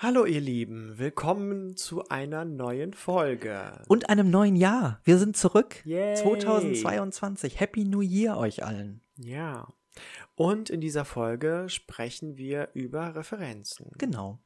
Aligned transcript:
Hallo 0.00 0.26
ihr 0.26 0.40
Lieben, 0.40 0.96
willkommen 0.96 1.76
zu 1.76 2.08
einer 2.08 2.44
neuen 2.44 2.94
Folge. 2.94 3.82
Und 3.88 4.08
einem 4.08 4.30
neuen 4.30 4.54
Jahr. 4.54 5.00
Wir 5.02 5.18
sind 5.18 5.36
zurück. 5.36 5.84
Yay. 5.84 6.14
2022. 6.14 7.58
Happy 7.58 7.84
New 7.84 8.02
Year 8.02 8.36
euch 8.36 8.62
allen. 8.62 9.00
Ja. 9.16 9.66
Und 10.36 10.70
in 10.70 10.80
dieser 10.80 11.04
Folge 11.04 11.64
sprechen 11.66 12.36
wir 12.36 12.68
über 12.74 13.16
Referenzen. 13.16 13.90
Genau. 13.98 14.38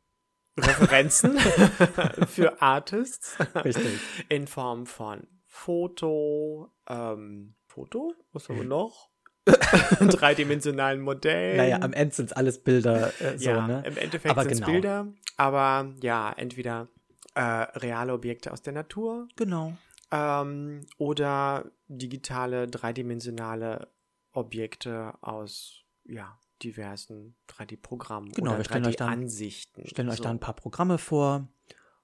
Referenzen 0.59 1.37
für 2.29 2.63
Artists 2.63 3.37
Richtig. 3.55 4.01
in 4.31 4.47
Form 4.47 4.87
von 4.87 5.27
Foto, 5.45 6.73
ähm, 6.89 7.57
Foto, 7.67 8.15
was 8.33 8.49
haben 8.49 8.57
wir 8.57 8.65
noch? 8.65 9.13
Dreidimensionalen 10.01 11.01
Modellen. 11.01 11.57
Naja, 11.57 11.79
am 11.81 11.93
Ende 11.93 12.15
sind 12.15 12.27
es 12.27 12.33
alles 12.33 12.63
Bilder. 12.63 13.13
Äh, 13.21 13.39
so, 13.39 13.51
ja, 13.51 13.67
ne? 13.67 13.83
im 13.85 13.97
Endeffekt 13.97 14.39
sind 14.39 14.53
es 14.53 14.59
genau. 14.59 14.67
Bilder, 14.71 15.13
aber 15.37 15.95
ja, 16.03 16.33
entweder 16.33 16.89
äh, 17.35 17.41
reale 17.41 18.13
Objekte 18.13 18.53
aus 18.53 18.63
der 18.63 18.73
Natur 18.73 19.29
Genau. 19.37 19.77
ähm, 20.11 20.87
oder 20.99 21.71
digitale, 21.89 22.67
dreidimensionale 22.69 23.89
Objekte 24.33 25.15
aus 25.23 25.83
ja, 26.05 26.39
diversen 26.63 27.37
3D-Programmen 27.49 28.33
Genau, 28.33 28.51
oder 28.53 28.59
wir 28.59 28.65
stellen 28.65 28.87
euch 28.87 28.97
dann- 28.97 29.09
3D-Ansichten. 29.21 29.87
Stellen 29.87 30.09
euch 30.11 30.17
So. 30.19 30.25
da 30.25 30.31
ein 30.31 30.41
paar 30.41 30.55
Programme 30.55 30.99
vor 30.99 31.49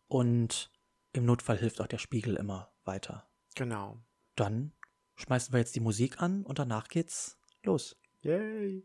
und 0.07 0.71
im 1.13 1.25
Notfall 1.25 1.59
hilft 1.59 1.81
auch 1.81 1.87
der 1.87 1.99
Spiegel 1.99 2.37
immer 2.37 2.73
weiter. 2.85 3.29
Genau. 3.55 3.99
Dann 4.37 4.73
schmeißen 5.17 5.53
wir 5.53 5.59
jetzt 5.59 5.75
die 5.75 5.81
Musik 5.81 6.21
an 6.23 6.45
und 6.45 6.59
danach 6.59 6.89
geht's 6.89 7.39
los. 7.65 7.97
Yay. 8.23 8.85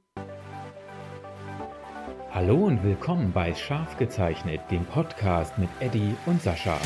Hallo 2.33 2.65
und 2.65 2.83
willkommen 2.83 3.31
bei 3.31 3.53
Scharf 3.53 3.95
gezeichnet, 3.99 4.59
dem 4.71 4.85
Podcast 4.85 5.55
mit 5.59 5.69
Eddie 5.79 6.15
und 6.25 6.41
Sascha. 6.41 6.79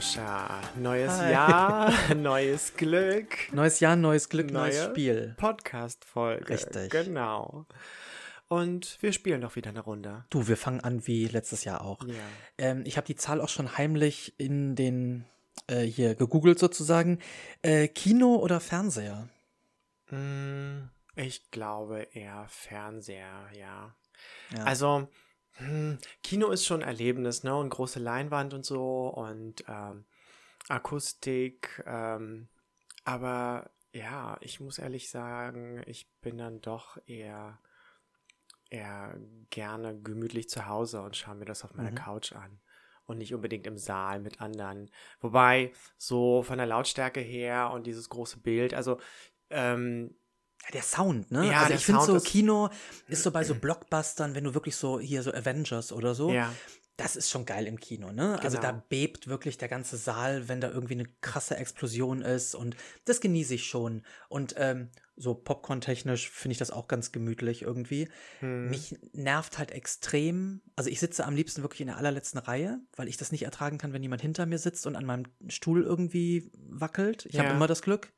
Sascha, 0.00 0.62
neues 0.78 1.10
Hi. 1.12 1.30
Jahr, 1.32 1.92
neues 2.14 2.74
Glück, 2.74 3.52
Neues 3.52 3.80
Jahr, 3.80 3.96
neues 3.96 4.30
Glück, 4.30 4.50
neues 4.50 4.78
Neue 4.78 4.88
Spiel. 4.90 5.34
Podcast-Folge. 5.36 6.48
Richtig. 6.48 6.90
Genau. 6.90 7.66
Und 8.48 8.96
wir 9.02 9.12
spielen 9.12 9.42
doch 9.42 9.56
wieder 9.56 9.68
eine 9.68 9.80
Runde. 9.80 10.24
Du, 10.30 10.48
wir 10.48 10.56
fangen 10.56 10.80
an 10.80 11.06
wie 11.06 11.26
letztes 11.26 11.64
Jahr 11.64 11.82
auch. 11.84 12.02
Ja. 12.06 12.14
Ähm, 12.56 12.82
ich 12.86 12.96
habe 12.96 13.06
die 13.06 13.14
Zahl 13.14 13.42
auch 13.42 13.50
schon 13.50 13.76
heimlich 13.76 14.32
in 14.38 14.74
den 14.74 15.26
äh, 15.66 15.82
hier 15.82 16.14
gegoogelt 16.14 16.58
sozusagen. 16.58 17.18
Äh, 17.60 17.86
Kino 17.88 18.36
oder 18.36 18.58
Fernseher? 18.60 19.28
Mm, 20.08 20.88
Ich 21.14 21.50
glaube 21.50 22.08
eher 22.14 22.46
Fernseher, 22.48 23.50
ja. 23.52 23.94
Ja. 24.56 24.64
Also, 24.64 25.08
Kino 26.22 26.48
ist 26.50 26.64
schon 26.64 26.82
ein 26.82 26.88
Erlebnis, 26.88 27.42
ne? 27.42 27.54
Und 27.56 27.70
große 27.70 27.98
Leinwand 27.98 28.54
und 28.54 28.64
so 28.64 29.08
und 29.08 29.64
ähm, 29.68 30.04
Akustik. 30.68 31.82
Ähm, 31.86 32.48
aber 33.04 33.70
ja, 33.92 34.38
ich 34.40 34.60
muss 34.60 34.78
ehrlich 34.78 35.10
sagen, 35.10 35.82
ich 35.86 36.08
bin 36.20 36.38
dann 36.38 36.60
doch 36.60 36.96
eher, 37.06 37.58
eher 38.70 39.18
gerne 39.50 40.00
gemütlich 40.00 40.48
zu 40.48 40.66
Hause 40.66 41.02
und 41.02 41.16
schaue 41.16 41.34
mir 41.34 41.44
das 41.44 41.64
auf 41.64 41.74
meiner 41.74 41.90
Mhm. 41.90 41.96
Couch 41.96 42.32
an. 42.32 42.60
Und 43.06 43.18
nicht 43.18 43.34
unbedingt 43.34 43.66
im 43.66 43.76
Saal 43.76 44.20
mit 44.20 44.40
anderen. 44.40 44.88
Wobei, 45.20 45.72
so 45.98 46.44
von 46.44 46.58
der 46.58 46.66
Lautstärke 46.68 47.18
her 47.20 47.72
und 47.72 47.88
dieses 47.88 48.08
große 48.08 48.38
Bild, 48.38 48.72
also 48.72 49.00
ähm, 49.50 50.14
Ja, 50.64 50.70
der 50.72 50.82
Sound, 50.82 51.30
ne? 51.30 51.46
Ja, 51.50 51.62
also 51.62 51.74
ich 51.74 51.84
finde 51.84 52.02
so, 52.04 52.18
Kino 52.20 52.68
ist 53.08 53.22
so 53.22 53.30
bei 53.30 53.44
so 53.44 53.54
Blockbustern, 53.54 54.34
wenn 54.34 54.44
du 54.44 54.54
wirklich 54.54 54.76
so 54.76 55.00
hier 55.00 55.22
so 55.22 55.32
Avengers 55.32 55.92
oder 55.92 56.14
so, 56.14 56.30
ja. 56.32 56.52
das 56.96 57.16
ist 57.16 57.30
schon 57.30 57.46
geil 57.46 57.66
im 57.66 57.80
Kino, 57.80 58.12
ne? 58.12 58.38
Also 58.42 58.58
Genau. 58.58 58.72
da 58.72 58.84
bebt 58.88 59.26
wirklich 59.26 59.56
der 59.58 59.68
ganze 59.68 59.96
Saal, 59.96 60.48
wenn 60.48 60.60
da 60.60 60.68
irgendwie 60.70 60.94
eine 60.94 61.06
krasse 61.22 61.56
Explosion 61.56 62.20
ist 62.22 62.54
und 62.54 62.76
das 63.06 63.20
genieße 63.20 63.54
ich 63.54 63.64
schon. 63.66 64.02
Und 64.28 64.54
ähm, 64.58 64.90
so 65.16 65.34
Popcorn-technisch 65.34 66.30
finde 66.30 66.52
ich 66.52 66.58
das 66.58 66.70
auch 66.70 66.88
ganz 66.88 67.10
gemütlich 67.12 67.62
irgendwie. 67.62 68.08
Hm. 68.40 68.68
Mich 68.68 68.96
nervt 69.12 69.58
halt 69.58 69.70
extrem. 69.70 70.60
Also 70.76 70.88
ich 70.90 71.00
sitze 71.00 71.24
am 71.24 71.34
liebsten 71.36 71.62
wirklich 71.62 71.80
in 71.82 71.88
der 71.88 71.96
allerletzten 71.98 72.38
Reihe, 72.38 72.80
weil 72.96 73.08
ich 73.08 73.16
das 73.16 73.32
nicht 73.32 73.42
ertragen 73.44 73.76
kann, 73.78 73.92
wenn 73.92 74.02
jemand 74.02 74.22
hinter 74.22 74.46
mir 74.46 74.58
sitzt 74.58 74.86
und 74.86 74.96
an 74.96 75.04
meinem 75.06 75.24
Stuhl 75.48 75.82
irgendwie 75.82 76.50
wackelt. 76.54 77.26
Ich 77.26 77.38
habe 77.38 77.48
Ja. 77.48 77.54
immer 77.54 77.66
das 77.66 77.82
Glück. 77.82 78.12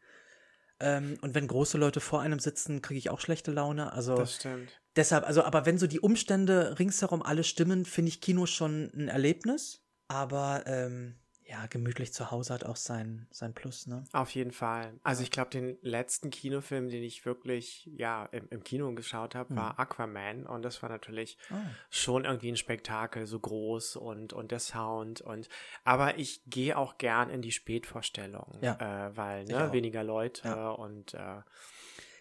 Ähm, 0.83 1.17
und 1.23 1.35
wenn 1.35 1.47
große 1.47 1.79
Leute 1.79 2.01
vor 2.01 2.21
einem 2.21 2.41
sitzen, 2.41 2.83
kriege 2.83 2.99
ich 2.99 3.09
auch 3.11 3.21
schlechte 3.21 3.53
Laune. 3.53 3.93
Also 3.93 4.17
Das 4.17 4.37
stimmt. 4.37 4.69
deshalb, 4.97 5.27
also 5.27 5.45
aber 5.45 5.65
wenn 5.65 5.79
so 5.79 5.87
die 5.87 6.01
Umstände 6.01 6.79
ringsherum 6.79 7.23
alle 7.23 7.45
stimmen, 7.45 7.85
finde 7.85 8.09
ich 8.09 8.21
Kino 8.21 8.47
schon 8.47 8.91
ein 8.95 9.09
Erlebnis. 9.09 9.85
Aber 10.09 10.65
ähm, 10.67 11.15
ja, 11.53 11.67
gemütlich 11.67 12.15
zu 12.15 12.31
Hause 12.31 12.55
hat 12.55 12.65
auch 12.65 12.77
sein, 12.77 13.27
sein 13.31 13.53
Plus, 13.53 13.87
ne? 13.87 14.05
Auf 14.13 14.31
jeden 14.31 14.53
Fall. 14.53 14.99
Also 15.03 15.23
ich 15.23 15.31
glaube, 15.31 15.51
den 15.51 15.77
letzten 15.83 16.31
Kinofilm, 16.31 16.89
den 16.89 17.03
ich 17.03 17.27
wirklich 17.27 17.91
ja 17.95 18.25
im, 18.33 18.49
im 18.49 18.65
Kino 18.65 18.91
geschaut 18.95 19.35
habe, 19.35 19.55
war 19.55 19.79
Aquaman 19.79 20.47
und 20.47 20.63
das 20.63 20.83
war 20.83 20.89
natürlich 20.89 21.37
Ah. 21.51 21.61
schon 21.91 22.25
irgendwie 22.25 22.51
ein 22.51 22.57
Spektakel, 22.57 23.27
so 23.27 23.39
groß 23.39 23.97
und 23.97 24.33
und 24.33 24.51
der 24.51 24.61
Sound 24.61 25.21
und 25.21 25.51
aber 25.85 26.17
ich 26.19 26.43
gehe 26.47 26.79
auch 26.79 26.97
gern 26.97 27.29
in 27.29 27.43
die 27.43 27.53
Spätvorstellung, 27.53 28.59
Ja. 28.63 28.77
äh, 29.09 29.15
weil 29.15 29.45
ne, 29.45 29.73
weniger 29.73 30.03
Leute 30.03 30.49
Ja. 30.49 30.71
und 30.71 31.13
äh, 31.13 31.43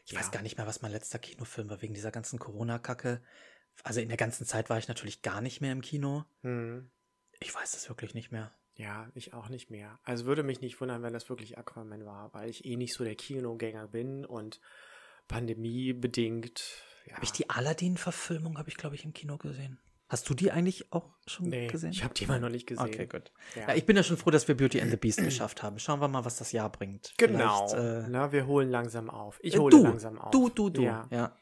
Ich 0.05 0.11
Ja. 0.11 0.19
weiß 0.19 0.31
gar 0.31 0.41
nicht 0.41 0.57
mehr, 0.57 0.67
was 0.67 0.81
mein 0.81 0.91
letzter 0.91 1.19
Kinofilm 1.19 1.69
war, 1.69 1.81
wegen 1.81 1.93
dieser 1.93 2.11
ganzen 2.11 2.37
Corona-Kacke. 2.37 3.21
Also 3.83 4.01
in 4.01 4.09
der 4.09 4.17
ganzen 4.17 4.45
Zeit 4.45 4.69
war 4.69 4.77
ich 4.77 4.89
natürlich 4.89 5.21
gar 5.21 5.39
nicht 5.39 5.61
mehr 5.61 5.71
im 5.71 5.81
Kino. 5.81 6.25
hm, 6.41 6.91
Ich 7.39 7.55
weiß 7.55 7.75
es 7.75 7.87
wirklich 7.87 8.13
nicht 8.13 8.31
mehr. 8.31 8.51
Ja, 8.75 9.07
ich 9.13 9.33
auch 9.33 9.49
nicht 9.49 9.69
mehr. 9.69 9.99
Also 10.03 10.25
würde 10.25 10.43
mich 10.43 10.61
nicht 10.61 10.79
wundern, 10.81 11.03
wenn 11.03 11.13
das 11.13 11.29
wirklich 11.29 11.57
Aquaman 11.57 12.05
war, 12.05 12.33
weil 12.33 12.49
ich 12.49 12.65
eh 12.65 12.75
nicht 12.77 12.93
so 12.93 13.03
der 13.03 13.15
Kinogänger 13.15 13.87
bin 13.87 14.25
und 14.25 14.59
Pandemie 15.27 15.93
bedingt. 15.93 16.83
Ja. 17.07 17.15
Habe 17.15 17.25
ich 17.25 17.31
die 17.31 17.49
Aladdin-Verfilmung, 17.49 18.57
habe 18.57 18.69
ich, 18.69 18.77
glaube 18.77 18.95
ich, 18.95 19.05
im 19.05 19.13
Kino 19.13 19.37
gesehen. 19.37 19.79
Hast 20.07 20.29
du 20.29 20.33
die 20.33 20.51
eigentlich 20.51 20.91
auch 20.91 21.09
schon 21.25 21.47
Nee, 21.47 21.67
gesehen? 21.67 21.91
ich 21.91 22.03
habe 22.03 22.13
die 22.13 22.25
mal 22.25 22.39
noch 22.39 22.49
nicht 22.49 22.67
gesehen. 22.67 22.85
Okay, 22.85 23.07
gut. 23.07 23.31
Ja. 23.55 23.69
Ja, 23.69 23.75
ich 23.75 23.85
bin 23.85 23.95
ja 23.95 24.03
schon 24.03 24.17
froh, 24.17 24.29
dass 24.29 24.45
wir 24.47 24.57
Beauty 24.57 24.81
and 24.81 24.91
the 24.91 24.97
Beast 24.97 25.19
geschafft 25.23 25.63
haben. 25.63 25.79
Schauen 25.79 26.01
wir 26.01 26.09
mal, 26.09 26.25
was 26.25 26.35
das 26.35 26.51
Jahr 26.51 26.69
bringt. 26.69 27.13
Genau. 27.17 27.73
Äh, 27.73 28.07
Na, 28.09 28.31
wir 28.33 28.45
holen 28.45 28.69
langsam 28.69 29.09
auf. 29.09 29.39
Ich 29.41 29.55
Äh, 29.55 29.59
hole 29.59 29.71
du, 29.71 29.83
langsam 29.83 30.19
auf. 30.19 30.31
Du, 30.31 30.49
du, 30.49 30.69
du. 30.69 30.81
Ja. 30.81 31.07
Ja. 31.11 31.37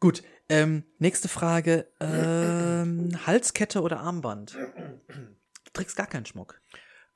Gut. 0.00 0.24
Ähm, 0.48 0.82
nächste 0.98 1.28
Frage. 1.28 1.86
Ähm, 2.00 3.10
Halskette 3.26 3.80
oder 3.80 4.00
Armband? 4.00 4.58
Du 5.74 5.80
trägst 5.80 5.96
gar 5.96 6.06
keinen 6.06 6.24
Schmuck. 6.24 6.60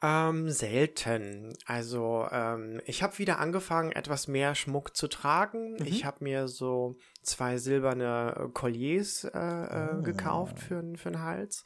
Ähm, 0.02 0.50
selten. 0.50 1.56
Also, 1.64 2.26
ähm, 2.30 2.80
ich 2.86 3.02
habe 3.04 3.18
wieder 3.18 3.38
angefangen, 3.38 3.92
etwas 3.92 4.26
mehr 4.28 4.54
Schmuck 4.56 4.96
zu 4.96 5.06
tragen. 5.08 5.74
Mhm. 5.74 5.86
Ich 5.86 6.04
habe 6.04 6.24
mir 6.24 6.48
so 6.48 6.98
zwei 7.22 7.56
silberne 7.58 8.34
äh, 8.36 8.48
Colliers 8.52 9.24
äh, 9.24 9.30
äh, 9.38 9.98
Oh. 9.98 10.02
gekauft 10.02 10.58
für, 10.58 10.82
für 10.96 11.10
den 11.10 11.22
Hals. 11.22 11.62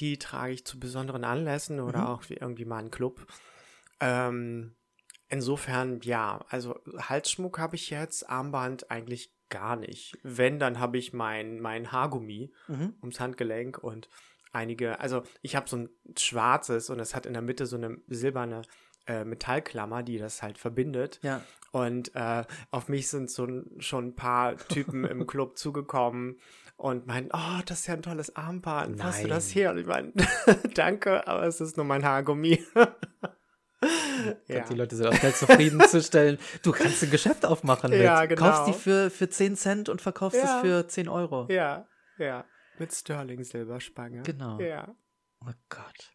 Die 0.00 0.18
trage 0.18 0.52
ich 0.52 0.64
zu 0.64 0.80
besonderen 0.80 1.24
Anlässen 1.24 1.78
oder 1.80 2.00
Mhm. 2.00 2.06
auch 2.06 2.28
wie 2.28 2.34
irgendwie 2.34 2.64
mal 2.64 2.78
einen 2.78 2.90
Club. 2.90 3.26
Ähm, 4.00 4.74
insofern, 5.28 6.00
ja, 6.02 6.44
also 6.48 6.76
Halsschmuck 6.98 7.58
habe 7.58 7.76
ich 7.76 7.90
jetzt, 7.90 8.28
Armband 8.28 8.90
eigentlich 8.90 9.32
gar 9.48 9.76
nicht. 9.76 10.16
Wenn, 10.22 10.58
dann 10.58 10.78
habe 10.80 10.98
ich 10.98 11.12
mein, 11.12 11.60
mein 11.60 11.92
Haargummi 11.92 12.52
Mhm. 12.68 12.94
ums 13.00 13.20
Handgelenk 13.20 13.78
und 13.78 14.08
einige, 14.52 15.00
also 15.00 15.22
ich 15.42 15.56
habe 15.56 15.68
so 15.68 15.76
ein 15.76 15.88
schwarzes 16.16 16.90
und 16.90 17.00
es 17.00 17.14
hat 17.14 17.26
in 17.26 17.32
der 17.32 17.42
Mitte 17.42 17.66
so 17.66 17.76
eine 17.76 17.98
silberne 18.08 18.62
äh, 19.06 19.24
Metallklammer, 19.24 20.02
die 20.02 20.18
das 20.18 20.42
halt 20.42 20.58
verbindet. 20.58 21.18
Ja. 21.22 21.40
Und 21.72 22.14
äh, 22.14 22.44
auf 22.70 22.88
mich 22.88 23.08
sind 23.08 23.30
so 23.30 23.46
schon 23.78 24.08
ein 24.08 24.14
paar 24.16 24.56
Typen 24.56 25.04
im 25.04 25.26
Club 25.28 25.56
zugekommen 25.56 26.38
und 26.76 27.06
meinten, 27.06 27.30
oh, 27.32 27.60
das 27.66 27.80
ist 27.80 27.86
ja 27.86 27.94
ein 27.94 28.02
tolles 28.02 28.34
Armband, 28.36 29.02
hast 29.02 29.22
du 29.22 29.28
das 29.28 29.48
Nein. 29.48 29.54
her? 29.54 29.70
Und 29.72 29.78
ich 29.78 29.86
meine, 29.86 30.12
danke, 30.74 31.26
aber 31.28 31.44
es 31.44 31.60
ist 31.60 31.76
nur 31.76 31.86
mein 31.86 32.04
Haargummi. 32.04 32.64
ja. 34.48 34.60
Die 34.68 34.74
Leute 34.74 34.96
sind 34.96 35.06
auch 35.06 35.14
schnell 35.14 35.34
zufriedenzustellen. 35.34 36.38
Du 36.62 36.72
kannst 36.72 37.02
ein 37.02 37.10
Geschäft 37.10 37.46
aufmachen 37.46 37.90
mit. 37.90 38.00
Ja, 38.00 38.24
genau. 38.26 38.42
Kaufst 38.42 38.66
die 38.66 38.72
für, 38.72 39.10
für 39.10 39.28
10 39.28 39.56
Cent 39.56 39.88
und 39.88 40.00
verkaufst 40.02 40.38
Ja. 40.42 40.56
es 40.56 40.60
für 40.62 40.86
10 40.88 41.08
Euro. 41.08 41.46
ja, 41.50 41.86
ja, 42.18 42.44
mit 42.80 42.92
Sterling 42.92 43.44
Silberspange. 43.44 44.22
Genau. 44.22 44.58
Ja. 44.60 44.94
Oh 45.46 45.52
Gott. 45.68 46.10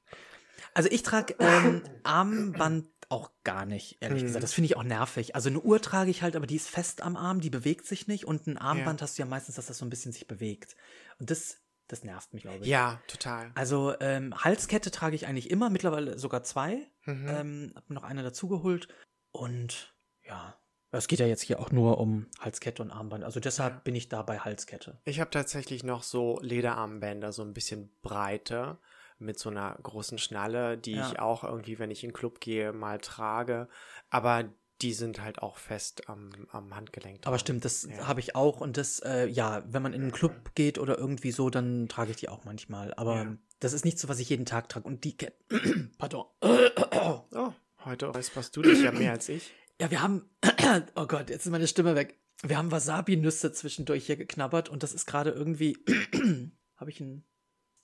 Also 0.74 0.90
ich 0.92 1.04
trage 1.04 1.36
ähm, 1.40 1.82
Armband, 2.04 2.88
auch 3.10 3.32
gar 3.44 3.66
nicht, 3.66 3.98
ehrlich 4.02 4.22
Hm. 4.22 4.28
gesagt. 4.28 4.44
Das 4.44 4.54
finde 4.54 4.66
ich 4.66 4.78
auch 4.78 4.84
nervig. 4.84 5.36
Also 5.36 5.50
eine 5.50 5.60
Uhr 5.62 5.80
trage 5.82 6.10
ich 6.10 6.22
halt, 6.24 6.36
aber 6.36 6.48
die 6.48 6.56
ist 6.56 6.68
fest 6.70 7.02
am 7.02 7.16
Arm, 7.16 7.40
die 7.40 7.50
bewegt 7.52 7.86
sich 7.86 8.08
nicht. 8.08 8.26
Und 8.26 8.48
ein 8.48 8.58
Armband 8.58 9.02
hast 9.02 9.18
du 9.18 9.22
ja 9.22 9.28
meistens, 9.28 9.56
dass 9.56 9.68
das 9.68 9.78
so 9.78 9.86
ein 9.86 9.90
bisschen 9.92 10.12
sich 10.12 10.28
bewegt. 10.28 10.76
Und 11.20 11.30
das, 11.30 11.60
das 11.88 12.04
nervt 12.04 12.34
mich, 12.34 12.42
glaube 12.44 12.60
ich. 12.64 12.68
Ja, 12.68 13.00
total. 13.08 13.52
Also 13.54 13.94
ähm, 14.00 14.34
Halskette 14.44 14.90
trage 14.90 15.16
ich 15.16 15.28
eigentlich 15.28 15.52
immer, 15.52 15.70
mittlerweile 15.70 16.18
sogar 16.18 16.44
zwei. 16.44 16.88
Mhm. 17.06 17.28
Ähm, 17.30 17.72
hab 17.76 17.88
mir 17.90 17.96
noch 17.96 18.04
eine 18.04 18.24
dazugeholt. 18.24 18.88
Und 19.32 19.96
ja, 20.24 20.58
es 20.98 21.08
geht 21.08 21.20
ja 21.20 21.26
jetzt 21.28 21.42
hier 21.42 21.60
auch 21.60 21.72
nur 21.72 21.98
um 22.00 22.28
Halskette 22.40 22.82
und 22.82 22.92
Armband. 22.92 23.24
Also 23.24 23.40
deshalb 23.40 23.84
bin 23.84 23.96
ich 23.96 24.10
da 24.10 24.22
bei 24.22 24.40
Halskette. 24.40 24.98
Ich 25.06 25.20
habe 25.20 25.30
tatsächlich 25.32 25.84
noch 25.84 26.04
so 26.04 26.40
Lederarmbänder, 26.42 27.32
so 27.32 27.42
ein 27.44 27.54
bisschen 27.54 27.92
breiter, 28.02 28.80
mit 29.18 29.40
so 29.40 29.50
einer 29.50 29.78
großen 29.82 30.18
Schnalle, 30.18 30.78
die 30.78 30.92
Ja. 30.96 31.10
ich 31.10 31.20
auch 31.20 31.44
irgendwie, 31.46 31.80
wenn 31.80 31.90
ich 31.92 32.04
in 32.04 32.10
den 32.10 32.16
Club 32.16 32.42
gehe, 32.42 32.74
mal 32.74 33.00
trage. 33.00 33.70
Aber 34.10 34.44
die 34.82 34.92
sind 34.94 35.22
halt 35.22 35.42
auch 35.42 35.56
fest 35.58 36.10
am, 36.10 36.32
am 36.52 36.76
Handgelenk. 36.76 37.26
Aber 37.26 37.40
stimmt, 37.40 37.64
das 37.64 37.84
Ja. 37.90 38.08
habe 38.08 38.20
ich 38.20 38.36
auch. 38.36 38.60
Und 38.60 38.76
das, 38.76 39.00
äh, 39.00 39.26
ja, 39.28 39.64
wenn 39.68 39.82
man 39.82 39.94
in 39.94 40.02
einen 40.02 40.12
Club 40.12 40.52
geht 40.54 40.78
oder 40.80 40.98
irgendwie 40.98 41.32
so, 41.32 41.50
dann 41.50 41.88
trage 41.88 42.12
ich 42.12 42.18
die 42.18 42.28
auch 42.28 42.44
manchmal. 42.44 42.94
Aber 42.96 43.16
Ja. 43.16 43.38
das 43.62 43.72
ist 43.72 43.86
nicht 43.86 43.98
so, 44.00 44.10
was 44.10 44.20
ich 44.20 44.28
jeden 44.30 44.46
Tag 44.46 44.68
trage. 44.68 44.86
Und 44.86 45.06
die 45.06 45.16
Kette. 45.16 45.34
Pardon. 45.98 46.26
Oh, 46.42 47.54
heute 47.86 48.08
räusperst 48.08 48.56
du 48.58 48.62
dich 48.64 48.82
ja 48.84 48.92
mehr 48.92 49.14
als 49.14 49.30
ich. 49.30 49.54
Ja, 49.80 49.92
wir 49.92 50.02
haben. 50.02 50.30
oh 50.96 51.06
Gott, 51.08 51.30
jetzt 51.30 51.46
ist 51.46 51.52
meine 51.52 51.68
Stimme 51.68 51.96
weg. 51.96 52.20
Wir 52.44 52.58
haben 52.58 52.72
Wasabi-Nüsse 52.72 53.52
zwischendurch 53.54 54.06
hier 54.06 54.18
geknabbert 54.18 54.70
und 54.70 54.84
das 54.84 54.94
ist 54.94 55.06
gerade 55.06 55.32
irgendwie. 55.32 55.78
habe 56.78 56.90
ich 56.90 57.00
ein, 57.00 57.26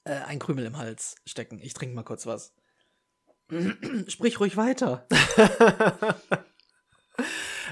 äh, 0.04 0.14
ein 0.14 0.40
Krümel 0.40 0.66
im 0.66 0.78
Hals 0.78 1.16
stecken. 1.26 1.60
Ich 1.62 1.74
trinke 1.74 1.96
mal 1.96 2.04
kurz 2.04 2.26
was. 2.26 2.54
Sprich 4.08 4.40
ruhig 4.40 4.58
weiter. 4.58 5.08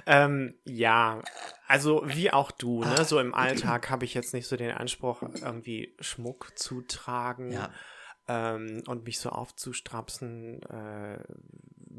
Ähm, 0.05 0.55
ja, 0.65 1.21
also 1.67 2.03
wie 2.05 2.31
auch 2.31 2.51
du, 2.51 2.83
ne? 2.83 3.03
So 3.05 3.19
im 3.19 3.33
Alltag 3.33 3.89
habe 3.89 4.05
ich 4.05 4.13
jetzt 4.13 4.33
nicht 4.33 4.47
so 4.47 4.55
den 4.55 4.71
Anspruch, 4.71 5.21
irgendwie 5.21 5.95
Schmuck 5.99 6.57
zu 6.57 6.81
tragen 6.81 7.51
Ja. 7.51 7.71
ähm, 8.27 8.83
und 8.87 9.05
mich 9.05 9.19
so 9.19 9.29
aufzustrapsen 9.29 10.61
äh, 10.63 11.23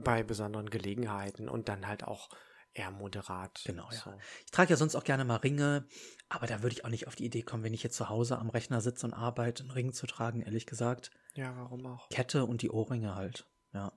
bei 0.02 0.22
besonderen 0.22 0.70
Gelegenheiten 0.70 1.48
und 1.48 1.68
dann 1.68 1.86
halt 1.86 2.04
auch 2.04 2.28
eher 2.72 2.90
moderat. 2.90 3.62
Genau, 3.64 3.88
ja. 3.90 3.98
So. 3.98 4.12
Ich 4.44 4.50
trage 4.50 4.70
ja 4.70 4.76
sonst 4.76 4.94
auch 4.94 5.04
gerne 5.04 5.24
mal 5.24 5.36
Ringe, 5.36 5.86
aber 6.28 6.46
da 6.46 6.62
würde 6.62 6.74
ich 6.74 6.84
auch 6.84 6.90
nicht 6.90 7.06
auf 7.06 7.16
die 7.16 7.24
Idee 7.24 7.42
kommen, 7.42 7.64
wenn 7.64 7.74
ich 7.74 7.82
jetzt 7.82 7.96
zu 7.96 8.08
Hause 8.08 8.38
am 8.38 8.50
Rechner 8.50 8.80
sitze 8.80 9.06
und 9.06 9.14
arbeite, 9.14 9.62
einen 9.62 9.72
Ring 9.72 9.92
zu 9.92 10.06
tragen, 10.06 10.42
ehrlich 10.42 10.66
gesagt. 10.66 11.10
Ja, 11.34 11.56
warum 11.56 11.86
auch? 11.86 12.08
Kette 12.10 12.44
und 12.44 12.62
die 12.62 12.70
Ohrringe 12.70 13.14
halt. 13.14 13.48
Ja, 13.72 13.92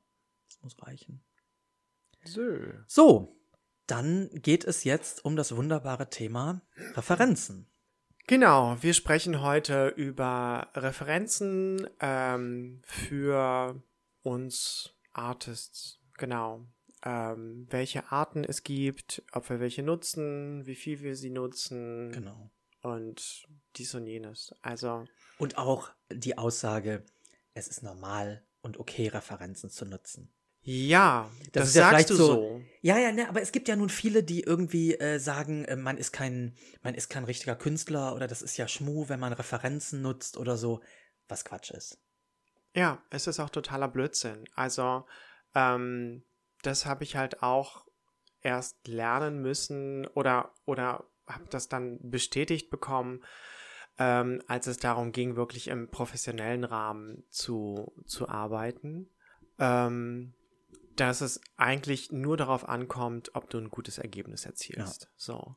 das 0.47 0.61
muss 0.61 0.81
reichen. 0.81 1.23
So. 2.23 2.41
So, 2.87 3.39
dann 3.87 4.29
geht 4.33 4.63
es 4.63 4.83
jetzt 4.83 5.25
um 5.25 5.35
das 5.35 5.55
wunderbare 5.55 6.09
Thema 6.09 6.61
Referenzen. 6.93 7.69
Genau, 8.25 8.77
wir 8.81 8.93
sprechen 8.93 9.41
heute 9.41 9.89
über 9.89 10.69
Referenzen 10.75 11.87
ähm, 11.99 12.81
für 12.85 13.83
uns 14.21 14.95
Artists. 15.13 15.99
Genau. 16.17 16.65
Ähm, 17.05 17.67
welche 17.69 18.11
Arten 18.11 18.43
es 18.43 18.63
gibt, 18.63 19.23
ob 19.33 19.49
wir 19.49 19.59
welche 19.59 19.83
nutzen, 19.83 20.65
wie 20.65 20.75
viel 20.75 21.01
wir 21.01 21.15
sie 21.15 21.29
nutzen 21.31 22.11
Genau. 22.11 22.49
und 22.81 23.45
dies 23.75 23.93
und 23.95 24.07
jenes. 24.07 24.53
Also, 24.61 25.05
Und 25.37 25.57
auch 25.57 25.91
die 26.11 26.37
Aussage, 26.37 27.03
es 27.53 27.67
ist 27.67 27.83
normal 27.83 28.43
und 28.61 28.79
okay, 28.79 29.07
Referenzen 29.09 29.69
zu 29.69 29.85
nutzen. 29.85 30.31
ja, 30.61 31.29
das, 31.51 31.69
ist 31.69 31.75
ja 31.75 31.89
sagst 31.89 32.09
du 32.11 32.15
so- 32.15 32.25
so. 32.27 32.61
Ja, 32.81 32.97
ja, 32.97 33.11
ne, 33.11 33.27
aber 33.27 33.41
es 33.41 33.51
gibt 33.51 33.67
ja 33.67 33.75
nun 33.75 33.89
viele, 33.89 34.23
die 34.23 34.39
irgendwie 34.41 34.95
äh, 34.97 35.19
sagen, 35.19 35.65
äh, 35.65 35.75
man 35.75 35.97
ist 35.97 36.13
kein, 36.13 36.55
man 36.83 36.95
ist 36.95 37.09
kein 37.09 37.25
richtiger 37.25 37.57
Künstler 37.57 38.15
oder 38.15 38.27
das 38.27 38.41
ist 38.41 38.55
ja 38.55 38.69
Schmu, 38.69 39.09
wenn 39.09 39.19
man 39.19 39.33
Referenzen 39.33 40.01
nutzt 40.01 40.37
oder 40.37 40.55
so, 40.55 40.79
was 41.27 41.43
Quatsch 41.43 41.71
ist. 41.71 41.99
Ja, 42.73 43.01
es 43.09 43.27
ist 43.27 43.39
auch 43.39 43.49
totaler 43.49 43.87
Blödsinn. 43.87 44.45
Also, 44.55 45.05
ähm, 45.53 46.23
das 46.61 46.85
habe 46.85 47.03
ich 47.03 47.15
halt 47.15 47.43
auch 47.43 47.85
erst 48.41 48.87
lernen 48.87 49.41
müssen 49.41 50.07
oder, 50.07 50.53
oder 50.65 51.05
habe 51.27 51.45
das 51.49 51.69
dann 51.69 51.99
bestätigt 52.01 52.69
bekommen, 52.69 53.23
ähm, 53.99 54.41
als 54.47 54.67
es 54.67 54.77
darum 54.77 55.11
ging, 55.11 55.35
wirklich 55.35 55.67
im 55.67 55.89
professionellen 55.89 56.63
Rahmen 56.63 57.23
zu, 57.29 57.93
zu 58.05 58.27
arbeiten. 58.27 59.09
Ähm, 59.59 60.33
dass 60.95 61.21
es 61.21 61.41
eigentlich 61.57 62.11
nur 62.11 62.37
darauf 62.37 62.67
ankommt, 62.67 63.31
ob 63.33 63.49
du 63.49 63.57
ein 63.57 63.69
gutes 63.69 63.97
Ergebnis 63.97 64.45
erzielst. 64.45 65.09
So. 65.15 65.55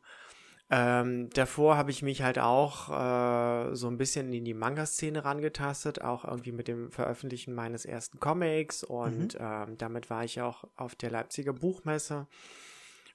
Ähm, 0.69 1.31
davor 1.31 1.77
habe 1.77 1.93
ich 1.93 2.03
mich 2.03 2.23
halt 2.23 2.41
auch 2.41 2.91
äh, 2.91 3.75
so 3.77 3.87
ein 3.87 3.99
bisschen 3.99 4.33
in 4.33 4.45
die 4.45 4.55
Manga-Szene 4.55 5.25
rangetastet, 5.25 6.03
auch 6.03 6.25
irgendwie 6.25 6.51
mit 6.51 6.67
dem 6.67 6.91
Veröffentlichen 6.91 7.55
meines 7.55 7.85
ersten 7.85 8.19
Comics 8.19 8.83
und 8.83 9.37
ähm, 9.41 9.79
damit 9.79 10.11
war 10.11 10.25
ich 10.25 10.41
auch 10.41 10.65
auf 10.75 10.97
der 10.97 11.13
Leipziger 11.13 11.53
Buchmesse 11.53 12.27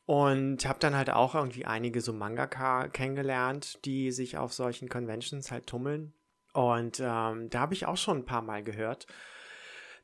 und 0.06 0.66
habe 0.66 0.80
dann 0.80 0.96
halt 0.96 1.10
auch 1.10 1.36
irgendwie 1.36 1.66
einige 1.66 2.00
so 2.00 2.14
Mangaka 2.14 2.88
kennengelernt, 2.88 3.84
die 3.84 4.14
sich 4.14 4.38
auf 4.38 4.54
solchen 4.54 4.88
Conventions 4.88 5.52
halt 5.52 5.68
tummeln 5.68 6.14
und 6.54 7.02
ähm, 7.02 7.50
da 7.50 7.60
habe 7.60 7.74
ich 7.74 7.86
auch 7.86 7.98
schon 7.98 8.20
ein 8.20 8.26
paar 8.26 8.42
Mal 8.42 8.64
gehört, 8.64 9.08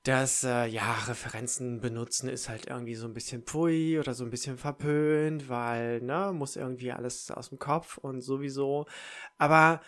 dass 0.08 0.44
äh, 0.46 0.66
ja, 0.68 0.94
Referenzen 1.08 1.82
benutzen 1.82 2.30
ist 2.30 2.48
halt 2.48 2.68
irgendwie 2.68 2.96
so 2.96 3.08
ein 3.08 3.14
bisschen 3.14 3.44
pfui 3.44 4.00
oder 4.00 4.14
so 4.14 4.24
ein 4.24 4.30
bisschen 4.30 4.58
verpönt, 4.58 5.50
weil, 5.50 6.02
ne, 6.02 6.32
muss 6.34 6.56
irgendwie 6.56 6.94
alles 6.94 7.30
aus 7.30 7.50
dem 7.50 7.60
Kopf 7.60 7.98
und 7.98 8.22
sowieso. 8.22 8.86
Aber 9.38 9.82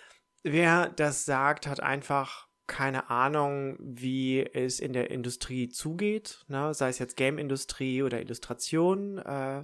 wer 0.43 0.89
das 0.89 1.23
sagt, 1.23 1.67
hat 1.67 1.79
einfach 1.79 2.47
keine 2.67 3.09
Ahnung, 3.09 3.77
wie 3.79 4.45
es 4.45 4.79
in 4.81 4.91
der 4.93 5.09
Industrie 5.09 5.69
zugeht, 5.69 6.43
ne, 6.49 6.73
sei 6.73 6.89
es 6.89 6.99
jetzt 6.99 7.15
Game-Industrie 7.15 8.03
oder 8.03 8.19
Illustration. 8.19 9.19
Äh, 9.19 9.63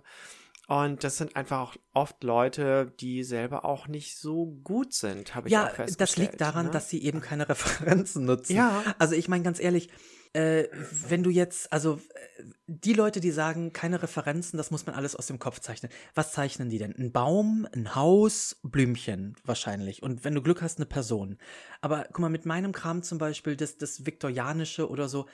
und 0.67 1.03
das 1.03 1.17
sind 1.17 1.35
einfach 1.35 1.59
auch 1.59 1.75
oft 1.93 2.23
Leute, 2.23 2.93
die 2.99 3.23
selber 3.23 3.65
auch 3.65 3.87
nicht 3.89 4.17
so 4.17 4.57
gut 4.63 4.93
sind, 4.93 5.35
habe 5.35 5.49
ich 5.49 5.55
auch 5.55 5.59
Ja, 5.63 5.67
festgestellt. 5.67 5.99
das 5.99 6.17
liegt 6.17 6.41
daran, 6.41 6.67
ne? 6.67 6.71
dass 6.71 6.89
sie 6.89 7.03
eben 7.03 7.19
keine 7.19 7.49
Referenzen 7.49 8.23
nutzen. 8.25 8.55
Ja. 8.55 8.83
Also 8.97 9.15
ich 9.15 9.27
meine 9.27 9.43
ganz 9.43 9.59
ehrlich, 9.59 9.89
äh, 10.35 10.67
wenn 11.07 11.23
du 11.23 11.29
jetzt, 11.29 11.71
also 11.71 12.01
äh, 12.13 12.43
die 12.67 12.91
Leute, 12.91 13.21
die 13.21 13.31
sagen, 13.31 13.71
keine 13.71 14.03
Referenzen, 14.03 14.57
das 14.57 14.69
muss 14.69 14.85
man 14.85 14.93
alles 14.93 15.15
aus 15.15 15.27
dem 15.27 15.39
Kopf 15.39 15.61
zeichnen. 15.61 15.89
Was 16.13 16.33
zeichnen 16.33 16.69
die 16.69 16.77
denn? 16.77 16.93
Ein 16.97 17.13
Baum, 17.13 17.65
ein 17.73 17.95
Haus, 17.95 18.57
Blümchen 18.61 19.37
wahrscheinlich. 19.45 20.03
Und 20.03 20.25
wenn 20.25 20.35
du 20.35 20.41
Glück 20.41 20.61
hast, 20.61 20.77
eine 20.77 20.85
Person. 20.85 21.37
Aber 21.79 22.03
guck 22.07 22.19
mal, 22.19 22.29
mit 22.29 22.45
meinem 22.45 22.73
Kram 22.73 23.01
zum 23.01 23.17
Beispiel, 23.17 23.55
das, 23.55 23.77
das 23.77 24.05
Viktorianische 24.05 24.89
oder 24.89 25.07
so, 25.07 25.25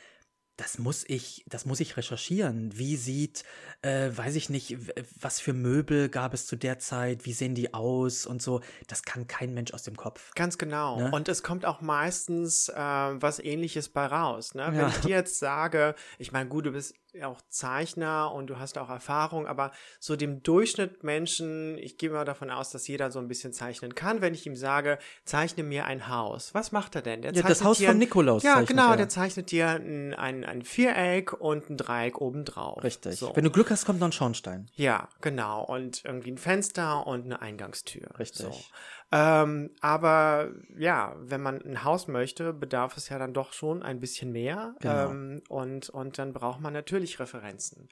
das 0.61 0.77
muss 0.77 1.03
ich, 1.07 1.43
das 1.47 1.65
muss 1.65 1.79
ich 1.79 1.97
recherchieren. 1.97 2.77
Wie 2.77 2.95
sieht, 2.95 3.43
äh, 3.81 4.11
weiß 4.13 4.35
ich 4.35 4.51
nicht, 4.51 4.77
was 5.19 5.39
für 5.39 5.53
Möbel 5.53 6.07
gab 6.07 6.35
es 6.35 6.45
zu 6.45 6.55
der 6.55 6.77
Zeit, 6.77 7.25
wie 7.25 7.33
sehen 7.33 7.55
die 7.55 7.73
aus 7.73 8.27
und 8.27 8.43
so. 8.43 8.61
Das 8.87 9.01
kann 9.01 9.25
kein 9.25 9.55
Mensch 9.55 9.73
aus 9.73 9.81
dem 9.81 9.95
Kopf. 9.97 10.31
Ganz 10.35 10.59
genau. 10.59 10.99
Ne? 10.99 11.09
Und 11.11 11.27
es 11.29 11.41
kommt 11.41 11.65
auch 11.65 11.81
meistens 11.81 12.69
äh, 12.69 12.75
was 12.75 13.39
ähnliches 13.39 13.89
bei 13.89 14.05
raus. 14.05 14.53
Ne? 14.53 14.67
Wenn 14.67 14.75
Ja. 14.81 14.87
ich 14.89 14.97
dir 14.97 15.09
jetzt 15.15 15.39
sage, 15.39 15.95
ich 16.19 16.31
meine, 16.31 16.47
gut, 16.47 16.67
du 16.67 16.71
bist 16.73 16.93
auch 17.23 17.41
Zeichner 17.49 18.31
und 18.31 18.47
du 18.47 18.59
hast 18.59 18.77
auch 18.77 18.89
Erfahrung, 18.89 19.47
aber 19.47 19.71
so 19.99 20.15
dem 20.15 20.43
Durchschnitt 20.43 21.03
Menschen, 21.03 21.77
ich 21.77 21.97
gehe 21.97 22.09
mal 22.09 22.25
davon 22.25 22.49
aus, 22.49 22.71
dass 22.71 22.87
jeder 22.87 23.11
so 23.11 23.19
ein 23.19 23.27
bisschen 23.27 23.53
zeichnen 23.53 23.95
kann. 23.95 24.21
Wenn 24.21 24.33
ich 24.33 24.45
ihm 24.45 24.55
sage, 24.55 24.97
zeichne 25.25 25.63
mir 25.63 25.85
ein 25.85 26.07
Haus, 26.07 26.53
was 26.53 26.71
macht 26.71 26.95
er 26.95 27.01
denn? 27.01 27.21
Der 27.21 27.33
Ja, 27.33 27.41
das 27.41 27.63
Haus 27.63 27.77
dir 27.79 27.89
von 27.89 27.97
Nikolaus 27.97 28.43
Ja, 28.43 28.61
genau, 28.61 28.91
er. 28.91 28.97
der 28.97 29.09
zeichnet 29.09 29.51
dir 29.51 29.69
ein, 29.69 30.13
ein, 30.13 30.45
ein 30.45 30.63
Viereck 30.63 31.33
und 31.33 31.69
ein 31.69 31.77
Dreieck 31.77 32.21
obendrauf. 32.21 32.83
Richtig. 32.83 33.17
So. 33.17 33.35
Wenn 33.35 33.43
du 33.43 33.51
Glück 33.51 33.69
hast, 33.69 33.85
kommt 33.85 33.99
noch 33.99 34.07
ein 34.07 34.13
Schornstein. 34.13 34.69
Ja, 34.75 35.09
genau. 35.21 35.63
Und 35.65 36.03
irgendwie 36.05 36.31
ein 36.31 36.37
Fenster 36.37 37.05
und 37.07 37.25
eine 37.25 37.41
Eingangstür. 37.41 38.07
Richtig. 38.19 38.45
So. 38.45 38.55
Ähm, 39.13 39.71
aber 39.81 40.51
ja, 40.77 41.15
wenn 41.19 41.41
man 41.41 41.61
ein 41.61 41.83
Haus 41.83 42.07
möchte, 42.07 42.53
bedarf 42.53 42.95
es 42.95 43.09
ja 43.09 43.19
dann 43.19 43.33
doch 43.33 43.51
schon 43.51 43.83
ein 43.83 43.99
bisschen 43.99 44.31
mehr. 44.31 44.75
Genau. 44.79 45.09
Ähm, 45.09 45.41
und, 45.49 45.89
und 45.89 46.17
dann 46.17 46.31
braucht 46.31 46.61
man 46.61 46.73
natürlich 46.73 47.19
Referenzen. 47.19 47.89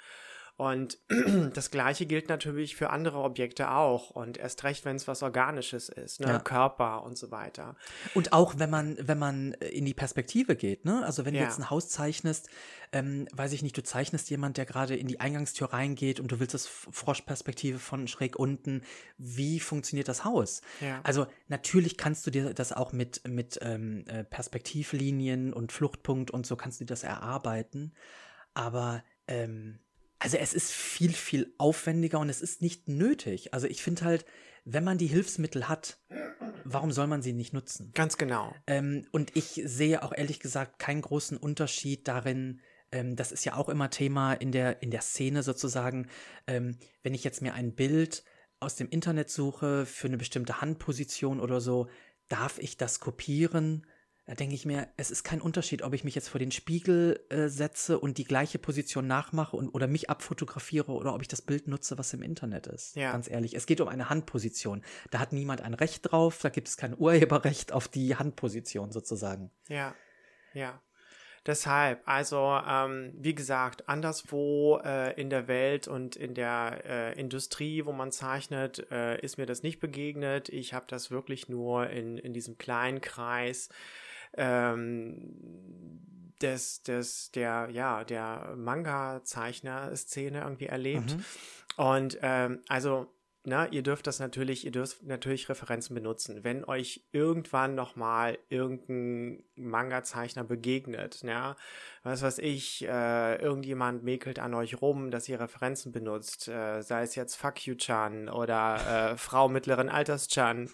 Und 0.59 0.97
das 1.53 1.71
gleiche 1.71 2.05
gilt 2.05 2.27
natürlich 2.27 2.75
für 2.75 2.89
andere 2.89 3.19
Objekte 3.19 3.71
auch. 3.71 4.09
Und 4.09 4.35
erst 4.35 4.65
recht, 4.65 4.83
wenn 4.83 4.97
es 4.97 5.07
was 5.07 5.23
Organisches 5.23 5.87
ist, 5.87 6.19
ne? 6.19 6.27
Ja. 6.27 6.39
Körper 6.39 7.03
und 7.03 7.17
so 7.17 7.31
weiter. 7.31 7.77
Und 8.13 8.33
auch 8.33 8.55
wenn 8.57 8.69
man, 8.69 8.97
wenn 8.99 9.17
man 9.17 9.53
in 9.53 9.85
die 9.85 9.93
Perspektive 9.93 10.57
geht, 10.57 10.83
ne? 10.83 11.05
Also 11.05 11.23
wenn 11.23 11.33
du 11.33 11.39
Ja. 11.39 11.45
jetzt 11.45 11.59
ein 11.59 11.69
Haus 11.69 11.87
zeichnest, 11.87 12.49
ähm, 12.91 13.25
weiß 13.31 13.53
ich 13.53 13.63
nicht, 13.63 13.77
du 13.77 13.83
zeichnest 13.83 14.29
jemand, 14.29 14.57
der 14.57 14.65
gerade 14.65 14.97
in 14.97 15.07
die 15.07 15.21
Eingangstür 15.21 15.71
reingeht 15.71 16.19
und 16.19 16.29
du 16.29 16.41
willst 16.41 16.53
das 16.53 16.67
Froschperspektive 16.67 17.79
von 17.79 18.09
schräg 18.09 18.37
unten. 18.37 18.81
Wie 19.17 19.61
funktioniert 19.61 20.09
das 20.09 20.25
Haus? 20.25 20.61
Ja. 20.81 20.99
Also 21.03 21.27
natürlich 21.47 21.95
kannst 21.95 22.27
du 22.27 22.31
dir 22.31 22.53
das 22.53 22.73
auch 22.73 22.91
mit, 22.91 23.25
mit 23.25 23.59
ähm, 23.61 24.03
äh, 24.07 24.25
Perspektivlinien 24.25 25.53
und 25.53 25.71
Fluchtpunkt 25.71 26.31
und 26.31 26.45
so 26.45 26.57
kannst 26.57 26.81
du 26.81 26.83
dir 26.83 26.89
das 26.89 27.03
erarbeiten. 27.03 27.93
Aber 28.53 29.05
ähm, 29.27 29.79
Also 30.19 30.38
es 30.38 30.53
ist 30.53 30.71
viel, 30.71 31.13
viel 31.13 31.53
aufwendiger 31.57 32.19
und 32.19 32.29
es 32.29 32.41
ist 32.41 32.61
nicht 32.61 32.89
nötig. 32.89 33.53
Also 33.53 33.67
ich 33.67 33.81
finde 33.81 34.03
halt, 34.03 34.25
wenn 34.65 34.83
man 34.83 34.97
die 34.97 35.07
Hilfsmittel 35.07 35.69
hat, 35.69 35.97
warum 36.65 36.91
soll 36.91 37.07
man 37.07 37.21
sie 37.21 37.33
nicht 37.33 37.53
nutzen? 37.53 37.91
Ganz 37.93 38.17
genau. 38.17 38.53
Ähm, 38.67 39.07
und 39.11 39.35
ich 39.35 39.61
sehe 39.63 40.03
auch 40.03 40.13
ehrlich 40.13 40.39
gesagt 40.39 40.77
keinen 40.77 41.01
großen 41.01 41.38
Unterschied 41.38 42.07
darin, 42.07 42.59
ähm, 42.91 43.15
das 43.15 43.31
ist 43.31 43.45
ja 43.45 43.55
auch 43.55 43.69
immer 43.69 43.89
Thema 43.89 44.33
in 44.33 44.51
der, 44.51 44.81
in 44.83 44.91
der 44.91 45.01
Szene 45.01 45.41
sozusagen, 45.41 46.07
ähm, 46.47 46.77
wenn 47.01 47.13
ich 47.13 47.23
jetzt 47.23 47.41
mir 47.41 47.53
ein 47.53 47.73
Bild 47.73 48.23
aus 48.59 48.75
dem 48.75 48.89
Internet 48.89 49.29
suche 49.29 49.85
für 49.85 50.07
eine 50.07 50.17
bestimmte 50.17 50.59
Handposition 50.59 51.39
oder 51.39 51.61
so, 51.61 51.88
darf 52.27 52.59
ich 52.59 52.77
das 52.77 52.99
kopieren? 52.99 53.88
Da 54.29 54.36
denke 54.36 54.53
ich 54.53 54.63
mir, 54.63 54.88
es 54.95 55.09
ist 55.09 55.24
kein 55.24 55.41
Unterschied, 55.41 55.81
ob 55.81 55.95
ich 55.95 56.03
mich 56.03 56.13
jetzt 56.13 56.29
vor 56.29 56.38
den 56.38 56.51
Spiegel 56.51 57.19
äh, 57.29 57.48
setze 57.48 57.98
und 57.98 58.19
die 58.19 58.25
gleiche 58.25 58.59
Position 58.59 59.07
nachmache 59.07 59.57
und, 59.57 59.69
oder 59.69 59.88
mich 59.88 60.12
abfotografiere 60.12 60.91
oder 60.91 61.15
ob 61.15 61.24
ich 61.24 61.27
das 61.27 61.41
Bild 61.41 61.67
nutze, 61.67 61.98
was 61.98 62.13
im 62.13 62.21
Internet 62.21 62.67
ist. 62.67 62.95
Ja. 62.95 63.12
Ganz 63.12 63.27
ehrlich. 63.27 63.55
Es 63.55 63.65
geht 63.65 63.81
um 63.81 63.88
eine 63.88 64.12
Handposition. 64.12 64.83
Da 65.09 65.17
hat 65.17 65.33
niemand 65.33 65.62
ein 65.62 65.74
Recht 65.74 66.12
drauf, 66.12 66.38
da 66.43 66.50
gibt 66.50 66.67
es 66.67 66.77
kein 66.77 66.95
Urheberrecht 66.95 67.71
auf 67.71 67.88
die 67.88 68.17
Handposition 68.17 68.91
sozusagen. 68.91 69.50
Ja, 69.67 69.95
ja. 70.53 70.79
Deshalb, 71.48 72.07
also 72.07 72.59
ähm, 72.67 73.13
wie 73.17 73.33
gesagt, 73.33 73.89
anderswo 73.89 74.79
äh, 74.86 75.19
in 75.19 75.31
der 75.31 75.48
Welt 75.48 75.88
und 75.88 76.15
in 76.15 76.36
der 76.36 76.83
äh, 76.86 77.19
Industrie, 77.19 77.83
wo 77.83 77.93
man 77.93 78.12
zeichnet, 78.12 78.91
äh, 78.91 79.19
ist 79.21 79.39
mir 79.39 79.48
das 79.48 79.63
nicht 79.63 79.79
begegnet. 79.79 80.50
Ich 80.50 80.75
habe 80.75 80.86
das 80.88 81.09
wirklich 81.09 81.50
nur 81.50 81.89
in, 81.89 82.19
in 82.19 82.33
diesem 82.33 82.59
kleinen 82.59 83.01
Kreis 83.01 83.69
ähm, 84.38 86.00
des, 86.41 86.83
des, 86.83 87.31
der, 87.31 87.69
ja, 87.71 88.03
der 88.03 88.53
Manga-Zeichner-Szene 88.55 90.41
irgendwie 90.41 90.67
erlebt. 90.67 91.15
Mhm. 91.15 91.25
Und 91.77 92.17
ähm, 92.21 92.62
also 92.67 93.07
na, 93.45 93.67
ihr 93.67 93.83
dürft 93.83 94.05
das 94.05 94.19
natürlich, 94.19 94.65
ihr 94.65 94.71
dürft 94.71 95.03
natürlich 95.03 95.48
Referenzen 95.48 95.95
benutzen. 95.95 96.43
Wenn 96.43 96.65
euch 96.65 97.05
irgendwann 97.12 97.74
nochmal 97.74 98.38
irgendein 98.50 99.43
Manga-Zeichner 99.55 100.43
begegnet, 100.43 101.21
ja, 101.24 101.55
was 102.03 102.21
weiß 102.21 102.39
ich, 102.39 102.87
äh, 102.87 103.35
irgendjemand 103.41 104.03
mäkelt 104.03 104.39
an 104.39 104.53
euch 104.53 104.81
rum, 104.81 105.11
dass 105.11 105.27
ihr 105.27 105.39
Referenzen 105.39 105.91
benutzt, 105.91 106.47
äh, 106.47 106.81
sei 106.81 107.03
es 107.03 107.15
jetzt 107.15 107.35
Fuck 107.35 107.65
You 107.65 107.75
Chan 107.75 108.29
oder 108.29 109.11
äh, 109.11 109.17
Frau 109.17 109.49
mittleren 109.49 109.89
Alters 109.89 110.27
Chan, 110.27 110.69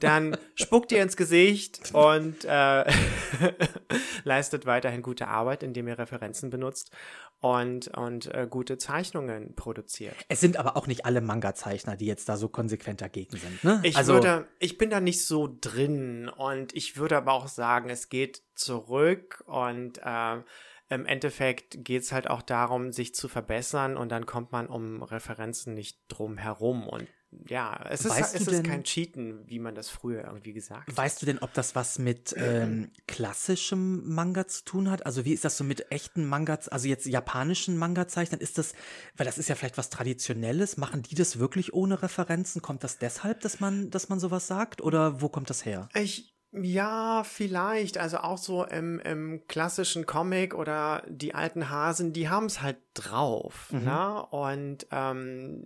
dann 0.00 0.36
spuckt 0.54 0.92
ihr 0.92 1.02
ins 1.02 1.16
Gesicht 1.16 1.92
und 1.94 2.44
äh, 2.44 2.84
leistet 4.24 4.66
weiterhin 4.66 5.02
gute 5.02 5.28
Arbeit, 5.28 5.62
indem 5.62 5.88
ihr 5.88 5.98
Referenzen 5.98 6.50
benutzt 6.50 6.92
und, 7.40 7.88
und 7.96 8.32
äh, 8.34 8.46
gute 8.48 8.78
Zeichnungen 8.78 9.54
produziert. 9.54 10.14
Es 10.28 10.40
sind 10.40 10.56
aber 10.56 10.76
auch 10.76 10.86
nicht 10.86 11.04
alle 11.04 11.20
Manga-Zeichner, 11.20 11.96
die 11.96 12.06
jetzt 12.06 12.28
da 12.28 12.36
so 12.36 12.48
konsequent 12.48 13.00
dagegen 13.00 13.36
sind. 13.36 13.64
Ne? 13.64 13.80
Ich 13.84 13.96
also, 13.96 14.14
würde, 14.14 14.48
ich 14.58 14.78
bin 14.78 14.90
da 14.90 15.00
nicht 15.00 15.24
so 15.24 15.56
drin 15.60 16.28
und 16.28 16.74
ich 16.74 16.96
würde 16.96 17.16
aber 17.16 17.32
auch 17.32 17.48
sagen, 17.48 17.90
es 17.90 18.08
geht 18.08 18.42
zurück 18.58 19.42
und 19.46 19.98
äh, 20.04 20.42
im 20.90 21.04
Endeffekt 21.06 21.84
geht 21.84 22.02
es 22.02 22.12
halt 22.12 22.28
auch 22.30 22.42
darum, 22.42 22.92
sich 22.92 23.14
zu 23.14 23.28
verbessern 23.28 23.96
und 23.96 24.10
dann 24.10 24.24
kommt 24.26 24.52
man 24.52 24.66
um 24.66 25.02
Referenzen 25.02 25.74
nicht 25.74 26.00
drum 26.08 26.38
herum 26.38 26.86
und 26.88 27.06
ja, 27.46 27.84
es 27.90 28.06
ist, 28.06 28.10
Weißt 28.10 28.34
es 28.36 28.40
ist 28.40 28.50
denn- 28.50 28.62
kein 28.62 28.84
Cheaten, 28.84 29.46
wie 29.46 29.58
man 29.58 29.74
das 29.74 29.90
früher 29.90 30.24
irgendwie 30.24 30.54
gesagt 30.54 30.88
hat. 30.88 30.96
Weißt 30.96 31.20
du 31.20 31.26
denn, 31.26 31.38
ob 31.40 31.52
das 31.52 31.74
was 31.74 31.98
mit 31.98 32.34
ähm, 32.38 32.90
klassischem 33.06 34.14
Manga 34.14 34.46
zu 34.48 34.64
tun 34.64 34.90
hat? 34.90 35.04
Also 35.04 35.26
wie 35.26 35.34
ist 35.34 35.44
das 35.44 35.58
so 35.58 35.62
mit 35.64 35.92
echten 35.92 36.24
Manga, 36.26 36.58
also 36.70 36.88
jetzt 36.88 37.04
japanischen 37.04 37.76
Manga-Zeichnern? 37.76 38.40
Ist 38.40 38.56
das, 38.56 38.72
weil 39.18 39.26
das 39.26 39.36
ist 39.36 39.50
ja 39.50 39.56
vielleicht 39.56 39.76
was 39.76 39.90
Traditionelles, 39.90 40.78
machen 40.78 41.02
die 41.02 41.14
das 41.14 41.38
wirklich 41.38 41.74
ohne 41.74 42.02
Referenzen? 42.02 42.62
Kommt 42.62 42.82
das 42.82 42.96
deshalb, 42.96 43.40
dass 43.40 43.60
man, 43.60 43.90
dass 43.90 44.08
man 44.08 44.18
sowas 44.20 44.46
sagt? 44.46 44.80
Oder 44.80 45.20
wo 45.20 45.28
kommt 45.28 45.50
das 45.50 45.66
her? 45.66 45.90
Ich, 45.94 46.34
ja, 46.52 47.24
vielleicht. 47.24 47.98
Also 47.98 48.18
auch 48.18 48.38
so 48.38 48.64
im, 48.64 49.00
im 49.00 49.46
klassischen 49.48 50.06
Comic 50.06 50.54
oder 50.54 51.02
die 51.06 51.34
alten 51.34 51.68
Hasen, 51.68 52.12
die 52.12 52.28
haben 52.28 52.46
es 52.46 52.62
halt 52.62 52.78
drauf. 52.94 53.70
Mhm. 53.70 53.84
Ne? 53.84 54.26
Und, 54.30 54.86
ähm, 54.90 55.62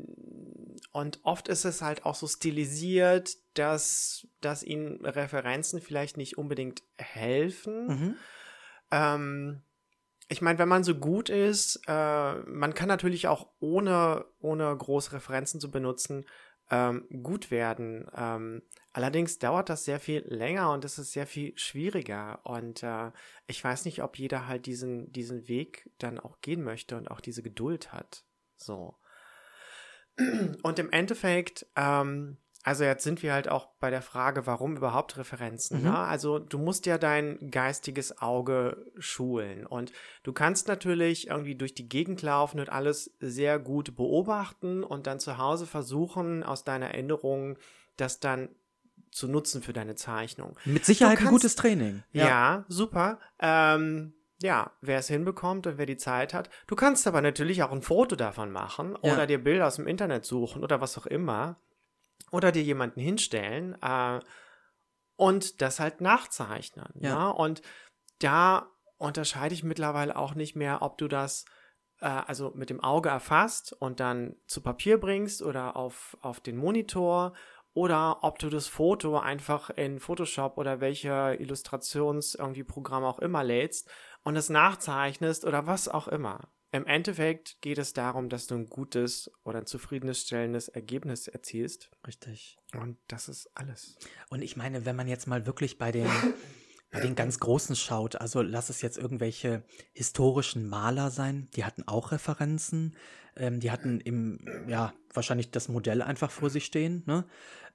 und 0.90 1.20
oft 1.22 1.48
ist 1.48 1.64
es 1.64 1.82
halt 1.82 2.04
auch 2.04 2.16
so 2.16 2.26
stilisiert, 2.26 3.36
dass, 3.54 4.26
dass 4.40 4.62
ihnen 4.64 5.04
Referenzen 5.04 5.80
vielleicht 5.80 6.16
nicht 6.16 6.36
unbedingt 6.36 6.82
helfen. 6.98 7.86
Mhm. 7.86 8.16
Ähm, 8.90 9.62
ich 10.28 10.42
meine, 10.42 10.58
wenn 10.58 10.68
man 10.68 10.82
so 10.82 10.94
gut 10.94 11.28
ist, 11.28 11.80
äh, 11.86 12.34
man 12.34 12.74
kann 12.74 12.88
natürlich 12.88 13.28
auch 13.28 13.48
ohne, 13.60 14.24
ohne 14.40 14.76
große 14.76 15.12
Referenzen 15.12 15.60
zu 15.60 15.70
benutzen, 15.70 16.24
ähm, 16.72 17.06
gut 17.22 17.50
werden. 17.50 18.10
Ähm, 18.16 18.62
allerdings 18.92 19.38
dauert 19.38 19.68
das 19.68 19.84
sehr 19.84 20.00
viel 20.00 20.24
länger 20.26 20.72
und 20.72 20.86
es 20.86 20.98
ist 20.98 21.12
sehr 21.12 21.26
viel 21.26 21.56
schwieriger. 21.56 22.40
Und 22.44 22.82
äh, 22.82 23.12
ich 23.46 23.62
weiß 23.62 23.84
nicht, 23.84 24.02
ob 24.02 24.18
jeder 24.18 24.48
halt 24.48 24.64
diesen, 24.64 25.12
diesen 25.12 25.46
Weg 25.48 25.90
dann 25.98 26.18
auch 26.18 26.40
gehen 26.40 26.64
möchte 26.64 26.96
und 26.96 27.10
auch 27.10 27.20
diese 27.20 27.42
Geduld 27.42 27.92
hat. 27.92 28.24
So. 28.56 28.96
Und 30.62 30.78
im 30.78 30.90
Endeffekt, 30.90 31.66
ähm, 31.74 32.36
also 32.64 32.84
jetzt 32.84 33.02
sind 33.04 33.22
wir 33.22 33.32
halt 33.32 33.48
auch 33.48 33.68
bei 33.80 33.90
der 33.90 34.02
Frage, 34.02 34.46
warum 34.46 34.76
überhaupt 34.76 35.16
Referenzen. 35.16 35.78
Mhm. 35.80 35.84
Ne? 35.88 35.98
Also 35.98 36.38
du 36.38 36.58
musst 36.58 36.86
ja 36.86 36.96
dein 36.98 37.50
geistiges 37.50 38.20
Auge 38.22 38.86
schulen 38.98 39.66
und 39.66 39.92
du 40.22 40.32
kannst 40.32 40.68
natürlich 40.68 41.28
irgendwie 41.28 41.54
durch 41.56 41.74
die 41.74 41.88
Gegend 41.88 42.22
laufen 42.22 42.60
und 42.60 42.70
alles 42.70 43.14
sehr 43.20 43.58
gut 43.58 43.96
beobachten 43.96 44.84
und 44.84 45.06
dann 45.06 45.18
zu 45.18 45.38
Hause 45.38 45.66
versuchen, 45.66 46.42
aus 46.44 46.64
deiner 46.64 46.86
Erinnerung 46.92 47.56
das 47.96 48.20
dann 48.20 48.48
zu 49.10 49.28
nutzen 49.28 49.60
für 49.62 49.72
deine 49.72 49.94
Zeichnung. 49.94 50.56
Mit 50.64 50.84
Sicherheit 50.84 51.16
Du 51.16 51.20
ein 51.20 51.24
kannst- 51.26 51.42
gutes 51.42 51.56
Training. 51.56 52.02
Ja, 52.12 52.64
super. 52.68 53.18
Ähm, 53.40 54.14
ja, 54.40 54.70
wer 54.80 54.98
es 54.98 55.08
hinbekommt 55.08 55.66
und 55.66 55.78
wer 55.78 55.86
die 55.86 55.96
Zeit 55.98 56.32
hat. 56.32 56.48
Du 56.66 56.74
kannst 56.76 57.06
aber 57.06 57.20
natürlich 57.20 57.62
auch 57.62 57.72
ein 57.72 57.82
Foto 57.82 58.16
davon 58.16 58.50
machen 58.50 58.96
Ja. 59.02 59.12
oder 59.12 59.26
dir 59.26 59.42
Bilder 59.42 59.66
aus 59.66 59.76
dem 59.76 59.86
Internet 59.86 60.24
suchen 60.24 60.62
oder 60.64 60.80
was 60.80 60.96
auch 60.96 61.06
immer. 61.06 61.56
Oder 62.32 62.50
dir 62.50 62.62
jemanden 62.62 63.00
hinstellen 63.00 63.80
äh, 63.80 64.18
und 65.16 65.62
das 65.62 65.78
halt 65.78 66.00
nachzeichnen. 66.00 66.92
Ja. 66.98 67.26
Ne? 67.26 67.34
Und 67.34 67.62
da 68.18 68.72
unterscheide 68.98 69.54
ich 69.54 69.62
mittlerweile 69.62 70.16
auch 70.16 70.34
nicht 70.34 70.56
mehr, 70.56 70.82
ob 70.82 70.98
du 70.98 71.06
das 71.06 71.44
äh, 72.00 72.06
also 72.06 72.52
mit 72.54 72.70
dem 72.70 72.80
Auge 72.80 73.08
erfasst 73.08 73.72
und 73.72 74.00
dann 74.00 74.36
zu 74.46 74.60
Papier 74.60 74.98
bringst 74.98 75.42
oder 75.42 75.76
auf, 75.76 76.16
auf 76.20 76.40
den 76.40 76.56
Monitor 76.56 77.32
oder 77.74 78.22
ob 78.22 78.38
du 78.38 78.50
das 78.50 78.66
Foto 78.66 79.18
einfach 79.18 79.70
in 79.70 79.98
Photoshop 79.98 80.58
oder 80.58 80.80
welcher 80.80 81.40
Illustrations 81.40 82.34
irgendwie 82.34 82.64
Programm 82.64 83.04
auch 83.04 83.18
immer 83.18 83.44
lädst 83.44 83.90
und 84.24 84.36
es 84.36 84.50
nachzeichnest 84.50 85.44
oder 85.44 85.66
was 85.66 85.88
auch 85.88 86.08
immer. 86.08 86.48
Im 86.74 86.86
Endeffekt 86.86 87.60
geht 87.60 87.76
es 87.76 87.92
darum, 87.92 88.30
dass 88.30 88.46
du 88.46 88.54
ein 88.54 88.66
gutes 88.66 89.30
oder 89.44 89.58
ein 89.58 89.66
zufriedenstellendes 89.66 90.68
Ergebnis 90.68 91.28
erzielst. 91.28 91.90
Richtig. 92.06 92.58
Und 92.74 92.96
das 93.08 93.28
ist 93.28 93.50
alles. 93.54 93.98
Und 94.30 94.40
ich 94.40 94.56
meine, 94.56 94.86
wenn 94.86 94.96
man 94.96 95.06
jetzt 95.06 95.26
mal 95.26 95.44
wirklich 95.44 95.76
bei 95.76 95.92
den, 95.92 96.08
bei 96.90 97.00
den 97.00 97.14
ganz 97.14 97.38
Großen 97.38 97.76
schaut, 97.76 98.16
also 98.16 98.40
lass 98.40 98.70
es 98.70 98.80
jetzt 98.80 98.96
irgendwelche 98.96 99.64
historischen 99.92 100.66
Maler 100.66 101.10
sein, 101.10 101.50
die 101.54 101.66
hatten 101.66 101.86
auch 101.86 102.10
Referenzen, 102.10 102.96
ähm, 103.36 103.60
die 103.60 103.70
hatten 103.70 104.00
im, 104.00 104.66
ja, 104.66 104.94
wahrscheinlich 105.12 105.50
das 105.50 105.68
Modell 105.68 106.00
einfach 106.00 106.30
vor 106.30 106.48
sich 106.48 106.64
stehen, 106.64 107.02
ne? 107.06 107.26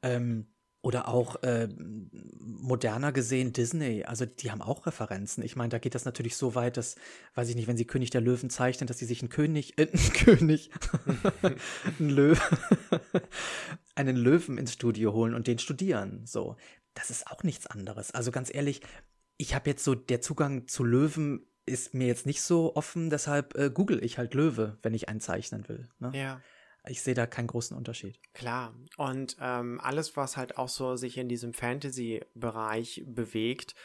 Ähm, 0.02 0.48
oder 0.82 1.08
auch 1.08 1.42
äh, 1.44 1.68
moderner 2.40 3.12
gesehen 3.12 3.52
Disney, 3.52 4.04
also 4.04 4.26
die 4.26 4.52
haben 4.52 4.62
auch 4.62 4.86
Referenzen. 4.86 5.44
Ich 5.44 5.56
meine, 5.56 5.70
da 5.70 5.80
geht 5.80 5.96
das 5.96 6.06
natürlich 6.06 6.38
so 6.38 6.56
weit, 6.56 6.78
dass, 6.78 6.96
weiß 7.36 7.50
ich 7.50 7.56
nicht, 7.56 7.68
wenn 7.68 7.78
sie 7.78 7.86
König 7.86 8.10
der 8.10 8.22
Löwen 8.22 8.50
zeichnen, 8.50 8.88
dass 8.88 9.00
sie 9.00 9.06
sich 9.06 9.22
einen 9.22 9.30
König, 9.30 9.78
äh, 9.78 9.88
einen 9.92 10.14
König, 10.14 10.72
einen 12.00 12.10
Löwen, 12.10 12.42
einen 13.96 14.16
Löwen 14.16 14.58
ins 14.58 14.74
Studio 14.74 15.14
holen 15.14 15.34
und 15.34 15.48
den 15.48 15.60
studieren. 15.60 16.26
So, 16.26 16.56
das 16.94 17.10
ist 17.10 17.28
auch 17.28 17.44
nichts 17.44 17.68
anderes. 17.68 18.12
Also 18.12 18.32
ganz 18.32 18.54
ehrlich, 18.54 18.82
ich 19.38 19.56
habe 19.56 19.70
jetzt 19.70 19.84
so 19.84 19.96
der 19.96 20.22
Zugang 20.22 20.68
zu 20.68 20.84
Löwen 20.84 21.46
ist 21.66 21.94
mir 21.94 22.08
jetzt 22.08 22.26
nicht 22.26 22.42
so 22.42 22.76
offen, 22.76 23.10
deshalb 23.10 23.58
äh, 23.58 23.70
google 23.70 24.04
ich 24.04 24.18
halt 24.18 24.34
Löwe, 24.34 24.78
wenn 24.84 24.94
ich 24.94 25.10
einen 25.10 25.20
zeichnen 25.20 25.68
will. 25.68 25.90
Ne? 26.00 26.12
Ja. 26.16 26.42
Ich 26.90 27.02
sehe 27.02 27.14
da 27.14 27.26
keinen 27.26 27.48
großen 27.48 27.76
Unterschied. 27.76 28.20
Klar. 28.34 28.74
Und 28.98 29.38
ähm, 29.40 29.80
alles, 29.82 30.16
was 30.16 30.38
halt 30.38 30.58
auch 30.58 30.70
so 30.70 30.96
sich 30.96 31.18
in 31.18 31.30
diesem 31.30 31.54
Fantasy-Bereich 31.54 33.04
bewegt, 33.06 33.76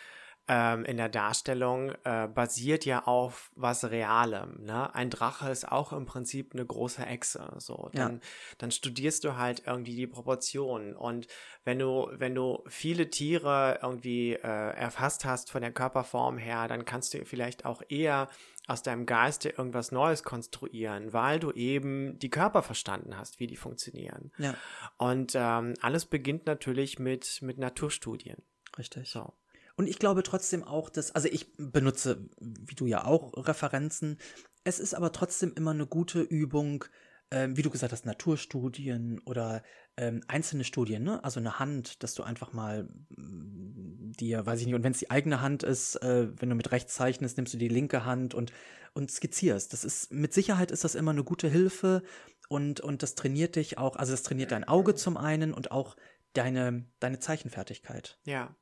ähm, 0.49 0.85
in 0.85 0.97
der 0.97 1.09
Darstellung 1.09 1.93
äh, 2.05 2.27
basiert 2.27 2.85
ja 2.85 3.05
auf 3.05 3.51
was 3.55 3.91
Realem. 3.91 4.65
Ne? 4.65 4.93
Ein 4.95 5.09
Drache 5.09 5.51
ist 5.51 5.71
auch 5.71 5.93
im 5.93 6.05
Prinzip 6.05 6.53
eine 6.53 6.67
große 6.67 7.05
Echse. 7.07 7.55
So, 7.59 7.91
dann, 7.93 8.15
ja. 8.15 8.21
dann 8.59 8.71
studierst 8.73 9.23
du 9.25 9.37
halt 9.37 9.63
irgendwie 9.67 9.95
die 9.95 10.09
Proportionen. 10.09 10.97
Und 10.97 11.29
wenn 11.65 11.79
du, 11.79 12.09
wenn 12.13 12.35
du 12.35 12.63
viele 12.67 13.09
Tiere 13.09 13.79
irgendwie 13.83 14.33
äh, 14.33 14.39
erfasst 14.75 15.25
hast 15.25 15.51
von 15.51 15.63
der 15.63 15.73
Körperform 15.73 16.39
her, 16.39 16.67
dann 16.67 16.85
kannst 16.85 17.15
du 17.15 17.25
vielleicht 17.25 17.65
auch 17.65 17.83
eher 17.89 18.29
aus 18.67 18.83
deinem 18.83 19.07
Geiste 19.07 19.49
irgendwas 19.51 19.93
Neues 19.93 20.25
konstruieren, 20.25 21.13
weil 21.13 21.39
du 21.39 21.53
eben 21.53 22.19
die 22.19 22.31
Körper 22.31 22.63
verstanden 22.63 23.17
hast, 23.17 23.39
wie 23.39 23.47
die 23.47 23.57
funktionieren. 23.57 24.33
Ja. 24.39 24.55
Und 24.99 25.35
ähm, 25.37 25.75
alles 25.83 26.07
beginnt 26.07 26.47
natürlich 26.47 26.99
mit, 26.99 27.43
mit 27.43 27.59
Naturstudien. 27.59 28.43
Richtig. 28.79 29.11
So. 29.11 29.33
Und 29.76 29.88
ich 29.88 29.99
glaube 29.99 30.23
trotzdem 30.23 30.62
auch, 30.64 30.91
dass, 30.91 31.12
also 31.12 31.29
ich 31.29 31.57
benutze, 31.57 32.29
wie 32.41 32.75
du 32.75 32.87
ja 32.87 33.05
auch, 33.05 33.33
Referenzen. 33.37 34.19
Es 34.64 34.79
ist 34.79 34.95
aber 34.95 35.12
trotzdem 35.12 35.52
immer 35.57 35.73
eine 35.73 35.87
gute 35.87 36.21
Übung, 36.21 36.85
ähm, 37.31 37.57
wie 37.57 37.62
du 37.62 37.71
gesagt 37.71 37.93
hast, 37.93 38.07
Naturstudien 38.07 39.21
oder 39.25 39.62
ähm, 39.97 40.23
einzelne 40.29 40.64
Studien, 40.64 41.02
ne? 41.02 41.23
Also 41.25 41.41
eine 41.41 41.59
Hand, 41.59 42.02
dass 42.02 42.14
du 42.14 42.23
einfach 42.23 42.52
mal 42.52 42.88
mm, 43.11 44.12
dir, 44.12 44.47
weiß 44.47 44.61
ich 44.61 44.67
nicht, 44.67 44.75
und 44.75 44.85
wenn 44.85 44.93
es 44.93 44.99
die 44.99 45.11
eigene 45.11 45.41
Hand 45.41 45.62
ist, 45.62 45.97
äh, 45.97 46.29
wenn 46.41 46.49
du 46.49 46.55
mit 46.55 46.73
rechts 46.73 46.95
zeichnest, 46.95 47.37
nimmst 47.37 47.55
du 47.55 47.59
die 47.59 47.69
linke 47.69 48.05
Hand 48.05 48.35
und, 48.35 48.52
und 48.95 49.11
skizzierst. 49.11 49.73
Das 49.73 49.85
ist, 49.85 50.12
mit 50.12 50.33
Sicherheit 50.33 50.71
ist 50.71 50.85
das 50.85 50.95
immer 50.95 51.11
eine 51.11 51.25
gute 51.25 51.49
Hilfe 51.49 52.02
und, 52.49 52.81
und 52.81 53.02
das 53.02 53.14
trainiert 53.14 53.57
dich 53.57 53.79
auch, 53.79 53.97
also 53.97 54.12
das 54.12 54.23
trainiert 54.23 54.52
dein 54.52 54.64
Auge 54.64 54.95
zum 54.95 55.17
einen 55.17 55.52
und 55.52 55.73
auch 55.73 55.97
deine, 56.33 56.87
deine 57.00 57.19
Zeichenfertigkeit. 57.19 58.19
Ja. 58.25 58.55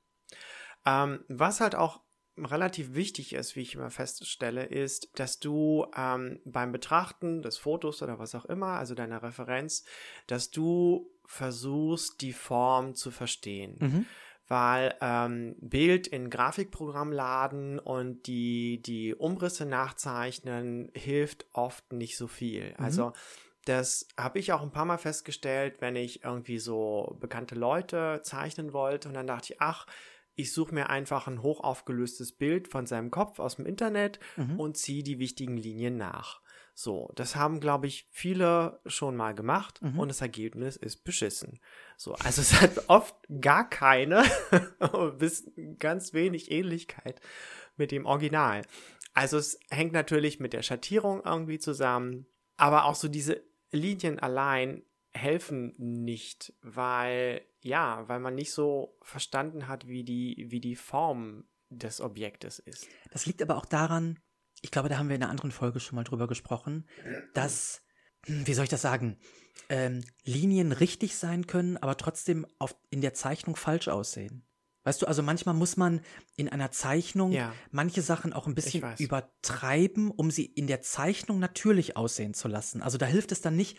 Ähm, 0.87 1.25
was 1.29 1.61
halt 1.61 1.75
auch 1.75 2.01
relativ 2.37 2.95
wichtig 2.95 3.35
ist, 3.35 3.57
wie 3.57 3.61
ich 3.61 3.75
immer 3.75 3.91
feststelle, 3.91 4.65
ist, 4.65 5.11
dass 5.19 5.41
du 5.41 5.87
ähm, 5.97 6.41
beim 6.45 6.73
Betrachten 6.73 7.43
des 7.43 7.59
Fotos 7.59 8.03
oder 8.03 8.19
was 8.19 8.35
auch 8.35 8.45
immer, 8.47 8.79
also 8.79 8.95
deiner 8.95 9.23
Referenz, 9.23 9.85
dass 10.27 10.51
du 10.51 11.11
versuchst, 11.27 12.21
die 12.21 12.33
Form 12.33 12.95
zu 12.95 13.11
verstehen. 13.11 13.77
Mhm. 13.81 14.07
Weil 14.49 14.97
ähm, 15.01 15.55
Bild 15.61 16.09
in 16.09 16.29
Grafikprogramm 16.29 17.13
laden 17.13 17.79
und 17.79 18.27
die, 18.27 18.83
die 18.83 19.15
Umrisse 19.15 19.65
nachzeichnen 19.65 20.91
hilft 20.93 21.47
oft 21.53 21.93
nicht 21.93 22.17
so 22.17 22.27
viel. 22.27 22.71
Mhm. 22.71 22.85
Also 22.85 23.13
das 23.65 24.09
habe 24.19 24.41
ich 24.41 24.53
auch 24.53 24.63
ein 24.63 24.73
paar 24.73 24.87
Mal 24.87 24.99
festgestellt, 24.99 25.77
wenn 25.81 25.95
ich 25.95 26.25
irgendwie 26.25 26.59
so 26.59 27.17
bekannte 27.21 27.55
Leute 27.55 28.23
zeichnen 28.25 28.73
wollte 28.73 29.07
und 29.07 29.15
dann 29.15 29.29
dachte 29.29 29.53
ich, 29.53 29.61
ach, 29.61 29.87
ich 30.41 30.53
suche 30.53 30.75
mir 30.75 30.91
einfach 30.91 31.27
ein 31.27 31.43
hochaufgelöstes 31.43 32.33
Bild 32.33 32.69
von 32.69 32.87
seinem 32.87 33.11
Kopf 33.11 33.39
aus 33.39 33.57
dem 33.57 33.67
Internet 33.67 34.19
mhm. 34.37 34.59
und 34.59 34.77
ziehe 34.77 35.03
die 35.03 35.19
wichtigen 35.19 35.57
Linien 35.57 35.97
nach. 35.97 36.41
So, 36.75 37.11
das 37.15 37.37
haben, 37.37 37.61
glaube 37.61 37.89
ich, 37.89 38.09
viele 38.11 38.81
schon 38.87 39.15
mal 39.15 39.35
gemacht 39.35 39.83
mhm. 39.83 39.99
und 39.99 40.09
das 40.09 40.23
Ergebnis 40.23 40.77
ist 40.77 41.05
beschissen. 41.05 41.61
So, 41.97 42.15
also 42.15 42.41
es 42.41 42.61
hat 42.61 42.89
oft 42.89 43.15
gar 43.41 43.69
keine 43.69 44.25
bis 45.19 45.51
ganz 45.79 46.15
wenig 46.15 46.51
Ähnlichkeit 46.51 47.21
mit 47.77 47.91
dem 47.91 48.07
Original. 48.07 48.63
Also 49.13 49.37
es 49.37 49.59
hängt 49.71 49.93
natürlich 49.93 50.41
mit 50.41 50.53
der 50.53 50.63
Schattierung 50.63 51.23
irgendwie 51.25 51.59
zusammen, 51.59 52.27
aber 52.57 52.85
auch 52.85 52.95
so 52.95 53.09
diese 53.09 53.43
Linien 53.73 54.19
allein 54.19 54.83
helfen 55.13 55.75
nicht, 55.77 56.55
weil 56.63 57.43
ja, 57.63 58.09
weil 58.09 58.21
man 58.21 58.35
nicht 58.35 58.53
so 58.53 58.97
verstanden 59.03 59.69
hat, 59.69 59.87
wie 59.87 60.05
die, 60.05 60.47
wie 60.49 60.61
die 60.61 60.77
Form 60.77 61.45
des 61.69 62.01
Objektes 62.01 62.59
ist. 62.59 62.89
Das 63.13 63.27
liegt 63.27 63.43
aber 63.43 63.57
auch 63.57 63.67
daran, 63.67 64.19
ich 64.63 64.71
glaube, 64.71 64.89
da 64.89 64.99
haben 64.99 65.09
wir 65.09 65.17
in 65.17 65.23
einer 65.23 65.31
anderen 65.31 65.53
Folge 65.53 65.81
schon 65.81 65.97
mal 65.97 66.05
drüber 66.05 66.27
gesprochen, 66.27 66.89
dass, 67.35 67.83
hm, 68.27 68.47
wie 68.47 68.55
soll 68.55 68.65
ich 68.65 68.71
das 68.71 68.83
sagen, 68.83 69.19
ähm, 69.69 70.03
Linien 70.25 70.73
richtig 70.73 71.17
sein 71.17 71.47
können, 71.47 71.77
aber 71.77 71.97
trotzdem 71.97 72.47
auf, 72.59 72.77
in 72.91 73.01
der 73.01 73.15
Zeichnung 73.15 73.57
falsch 73.57 73.89
aussehen. 73.89 74.47
Weißt 74.83 75.03
du, 75.03 75.07
also 75.07 75.23
manchmal 75.23 75.55
muss 75.55 75.77
man 75.77 76.01
in 76.37 76.49
einer 76.49 76.71
Zeichnung 76.71 77.33
ja. 77.33 77.53
manche 77.71 78.01
Sachen 78.01 78.33
auch 78.33 78.47
ein 78.47 78.55
bisschen 78.55 78.83
übertreiben, 78.99 80.11
um 80.11 80.31
sie 80.31 80.47
in 80.47 80.67
der 80.67 80.81
Zeichnung 80.81 81.39
natürlich 81.39 81.99
aussehen 81.99 82.33
zu 82.33 82.49
lassen. 82.49 82.81
Also 82.81 82.97
da 82.97 83.05
hilft 83.05 83.31
es 83.31 83.43
dann 83.43 83.57
nicht, 83.57 83.79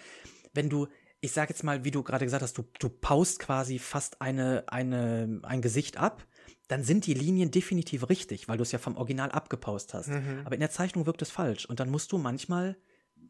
wenn 0.53 0.69
du 0.69 0.87
ich 1.21 1.31
sage 1.31 1.51
jetzt 1.51 1.63
mal, 1.63 1.83
wie 1.83 1.91
du 1.91 2.03
gerade 2.03 2.25
gesagt 2.25 2.41
hast, 2.41 2.57
du, 2.57 2.63
du 2.79 2.89
paust 2.89 3.39
quasi 3.39 3.79
fast 3.79 4.21
eine, 4.21 4.63
eine, 4.67 5.39
ein 5.43 5.61
Gesicht 5.61 5.97
ab, 5.97 6.25
dann 6.67 6.83
sind 6.83 7.05
die 7.05 7.13
Linien 7.13 7.51
definitiv 7.51 8.09
richtig, 8.09 8.47
weil 8.47 8.57
du 8.57 8.63
es 8.63 8.71
ja 8.71 8.79
vom 8.79 8.97
Original 8.97 9.31
abgepaust 9.31 9.93
hast. 9.93 10.09
Mhm. 10.09 10.41
Aber 10.45 10.55
in 10.55 10.61
der 10.61 10.71
Zeichnung 10.71 11.05
wirkt 11.05 11.21
es 11.21 11.29
falsch 11.29 11.65
und 11.65 11.79
dann 11.79 11.89
musst 11.89 12.11
du 12.11 12.17
manchmal 12.17 12.75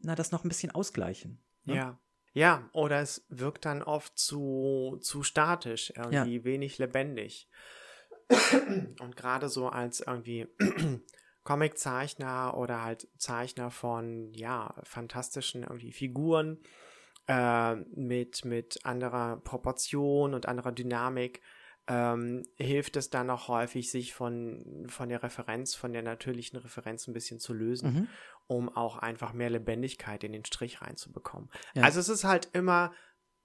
na, 0.02 0.14
das 0.14 0.32
noch 0.32 0.44
ein 0.44 0.48
bisschen 0.48 0.70
ausgleichen. 0.72 1.38
Ne? 1.64 1.76
Ja. 1.76 1.98
Ja, 2.34 2.70
oder 2.72 3.00
es 3.02 3.26
wirkt 3.28 3.66
dann 3.66 3.82
oft 3.82 4.18
zu, 4.18 4.98
zu 5.02 5.22
statisch, 5.22 5.92
irgendwie 5.94 6.36
ja. 6.36 6.44
wenig 6.44 6.78
lebendig. 6.78 7.46
Und 9.00 9.16
gerade 9.16 9.50
so 9.50 9.68
als 9.68 10.00
irgendwie 10.00 10.46
Comiczeichner 11.44 12.56
oder 12.56 12.82
halt 12.82 13.06
Zeichner 13.18 13.70
von, 13.70 14.32
ja, 14.32 14.74
fantastischen 14.82 15.62
irgendwie 15.64 15.92
Figuren, 15.92 16.58
äh, 17.26 17.76
mit, 17.76 18.44
mit 18.44 18.84
anderer 18.84 19.36
Proportion 19.38 20.34
und 20.34 20.46
anderer 20.46 20.72
Dynamik 20.72 21.40
ähm, 21.88 22.44
hilft 22.56 22.96
es 22.96 23.10
dann 23.10 23.28
auch 23.30 23.48
häufig, 23.48 23.90
sich 23.90 24.14
von, 24.14 24.86
von 24.88 25.08
der 25.08 25.22
Referenz, 25.22 25.74
von 25.74 25.92
der 25.92 26.02
natürlichen 26.02 26.58
Referenz 26.58 27.08
ein 27.08 27.12
bisschen 27.12 27.40
zu 27.40 27.52
lösen, 27.52 27.92
mhm. 27.92 28.08
um 28.46 28.68
auch 28.68 28.98
einfach 28.98 29.32
mehr 29.32 29.50
Lebendigkeit 29.50 30.22
in 30.22 30.32
den 30.32 30.44
Strich 30.44 30.80
reinzubekommen. 30.80 31.50
Ja. 31.74 31.82
Also 31.82 31.98
es 32.00 32.08
ist 32.08 32.24
halt 32.24 32.50
immer 32.52 32.92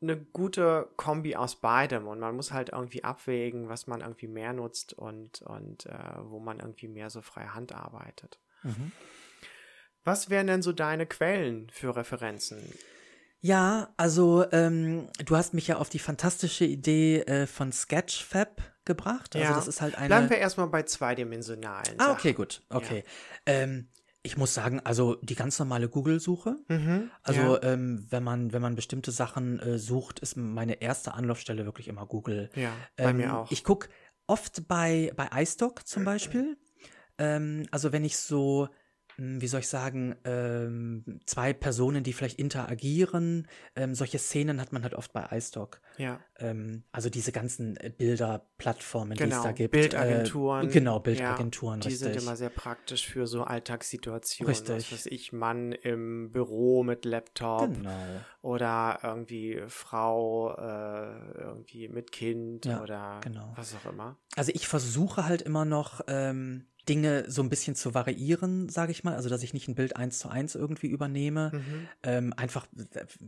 eine 0.01 0.17
gute 0.17 0.89
Kombi 0.95 1.35
aus 1.35 1.55
beidem 1.59 2.07
und 2.07 2.19
man 2.19 2.35
muss 2.35 2.51
halt 2.51 2.69
irgendwie 2.69 3.03
abwägen, 3.03 3.69
was 3.69 3.87
man 3.87 4.01
irgendwie 4.01 4.27
mehr 4.27 4.53
nutzt 4.53 4.93
und, 4.93 5.41
und 5.41 5.87
äh, 5.87 5.97
wo 6.21 6.39
man 6.39 6.59
irgendwie 6.59 6.87
mehr 6.87 7.09
so 7.09 7.23
freie 7.23 7.55
Hand 7.55 7.73
arbeitet. 7.73 8.39
Mhm. 8.61 8.91
Was 10.03 10.29
wären 10.29 10.47
denn 10.47 10.61
so 10.61 10.71
deine 10.71 11.07
Quellen 11.07 11.69
für 11.71 11.95
Referenzen? 11.95 12.61
Ja, 13.41 13.93
also 13.97 14.45
ähm, 14.51 15.07
du 15.25 15.35
hast 15.35 15.53
mich 15.53 15.67
ja 15.67 15.77
auf 15.77 15.89
die 15.89 15.99
fantastische 15.99 16.65
Idee 16.65 17.19
äh, 17.21 17.47
von 17.47 17.71
Sketchfab 17.71 18.61
gebracht. 18.85 19.35
Also 19.35 19.47
ja. 19.47 19.55
das 19.55 19.67
ist 19.67 19.81
halt 19.81 19.95
eine. 19.95 20.07
Bleiben 20.07 20.29
wir 20.29 20.37
erstmal 20.37 20.67
bei 20.67 20.83
zweidimensionalen. 20.83 21.99
Ah, 21.99 22.11
okay, 22.11 22.33
gut. 22.33 22.61
Okay. 22.69 23.03
Ja. 23.47 23.53
Ähm, 23.53 23.89
ich 24.23 24.35
muss 24.35 24.53
sagen, 24.53 24.81
also 24.83 25.15
die 25.21 25.35
ganz 25.35 25.57
normale 25.59 25.87
Google-Suche. 25.87 26.57
Mhm, 26.67 27.11
also 27.23 27.55
ja. 27.55 27.63
ähm, 27.63 28.05
wenn 28.09 28.23
man 28.23 28.51
wenn 28.51 28.61
man 28.61 28.75
bestimmte 28.75 29.11
Sachen 29.11 29.59
äh, 29.59 29.77
sucht, 29.77 30.19
ist 30.19 30.35
meine 30.35 30.81
erste 30.81 31.13
Anlaufstelle 31.13 31.65
wirklich 31.65 31.87
immer 31.87 32.05
Google. 32.05 32.49
Ja, 32.55 32.73
bei 32.97 33.11
ähm, 33.11 33.17
mir 33.17 33.37
auch. 33.37 33.51
Ich 33.51 33.63
gucke 33.63 33.87
oft 34.25 34.67
bei 34.67 35.13
bei 35.15 35.29
iStock 35.41 35.87
zum 35.87 36.03
Beispiel. 36.03 36.57
Ähm, 37.17 37.67
also 37.71 37.91
wenn 37.91 38.03
ich 38.03 38.17
so 38.17 38.67
wie 39.17 39.47
soll 39.47 39.61
ich 39.61 39.67
sagen, 39.67 40.15
ähm, 40.25 41.19
zwei 41.25 41.51
Personen, 41.51 42.03
die 42.03 42.13
vielleicht 42.13 42.37
interagieren. 42.37 43.47
Ähm, 43.75 43.95
solche 43.95 44.19
Szenen 44.19 44.61
hat 44.61 44.71
man 44.71 44.83
halt 44.83 44.93
oft 44.93 45.11
bei 45.11 45.25
iStock. 45.31 45.81
Ja. 45.97 46.19
Ähm, 46.37 46.83
also 46.91 47.09
diese 47.09 47.31
ganzen 47.31 47.77
äh, 47.77 47.89
Bilderplattformen, 47.89 49.17
genau, 49.17 49.29
die 49.29 49.37
es 49.37 49.43
da 49.43 49.51
gibt. 49.53 49.71
Bildagenturen. 49.71 50.67
Äh, 50.67 50.71
genau, 50.71 50.99
Bildagenturen. 50.99 51.79
Ja, 51.79 51.87
die 51.87 51.93
richtig. 51.95 52.13
sind 52.13 52.21
immer 52.21 52.35
sehr 52.35 52.49
praktisch 52.49 53.07
für 53.07 53.25
so 53.25 53.43
Alltagssituationen. 53.43 54.53
Richtig. 54.53 54.75
Was 54.75 54.91
weiß 54.91 55.05
ich, 55.07 55.33
Mann 55.33 55.71
im 55.71 56.31
Büro 56.31 56.83
mit 56.83 57.03
Laptop. 57.03 57.73
Genau. 57.73 57.91
Oder 58.43 58.99
irgendwie 59.01 59.63
Frau 59.67 60.55
äh, 60.55 61.39
irgendwie 61.39 61.89
mit 61.89 62.11
Kind 62.11 62.65
ja, 62.65 62.83
oder 62.83 63.19
genau. 63.23 63.51
was 63.55 63.73
auch 63.75 63.91
immer. 63.91 64.17
Also 64.35 64.51
ich 64.53 64.67
versuche 64.67 65.25
halt 65.25 65.41
immer 65.41 65.65
noch 65.65 66.01
ähm, 66.07 66.67
Dinge 66.87 67.25
so 67.29 67.41
ein 67.41 67.49
bisschen 67.49 67.75
zu 67.75 67.93
variieren, 67.93 68.69
sage 68.69 68.91
ich 68.91 69.03
mal. 69.03 69.15
Also, 69.15 69.29
dass 69.29 69.43
ich 69.43 69.53
nicht 69.53 69.67
ein 69.67 69.75
Bild 69.75 69.95
eins 69.95 70.19
zu 70.19 70.29
eins 70.29 70.55
irgendwie 70.55 70.87
übernehme. 70.87 71.51
Mhm. 71.53 71.87
Ähm, 72.03 72.33
einfach 72.35 72.67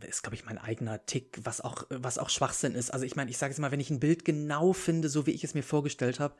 ist, 0.07 0.23
glaube 0.23 0.35
ich, 0.35 0.45
mein 0.45 0.57
eigener 0.57 1.05
Tick, 1.05 1.39
was 1.43 1.61
auch, 1.61 1.85
was 1.89 2.17
auch 2.17 2.29
Schwachsinn 2.29 2.75
ist. 2.75 2.91
Also, 2.91 3.05
ich 3.05 3.15
meine, 3.15 3.29
ich 3.29 3.37
sage 3.37 3.51
jetzt 3.51 3.59
mal, 3.59 3.71
wenn 3.71 3.79
ich 3.79 3.89
ein 3.89 3.99
Bild 3.99 4.25
genau 4.25 4.73
finde, 4.73 5.09
so 5.09 5.25
wie 5.25 5.31
ich 5.31 5.43
es 5.43 5.53
mir 5.53 5.63
vorgestellt 5.63 6.19
habe, 6.19 6.35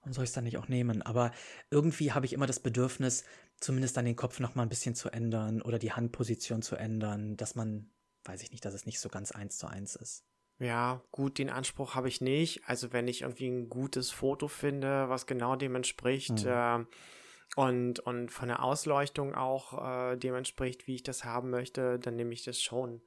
warum 0.00 0.12
soll 0.12 0.24
ich 0.24 0.30
es 0.30 0.34
dann 0.34 0.44
nicht 0.44 0.58
auch 0.58 0.68
nehmen? 0.68 1.02
Aber 1.02 1.32
irgendwie 1.70 2.12
habe 2.12 2.26
ich 2.26 2.32
immer 2.32 2.46
das 2.46 2.60
Bedürfnis, 2.60 3.24
zumindest 3.60 3.96
dann 3.96 4.04
den 4.04 4.16
Kopf 4.16 4.40
noch 4.40 4.54
mal 4.54 4.62
ein 4.62 4.68
bisschen 4.68 4.94
zu 4.94 5.10
ändern 5.10 5.62
oder 5.62 5.78
die 5.78 5.92
Handposition 5.92 6.62
zu 6.62 6.76
ändern, 6.76 7.36
dass 7.36 7.54
man, 7.54 7.90
weiß 8.24 8.42
ich 8.42 8.50
nicht, 8.50 8.64
dass 8.64 8.74
es 8.74 8.86
nicht 8.86 9.00
so 9.00 9.08
ganz 9.08 9.32
eins 9.32 9.58
zu 9.58 9.66
eins 9.66 9.96
ist. 9.96 10.24
Ja, 10.60 11.02
gut, 11.10 11.38
den 11.38 11.48
Anspruch 11.48 11.94
habe 11.94 12.08
ich 12.08 12.20
nicht. 12.20 12.62
Also 12.66 12.92
wenn 12.92 13.08
ich 13.08 13.22
irgendwie 13.22 13.48
ein 13.48 13.70
gutes 13.70 14.10
Foto 14.10 14.46
finde, 14.46 15.08
was 15.08 15.26
genau 15.26 15.56
dem 15.56 15.74
entspricht 15.74 16.44
mhm. 16.44 16.50
äh, 16.50 16.84
und, 17.56 18.00
und 18.00 18.30
von 18.30 18.48
der 18.48 18.62
Ausleuchtung 18.62 19.34
auch 19.34 20.12
äh, 20.12 20.16
dem 20.16 20.34
entspricht, 20.34 20.86
wie 20.86 20.96
ich 20.96 21.02
das 21.02 21.24
haben 21.24 21.48
möchte, 21.48 21.98
dann 21.98 22.16
nehme 22.16 22.34
ich 22.34 22.44
das 22.44 22.60
schon. 22.60 23.00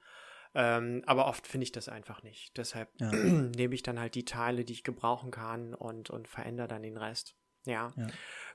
Ähm, 0.56 1.04
aber 1.06 1.28
oft 1.28 1.46
finde 1.46 1.64
ich 1.64 1.72
das 1.72 1.90
einfach 1.90 2.24
nicht. 2.24 2.58
Deshalb 2.58 2.90
ja. 3.00 3.12
nehme 3.56 3.76
ich 3.76 3.84
dann 3.84 4.00
halt 4.00 4.16
die 4.16 4.26
Teile, 4.26 4.66
die 4.66 4.74
ich 4.74 4.84
gebrauchen 4.84 5.30
kann 5.30 5.76
und, 5.76 6.10
und 6.10 6.28
verändere 6.28 6.68
dann 6.68 6.82
den 6.82 6.98
Rest. 6.98 7.36
Ja. 7.66 7.94
Ja. 7.96 8.08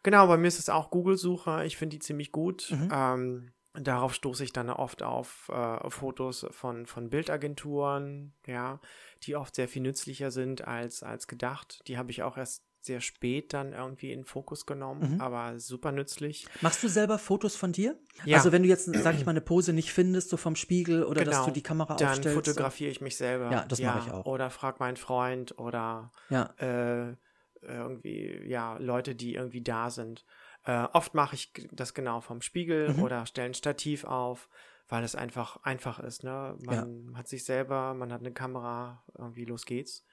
Genau, 0.03 0.27
bei 0.27 0.37
mir 0.37 0.49
ist 0.49 0.59
es 0.59 0.69
auch 0.69 0.91
Google-Suche. 0.91 1.65
Ich 1.65 1.77
finde 1.77 1.97
die 1.97 2.01
ziemlich 2.01 2.33
gut. 2.33 2.71
Mhm. 2.71 2.89
Ähm, 2.93 3.53
darauf 3.81 4.15
stoße 4.15 4.45
ich 4.45 4.53
dann 4.53 4.71
oft 4.71 5.03
auf 5.03 5.49
äh, 5.53 5.91
Fotos 5.91 6.47
von, 6.51 6.87
von 6.87 7.11
Bildagenturen, 7.11 8.33
ja, 8.47 8.81
die 9.25 9.37
oft 9.37 9.55
sehr 9.55 9.69
viel 9.69 9.83
nützlicher 9.83 10.31
sind 10.31 10.67
als, 10.67 11.03
als 11.03 11.27
gedacht. 11.27 11.81
Die 11.89 11.99
habe 11.99 12.11
ich 12.11 12.23
auch 12.23 12.37
erst 12.37 12.65
sehr 12.81 13.01
spät 13.01 13.53
dann 13.53 13.73
irgendwie 13.73 14.13
in 14.13 14.25
Fokus 14.25 14.65
genommen, 14.65 15.15
Mhm. 15.15 15.21
aber 15.21 15.59
super 15.59 15.91
nützlich. 15.93 16.47
Machst 16.61 16.83
du 16.83 16.89
selber 16.89 17.19
Fotos 17.19 17.57
von 17.57 17.73
dir? 17.73 17.99
Ja. 18.25 18.37
Also 18.37 18.53
wenn 18.53 18.63
du 18.63 18.69
jetzt, 18.69 18.85
sag 18.87 19.17
ich 19.17 19.27
mal, 19.27 19.31
eine 19.33 19.41
Pose 19.41 19.73
nicht 19.73 19.93
findest, 19.93 20.31
so 20.31 20.37
vom 20.37 20.55
Spiegel 20.57 21.03
oder 21.05 21.25
dass 21.25 21.35
Genau. 21.37 21.47
du 21.47 21.53
die 21.53 21.63
Kamera 21.63 21.97
Dann 21.97 22.09
aufstellst. 22.11 22.35
fotografiere 22.37 22.91
ich 22.91 23.01
mich 23.01 23.17
selber. 23.17 23.51
Ja, 23.51 23.65
das 23.67 23.81
mache 23.83 23.99
ich 24.07 24.13
auch. 24.13 24.25
Oder 24.27 24.49
frag 24.51 24.79
meinen 24.81 24.97
Freund 24.97 25.59
oder 25.59 26.13
Ja, 26.31 26.45
äh, 26.59 27.17
irgendwie, 27.61 28.43
ja, 28.47 28.77
Leute, 28.79 29.15
die 29.17 29.35
irgendwie 29.35 29.63
da 29.63 29.91
sind. 29.91 30.25
Äh, 30.65 30.85
oft 30.93 31.15
mache 31.15 31.35
ich 31.35 31.53
das 31.73 31.95
genau 31.95 32.21
vom 32.21 32.41
Spiegel 32.43 32.95
Mhm. 32.95 33.03
oder 33.03 33.27
stelle 33.27 33.47
ein 33.47 33.55
Stativ 33.55 34.05
auf, 34.05 34.49
weil 34.89 35.05
es 35.05 35.15
einfach 35.15 35.63
einfach 35.65 35.99
ist. 36.01 36.25
Ne? 36.25 36.57
Man 36.65 37.17
hat 37.17 37.29
sich 37.29 37.45
selber, 37.45 37.95
man 37.95 38.13
hat 38.13 38.21
eine 38.21 38.33
Kamera, 38.33 39.05
irgendwie 39.17 39.45
los 39.45 39.65
geht's. 39.67 40.05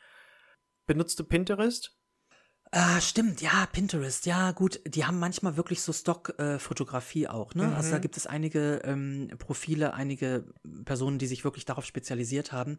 Benutzt 0.86 1.20
du 1.20 1.24
Pinterest? 1.24 1.98
Ah, 2.72 3.00
stimmt, 3.00 3.42
ja, 3.42 3.68
Pinterest, 3.72 4.26
ja, 4.26 4.52
gut, 4.52 4.82
die 4.86 5.06
haben 5.06 5.18
manchmal 5.18 5.56
wirklich 5.56 5.82
so 5.82 5.94
Stock-Fotografie 5.94 7.28
auch, 7.30 7.56
ne? 7.56 7.74
Also 7.74 7.92
da 7.92 7.98
Mhm. 7.98 8.02
gibt 8.02 8.18
es 8.18 8.28
einige 8.28 8.82
ähm, 8.84 9.30
Profile, 9.38 9.94
einige 9.94 10.44
Personen, 10.84 11.18
die 11.18 11.28
sich 11.28 11.46
wirklich 11.46 11.64
darauf 11.64 11.86
spezialisiert 11.86 12.52
haben. 12.52 12.78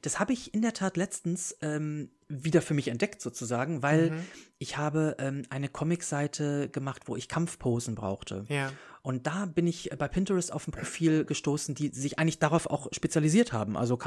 Das 0.00 0.18
habe 0.18 0.32
ich 0.32 0.54
in 0.54 0.62
der 0.62 0.72
Tat 0.72 0.96
letztens 0.96 1.54
ähm, 1.60 2.10
wieder 2.28 2.62
für 2.62 2.72
mich 2.72 2.88
entdeckt, 2.88 3.20
sozusagen, 3.20 3.82
weil 3.82 4.12
Mhm. 4.12 4.20
ich 4.58 4.78
habe 4.78 5.16
ähm, 5.18 5.42
eine 5.50 5.68
Comicseite 5.68 6.70
gemacht, 6.70 7.02
wo 7.06 7.14
ich 7.16 7.28
Kampfposen 7.28 7.96
brauchte. 7.96 8.46
Ja. 8.48 8.72
Und 9.02 9.26
da 9.26 9.44
bin 9.44 9.66
ich 9.66 9.90
bei 9.98 10.08
Pinterest 10.08 10.52
auf 10.52 10.66
ein 10.66 10.72
Profil 10.72 11.26
gestoßen, 11.26 11.74
die 11.74 11.88
sich 11.88 12.18
eigentlich 12.18 12.38
darauf 12.38 12.66
auch 12.66 12.88
spezialisiert 12.92 13.52
haben, 13.52 13.76
also 13.76 13.98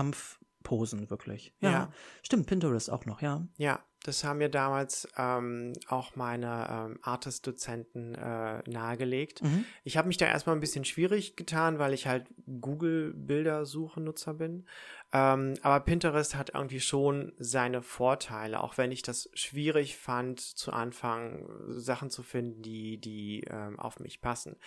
Kampfposen 0.68 1.10
wirklich. 1.10 1.54
Ja, 1.60 1.72
Ja. 1.72 1.92
stimmt, 2.22 2.48
Pinterest 2.48 2.92
auch 2.92 3.06
noch, 3.06 3.22
ja. 3.22 3.48
Ja, 3.58 3.80
das 4.04 4.24
haben 4.24 4.38
mir 4.38 4.50
damals 4.50 5.08
ähm, 5.18 5.74
auch 5.88 6.16
meine 6.16 6.68
ähm, 6.70 7.00
Artist-Dozenten 7.02 8.16
äh, 8.16 8.62
nahegelegt. 8.70 9.44
Mhm. 9.44 9.66
Ich 9.84 9.98
habe 9.98 10.08
mich 10.08 10.18
da 10.18 10.26
erstmal 10.28 10.56
ein 10.56 10.60
bisschen 10.62 10.86
schwierig 10.86 11.36
getan, 11.36 11.80
weil 11.80 11.94
ich 11.94 12.08
halt 12.08 12.28
Google-Bildersuche-Nutzer 12.62 14.34
bin. 14.36 14.66
Ähm, 15.14 15.56
aber 15.62 15.80
Pinterest 15.86 16.36
hat 16.36 16.52
irgendwie 16.54 16.80
schon 16.82 17.32
seine 17.38 17.82
Vorteile, 17.82 18.62
auch 18.62 18.78
wenn 18.78 18.92
ich 18.92 19.02
das 19.02 19.30
schwierig 19.34 19.98
fand, 19.98 20.40
zu 20.42 20.72
Anfang 20.74 21.50
Sachen 21.70 22.10
zu 22.10 22.24
finden, 22.24 22.62
die, 22.62 23.00
die 23.00 23.46
ähm, 23.50 23.80
auf 23.80 24.00
mich 24.00 24.22
passen. 24.22 24.58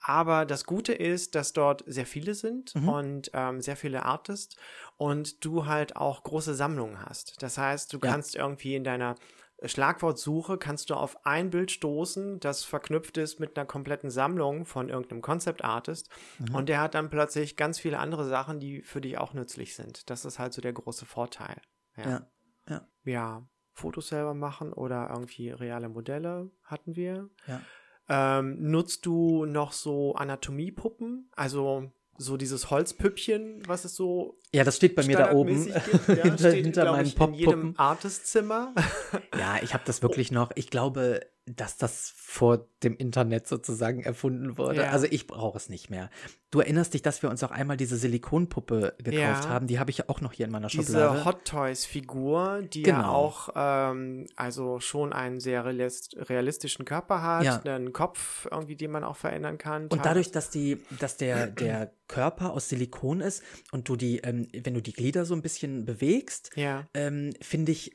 Aber 0.00 0.46
das 0.46 0.64
Gute 0.64 0.92
ist, 0.92 1.34
dass 1.34 1.52
dort 1.52 1.82
sehr 1.86 2.06
viele 2.06 2.34
sind 2.34 2.74
Mhm. 2.74 2.88
und 2.88 3.30
ähm, 3.34 3.60
sehr 3.60 3.76
viele 3.76 4.04
Artists 4.04 4.56
und 4.96 5.44
du 5.44 5.66
halt 5.66 5.96
auch 5.96 6.22
große 6.22 6.54
Sammlungen 6.54 7.04
hast. 7.04 7.42
Das 7.42 7.58
heißt, 7.58 7.92
du 7.92 7.98
Ja. 7.98 8.10
kannst 8.12 8.36
irgendwie 8.36 8.74
in 8.76 8.84
deiner 8.84 9.16
Schlagwortsuche 9.64 10.56
kannst 10.56 10.88
du 10.90 10.94
auf 10.94 11.26
ein 11.26 11.50
Bild 11.50 11.70
stoßen, 11.72 12.38
das 12.40 12.62
verknüpft 12.64 13.16
ist 13.18 13.40
mit 13.40 13.56
einer 13.58 13.66
kompletten 13.66 14.08
Sammlung 14.08 14.64
von 14.66 14.88
irgendeinem 14.88 15.20
Concept 15.20 15.64
Artist 15.64 16.08
Mhm. 16.38 16.54
und 16.54 16.68
der 16.68 16.80
hat 16.80 16.94
dann 16.94 17.10
plötzlich 17.10 17.56
ganz 17.56 17.78
viele 17.80 17.98
andere 17.98 18.24
Sachen, 18.24 18.60
die 18.60 18.82
für 18.82 19.00
dich 19.00 19.18
auch 19.18 19.34
nützlich 19.34 19.74
sind. 19.74 20.08
Das 20.10 20.24
ist 20.24 20.38
halt 20.38 20.52
so 20.52 20.60
der 20.62 20.72
große 20.72 21.06
Vorteil. 21.06 21.60
Ja. 21.96 22.28
Ja. 22.68 22.86
ja, 23.04 23.48
Fotos 23.74 24.08
selber 24.08 24.34
machen 24.34 24.72
oder 24.72 25.08
irgendwie 25.10 25.50
reale 25.50 25.88
Modelle 25.88 26.50
hatten 26.62 26.94
wir. 26.94 27.28
Ja. 27.46 27.60
Ähm, 28.08 28.56
nutzt 28.70 29.06
du 29.06 29.44
noch 29.44 29.72
so 29.72 30.14
Anatomiepuppen? 30.14 31.30
Also 31.36 31.90
so 32.16 32.36
dieses 32.36 32.70
Holzpüppchen, 32.70 33.62
was 33.66 33.84
es 33.84 33.94
so 33.94 34.34
Ja, 34.52 34.64
das 34.64 34.76
steht 34.76 34.96
bei 34.96 35.04
mir 35.04 35.16
da 35.16 35.32
oben 35.32 35.64
gibt? 35.84 36.08
Ja, 36.08 36.24
hinter, 36.24 36.38
steht, 36.38 36.64
hinter 36.64 36.90
meinen 36.90 37.06
ich, 37.06 37.18
in 37.18 37.34
jedem 37.34 37.52
Pop-Puppen. 37.52 37.78
Artistzimmer. 37.78 38.74
Ja, 39.38 39.56
ich 39.62 39.72
habe 39.72 39.84
das 39.86 40.02
wirklich 40.02 40.32
noch. 40.32 40.50
Ich 40.56 40.68
glaube, 40.68 41.20
dass 41.56 41.76
das 41.76 42.12
vor 42.16 42.68
dem 42.82 42.96
Internet 42.96 43.46
sozusagen 43.46 44.02
erfunden 44.02 44.58
wurde. 44.58 44.82
Ja. 44.82 44.90
Also 44.90 45.06
ich 45.10 45.26
brauche 45.26 45.56
es 45.56 45.68
nicht 45.68 45.90
mehr. 45.90 46.10
Du 46.50 46.60
erinnerst 46.60 46.94
dich, 46.94 47.02
dass 47.02 47.22
wir 47.22 47.28
uns 47.30 47.42
auch 47.44 47.50
einmal 47.50 47.76
diese 47.76 47.96
Silikonpuppe 47.96 48.94
gekauft 48.98 49.44
Ja. 49.44 49.48
haben. 49.48 49.66
Die 49.66 49.78
habe 49.78 49.90
ich 49.90 49.98
ja 49.98 50.04
auch 50.08 50.20
noch 50.20 50.32
hier 50.32 50.46
in 50.46 50.52
meiner 50.52 50.68
Diese 50.68 50.84
Schublade. 50.84 51.24
Hot 51.24 51.44
Toys 51.44 51.84
Figur, 51.84 52.62
die 52.62 52.82
ja 52.82 52.96
Genau. 52.96 53.12
auch 53.12 53.48
ähm, 53.54 54.26
also 54.36 54.80
schon 54.80 55.12
einen 55.12 55.40
sehr 55.40 55.64
realist 55.64 56.16
realistischen 56.28 56.84
Körper 56.84 57.22
hat, 57.22 57.44
Ja. 57.44 57.60
einen 57.74 57.92
Kopf 57.92 58.46
irgendwie, 58.50 58.76
den 58.76 58.90
man 58.90 59.04
auch 59.04 59.16
verändern 59.16 59.58
kann. 59.58 59.88
Und 59.88 60.04
dadurch, 60.04 60.30
dass 60.30 60.50
die, 60.50 60.78
dass 60.98 61.16
der, 61.16 61.48
der 61.48 61.92
Körper 62.06 62.52
aus 62.52 62.68
Silikon 62.68 63.20
ist 63.20 63.42
und 63.72 63.88
du 63.88 63.96
die, 63.96 64.18
ähm, 64.18 64.48
wenn 64.52 64.74
du 64.74 64.80
die 64.80 64.92
Glieder 64.92 65.24
so 65.24 65.34
ein 65.34 65.42
bisschen 65.42 65.84
bewegst, 65.84 66.50
ja, 66.54 66.86
ähm, 66.94 67.32
finde 67.42 67.72
ich, 67.72 67.92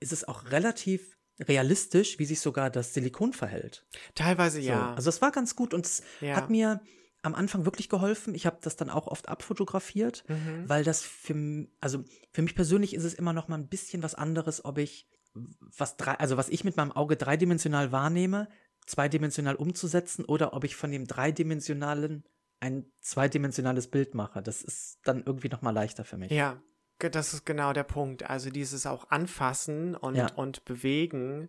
ist 0.00 0.12
es 0.12 0.26
auch 0.28 0.50
relativ 0.50 1.16
realistisch, 1.40 2.18
wie 2.18 2.24
sich 2.24 2.40
sogar 2.40 2.70
das 2.70 2.94
Silikon 2.94 3.32
verhält. 3.32 3.86
teilweise 4.14 4.60
So. 4.60 4.68
ja. 4.68 4.94
Also 4.94 5.08
es 5.08 5.20
war 5.22 5.30
ganz 5.32 5.56
gut 5.56 5.74
und 5.74 5.86
es 5.86 6.02
Ja. 6.20 6.36
hat 6.36 6.50
mir 6.50 6.80
am 7.22 7.34
Anfang 7.34 7.64
wirklich 7.66 7.88
geholfen. 7.88 8.34
Ich 8.34 8.46
habe 8.46 8.58
das 8.62 8.76
dann 8.76 8.88
auch 8.90 9.06
oft 9.06 9.28
abfotografiert, 9.28 10.24
Mhm. 10.28 10.68
weil 10.68 10.84
das 10.84 11.02
für, 11.02 11.66
also 11.80 12.04
für 12.32 12.42
mich 12.42 12.54
persönlich 12.54 12.94
ist 12.94 13.04
es 13.04 13.14
immer 13.14 13.32
noch 13.32 13.48
mal 13.48 13.56
ein 13.58 13.68
bisschen 13.68 14.02
was 14.02 14.14
anderes, 14.14 14.64
ob 14.64 14.78
ich 14.78 15.06
was 15.76 15.96
drei, 15.96 16.14
also 16.14 16.36
was 16.36 16.48
ich 16.48 16.64
mit 16.64 16.76
meinem 16.76 16.92
Auge 16.92 17.16
dreidimensional 17.16 17.92
wahrnehme, 17.92 18.48
zweidimensional 18.86 19.54
umzusetzen 19.54 20.24
oder 20.24 20.54
ob 20.54 20.64
ich 20.64 20.74
von 20.76 20.90
dem 20.90 21.06
dreidimensionalen 21.06 22.24
ein 22.62 22.90
zweidimensionales 23.00 23.88
Bild 23.88 24.14
mache. 24.14 24.42
Das 24.42 24.62
ist 24.62 24.98
dann 25.04 25.22
irgendwie 25.24 25.48
noch 25.48 25.62
mal 25.62 25.70
leichter 25.70 26.04
für 26.04 26.16
mich. 26.18 26.30
Ja, 26.30 26.60
das 27.08 27.32
ist 27.32 27.46
genau 27.46 27.72
der 27.72 27.84
Punkt. 27.84 28.28
Also 28.28 28.50
dieses 28.50 28.84
auch 28.86 29.10
anfassen 29.10 29.94
und, 29.96 30.16
Ja. 30.16 30.32
und 30.34 30.64
bewegen 30.64 31.48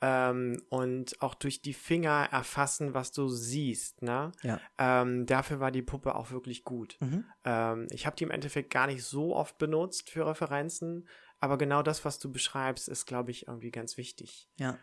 ähm, 0.00 0.62
und 0.68 1.20
auch 1.22 1.34
durch 1.34 1.62
die 1.62 1.72
Finger 1.74 2.28
erfassen, 2.30 2.94
was 2.94 3.12
du 3.12 3.28
siehst. 3.28 4.02
Ne? 4.02 4.32
Ja. 4.42 4.60
Ähm, 4.78 5.26
dafür 5.26 5.60
war 5.60 5.70
die 5.70 5.82
Puppe 5.82 6.14
auch 6.14 6.30
wirklich 6.30 6.64
gut. 6.64 6.96
Mhm. 7.00 7.24
Ähm, 7.44 7.86
ich 7.90 8.06
habe 8.06 8.16
die 8.16 8.24
im 8.24 8.30
Endeffekt 8.30 8.70
gar 8.70 8.86
nicht 8.86 9.04
so 9.04 9.34
oft 9.34 9.58
benutzt 9.58 10.10
für 10.10 10.26
Referenzen, 10.26 11.08
aber 11.38 11.58
genau 11.58 11.82
das, 11.82 12.04
was 12.04 12.18
du 12.18 12.30
beschreibst, 12.32 12.88
ist, 12.88 13.06
glaube 13.06 13.30
ich, 13.30 13.46
irgendwie 13.48 13.70
ganz 13.70 13.96
wichtig. 13.96 14.48
Ja. 14.58 14.78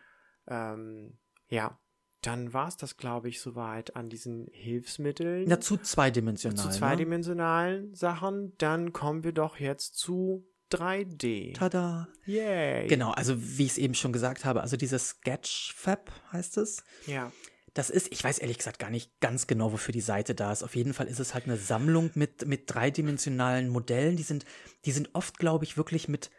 Ähm, 0.48 1.18
ja, 1.48 1.80
dann 2.24 2.54
war 2.54 2.68
es 2.68 2.78
das, 2.78 2.98
glaube 2.98 3.30
ich, 3.30 3.42
soweit 3.42 3.96
an 3.96 4.10
diesen 4.10 4.48
Hilfsmitteln. 4.52 5.50
Ja, 5.50 5.60
zu 5.60 5.78
zweidimensional. 5.78 6.58
zu 6.58 6.68
ne? 6.68 6.74
zweidimensionalen 6.74 7.94
Sachen. 7.94 8.54
Dann 8.58 8.94
kommen 8.94 9.24
wir 9.24 9.34
doch 9.34 9.60
jetzt 9.60 9.96
zu 9.98 10.48
3D. 10.72 11.54
Tada. 11.54 12.08
Yay. 12.26 12.88
Genau, 12.88 13.12
also 13.12 13.36
wie 13.38 13.66
ich 13.66 13.72
es 13.72 13.78
eben 13.78 13.94
schon 13.94 14.14
gesagt 14.14 14.46
habe, 14.46 14.62
also 14.62 14.78
dieses 14.78 15.10
Sketchfab 15.10 16.12
heißt 16.32 16.58
es. 16.58 16.84
Ja. 17.06 17.32
Das 17.74 17.90
ist, 17.90 18.12
ich 18.12 18.24
weiß 18.24 18.38
ehrlich 18.38 18.60
gesagt 18.60 18.80
gar 18.80 18.92
nicht 18.92 19.20
ganz 19.20 19.48
genau, 19.48 19.72
wofür 19.72 19.92
die 19.92 20.02
Seite 20.02 20.36
da 20.36 20.52
ist. 20.52 20.64
Auf 20.64 20.76
jeden 20.76 20.94
Fall 20.94 21.08
ist 21.08 21.20
es 21.20 21.34
halt 21.34 21.46
eine 21.46 21.58
Sammlung 21.58 22.12
mit, 22.14 22.48
mit 22.48 22.64
dreidimensionalen 22.68 23.70
Modellen. 23.70 24.16
Die 24.16 24.24
sind, 24.24 24.46
die 24.86 24.92
sind 24.92 25.10
oft, 25.14 25.40
glaube 25.40 25.66
ich, 25.66 25.76
wirklich 25.76 26.08
mit, 26.08 26.30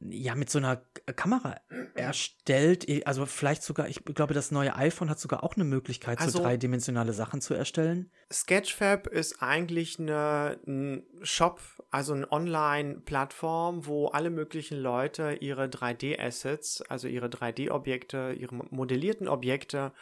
ja, 0.00 0.34
mit 0.34 0.50
so 0.50 0.58
einer 0.58 0.76
K- 0.76 1.12
Kamera 1.14 1.56
erstellt. 1.94 2.86
Also 3.06 3.26
vielleicht 3.26 3.62
sogar, 3.62 3.88
ich 3.88 4.04
glaube, 4.04 4.34
das 4.34 4.50
neue 4.50 4.74
iPhone 4.76 5.08
hat 5.10 5.18
sogar 5.18 5.42
auch 5.42 5.54
eine 5.54 5.64
Möglichkeit, 5.64 6.18
Also- 6.20 6.38
so 6.38 6.44
dreidimensionale 6.44 7.12
Sachen 7.12 7.40
zu 7.40 7.54
erstellen. 7.54 8.10
Sketchfab 8.32 9.06
ist 9.06 9.42
eigentlich 9.42 9.98
eine, 9.98 10.58
ein 10.66 11.02
Shop, 11.22 11.60
also 11.90 12.12
eine 12.14 12.30
Online-Plattform, 12.30 13.86
wo 13.86 14.08
alle 14.08 14.30
möglichen 14.30 14.78
Leute 14.78 15.38
ihre 15.40 15.68
3D-Assets, 15.68 16.82
also 16.82 17.08
ihre 17.08 17.28
3D-Objekte, 17.28 18.34
ihre 18.38 18.54
modellierten 18.54 19.28
Objekte 19.28 19.92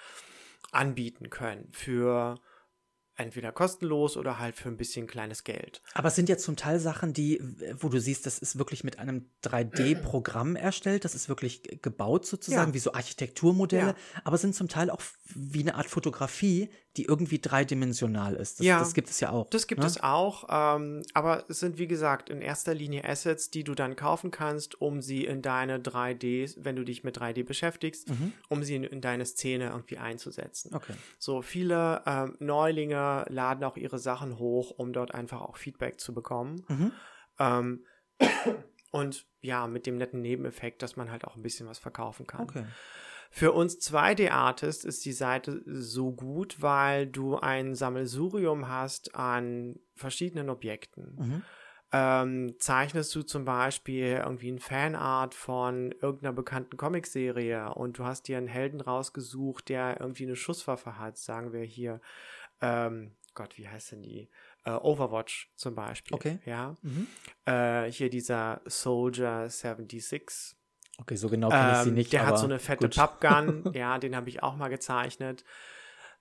anbieten 0.72 1.30
können 1.30 1.68
für 1.72 2.36
entweder 3.16 3.52
kostenlos 3.52 4.16
oder 4.16 4.38
halt 4.38 4.56
für 4.56 4.68
ein 4.68 4.76
bisschen 4.76 5.06
kleines 5.06 5.44
Geld. 5.44 5.82
Aber 5.94 6.08
es 6.08 6.16
sind 6.16 6.28
ja 6.28 6.36
zum 6.36 6.56
Teil 6.56 6.80
Sachen, 6.80 7.12
die, 7.12 7.40
wo 7.78 7.88
du 7.88 8.00
siehst, 8.00 8.26
das 8.26 8.38
ist 8.38 8.58
wirklich 8.58 8.84
mit 8.84 8.98
einem 8.98 9.26
3D-Programm 9.44 10.56
erstellt. 10.56 11.04
Das 11.04 11.14
ist 11.14 11.28
wirklich 11.28 11.78
gebaut 11.82 12.26
sozusagen, 12.26 12.70
Ja. 12.70 12.74
wie 12.74 12.78
so 12.78 12.92
Architekturmodelle. 12.92 13.88
Ja. 13.88 13.94
Aber 14.24 14.38
sind 14.38 14.54
zum 14.54 14.68
Teil 14.68 14.90
auch 14.90 15.02
wie 15.34 15.60
eine 15.60 15.74
Art 15.74 15.86
Fotografie, 15.86 16.68
die 16.96 17.06
irgendwie 17.06 17.40
dreidimensional 17.40 18.34
ist. 18.36 18.60
Das, 18.60 18.66
Ja. 18.66 18.78
das 18.78 18.94
gibt 18.94 19.10
es 19.10 19.18
ja 19.18 19.30
auch. 19.30 19.50
Das 19.50 19.66
gibt 19.66 19.80
ne? 19.80 19.86
es 19.86 20.00
auch, 20.00 20.46
ähm, 20.48 21.02
aber 21.12 21.44
es 21.48 21.58
sind 21.58 21.76
wie 21.78 21.88
gesagt 21.88 22.30
in 22.30 22.40
erster 22.40 22.72
Linie 22.72 23.04
Assets, 23.04 23.50
die 23.50 23.64
du 23.64 23.74
dann 23.74 23.96
kaufen 23.96 24.30
kannst, 24.30 24.80
um 24.80 25.02
sie 25.02 25.24
in 25.24 25.42
deine 25.42 25.78
3D, 25.80 26.54
wenn 26.58 26.76
du 26.76 26.84
dich 26.84 27.02
mit 27.02 27.18
3D 27.18 27.42
beschäftigst, 27.44 28.10
Mhm. 28.10 28.32
um 28.48 28.62
sie 28.62 28.76
in, 28.76 28.84
in 28.84 29.00
deine 29.00 29.26
Szene 29.26 29.70
irgendwie 29.70 29.98
einzusetzen. 29.98 30.72
Okay. 30.72 30.92
So 31.18 31.42
viele 31.42 32.02
ähm, 32.06 32.36
Neulinge 32.38 33.03
laden 33.28 33.64
auch 33.64 33.76
ihre 33.76 33.98
Sachen 33.98 34.38
hoch, 34.38 34.70
um 34.70 34.92
dort 34.92 35.14
einfach 35.14 35.40
auch 35.40 35.56
Feedback 35.56 36.00
zu 36.00 36.14
bekommen. 36.14 36.64
Mhm. 36.68 36.92
Ähm, 37.38 37.84
und 38.90 39.26
ja, 39.40 39.66
mit 39.66 39.86
dem 39.86 39.96
netten 39.96 40.20
Nebeneffekt, 40.20 40.82
dass 40.82 40.96
man 40.96 41.10
halt 41.10 41.24
auch 41.24 41.36
ein 41.36 41.42
bisschen 41.42 41.66
was 41.66 41.78
verkaufen 41.78 42.26
kann. 42.26 42.42
Okay. 42.42 42.64
Für 43.30 43.50
uns 43.50 43.78
2D-Artists 43.80 44.84
ist 44.84 45.04
die 45.04 45.12
Seite 45.12 45.60
so 45.66 46.12
gut, 46.12 46.62
weil 46.62 47.08
du 47.08 47.36
ein 47.36 47.74
Sammelsurium 47.74 48.68
hast 48.68 49.16
an 49.16 49.80
verschiedenen 49.96 50.48
Objekten. 50.50 51.16
Mhm. 51.18 51.42
Ähm, 51.96 52.54
zeichnest 52.58 53.14
du 53.14 53.22
zum 53.22 53.44
Beispiel 53.44 54.20
irgendwie 54.24 54.50
ein 54.50 54.58
Fanart 54.58 55.34
von 55.34 55.92
irgendeiner 55.92 56.32
bekannten 56.32 56.76
Comicserie 56.76 57.72
und 57.74 57.98
du 57.98 58.04
hast 58.04 58.26
dir 58.28 58.38
einen 58.38 58.48
Helden 58.48 58.80
rausgesucht, 58.80 59.68
der 59.68 60.00
irgendwie 60.00 60.24
eine 60.24 60.34
Schusswaffe 60.34 60.98
hat, 60.98 61.18
sagen 61.18 61.52
wir 61.52 61.62
hier, 61.62 62.00
ähm, 62.60 63.16
Gott, 63.34 63.58
wie 63.58 63.68
heißt 63.68 63.92
denn 63.92 64.02
die? 64.02 64.28
Äh, 64.64 64.70
Overwatch 64.70 65.50
zum 65.56 65.74
Beispiel. 65.74 66.14
Okay. 66.14 66.38
Ja. 66.44 66.76
Mhm. 66.82 67.08
Äh, 67.46 67.90
hier 67.90 68.08
dieser 68.08 68.60
Soldier 68.64 69.48
76. 69.50 70.56
Okay, 70.98 71.16
so 71.16 71.28
genau 71.28 71.48
kenne 71.48 71.72
ich 71.72 71.78
sie 71.78 71.88
Ähm, 71.88 71.94
nicht. 71.96 72.12
der 72.12 72.26
hat 72.26 72.38
so 72.38 72.44
eine 72.44 72.60
fette 72.60 72.86
gut. 72.86 72.94
Pappgun. 72.96 73.64
ja, 73.74 73.98
den 73.98 74.14
habe 74.14 74.28
ich 74.28 74.42
auch 74.42 74.54
mal 74.56 74.68
gezeichnet. 74.68 75.44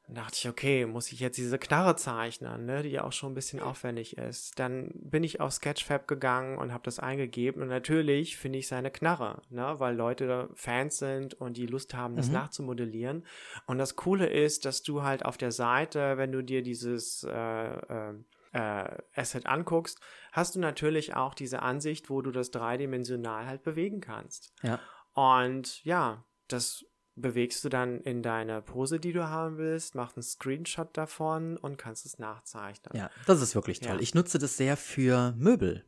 Dann 0.08 0.16
dachte 0.16 0.36
ich, 0.36 0.50
okay, 0.50 0.86
muss 0.86 1.12
ich 1.13 1.22
jetzt 1.22 1.38
diese 1.38 1.58
Knarre 1.58 1.96
zeichnen, 1.96 2.66
ne, 2.66 2.84
die 2.84 2.89
ja 2.89 3.06
auch 3.06 3.13
schon 3.13 3.32
ein 3.32 3.36
bisschen 3.36 3.62
aufwendig 3.62 4.18
ist. 4.18 4.60
Dann 4.60 4.92
bin 4.96 5.24
ich 5.24 5.39
auf 5.39 5.54
Sketchfab 5.54 6.08
gegangen 6.10 6.58
und 6.58 6.74
habe 6.74 6.84
das 6.84 7.00
eingegeben 7.00 7.62
und 7.62 7.70
natürlich 7.70 8.36
finde 8.36 8.60
ich 8.60 8.68
seine 8.68 8.92
Knarre, 8.92 9.42
ne, 9.50 9.76
weil 9.80 9.96
Leute 9.96 10.28
da 10.28 10.50
Fans 10.56 10.98
sind 10.98 11.36
und 11.36 11.56
die 11.56 11.68
Lust 11.68 11.94
haben, 11.94 12.18
das 12.18 12.28
Mhm. 12.28 12.34
nachzumodellieren. 12.34 13.26
Und 13.66 13.78
das 13.78 13.96
Coole 13.96 14.28
ist, 14.28 14.66
dass 14.66 14.84
du 14.84 15.04
halt 15.04 15.24
auf 15.24 15.38
der 15.38 15.54
Seite, 15.54 16.18
wenn 16.18 16.34
du 16.34 16.44
dir 16.44 16.63
dieses 16.63 17.24
äh, 17.24 17.32
äh, 17.32 18.13
äh, 18.52 18.98
Asset 19.16 19.46
anguckst, 19.46 20.00
hast 20.34 20.56
du 20.56 20.60
natürlich 20.60 21.16
auch 21.16 21.34
diese 21.34 21.62
Ansicht, 21.62 22.10
wo 22.10 22.22
du 22.22 22.32
das 22.32 22.52
dreidimensional 22.52 23.46
halt 23.48 23.63
bewegen 23.63 24.02
kannst. 24.02 24.54
Ja. 24.63 24.80
Und 25.13 25.84
ja, 25.86 26.24
das 26.50 26.86
bewegst 27.15 27.63
du 27.63 27.69
dann 27.69 28.02
in 28.02 28.23
deine 28.23 28.62
Pose, 28.62 28.99
die 28.99 29.13
du 29.13 29.28
haben 29.30 29.58
willst, 29.58 29.95
machst 29.95 30.17
einen 30.17 30.23
Screenshot 30.23 30.95
davon 30.97 31.58
und 31.58 31.78
kannst 31.78 32.06
es 32.06 32.19
nachzeichnen. 32.19 32.95
Ja, 32.95 33.10
das 33.26 33.41
ist 33.41 33.56
wirklich 33.56 33.80
toll. 33.80 33.95
Ja. 33.95 34.02
Ich 34.02 34.15
nutze 34.15 34.39
das 34.39 34.58
sehr 34.58 34.78
für 34.78 35.34
Möbel. 35.38 35.86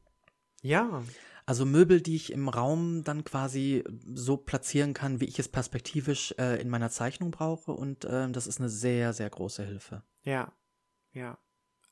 Ja, 0.62 1.04
Also 1.48 1.66
Möbel, 1.66 2.02
die 2.02 2.16
ich 2.16 2.32
im 2.32 2.50
Raum 2.50 3.04
dann 3.04 3.24
quasi 3.24 3.84
so 4.14 4.36
platzieren 4.38 4.94
kann, 4.96 5.20
wie 5.20 5.26
ich 5.26 5.38
es 5.38 5.48
perspektivisch 5.48 6.34
äh, 6.40 6.60
in 6.60 6.70
meiner 6.70 6.90
Zeichnung 6.90 7.30
brauche. 7.32 7.72
Und 7.72 8.08
ähm, 8.10 8.34
das 8.34 8.48
ist 8.48 8.60
eine 8.60 8.70
sehr, 8.70 9.14
sehr 9.14 9.30
große 9.30 9.64
Hilfe. 9.64 10.04
ja, 10.24 10.52
ja. 11.12 11.38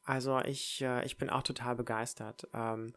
Also 0.06 0.40
ich, 0.42 0.82
äh, 0.82 1.06
ich 1.06 1.18
bin 1.18 1.30
auch 1.30 1.44
total 1.44 1.76
begeistert. 1.76 2.48
Ähm, 2.54 2.94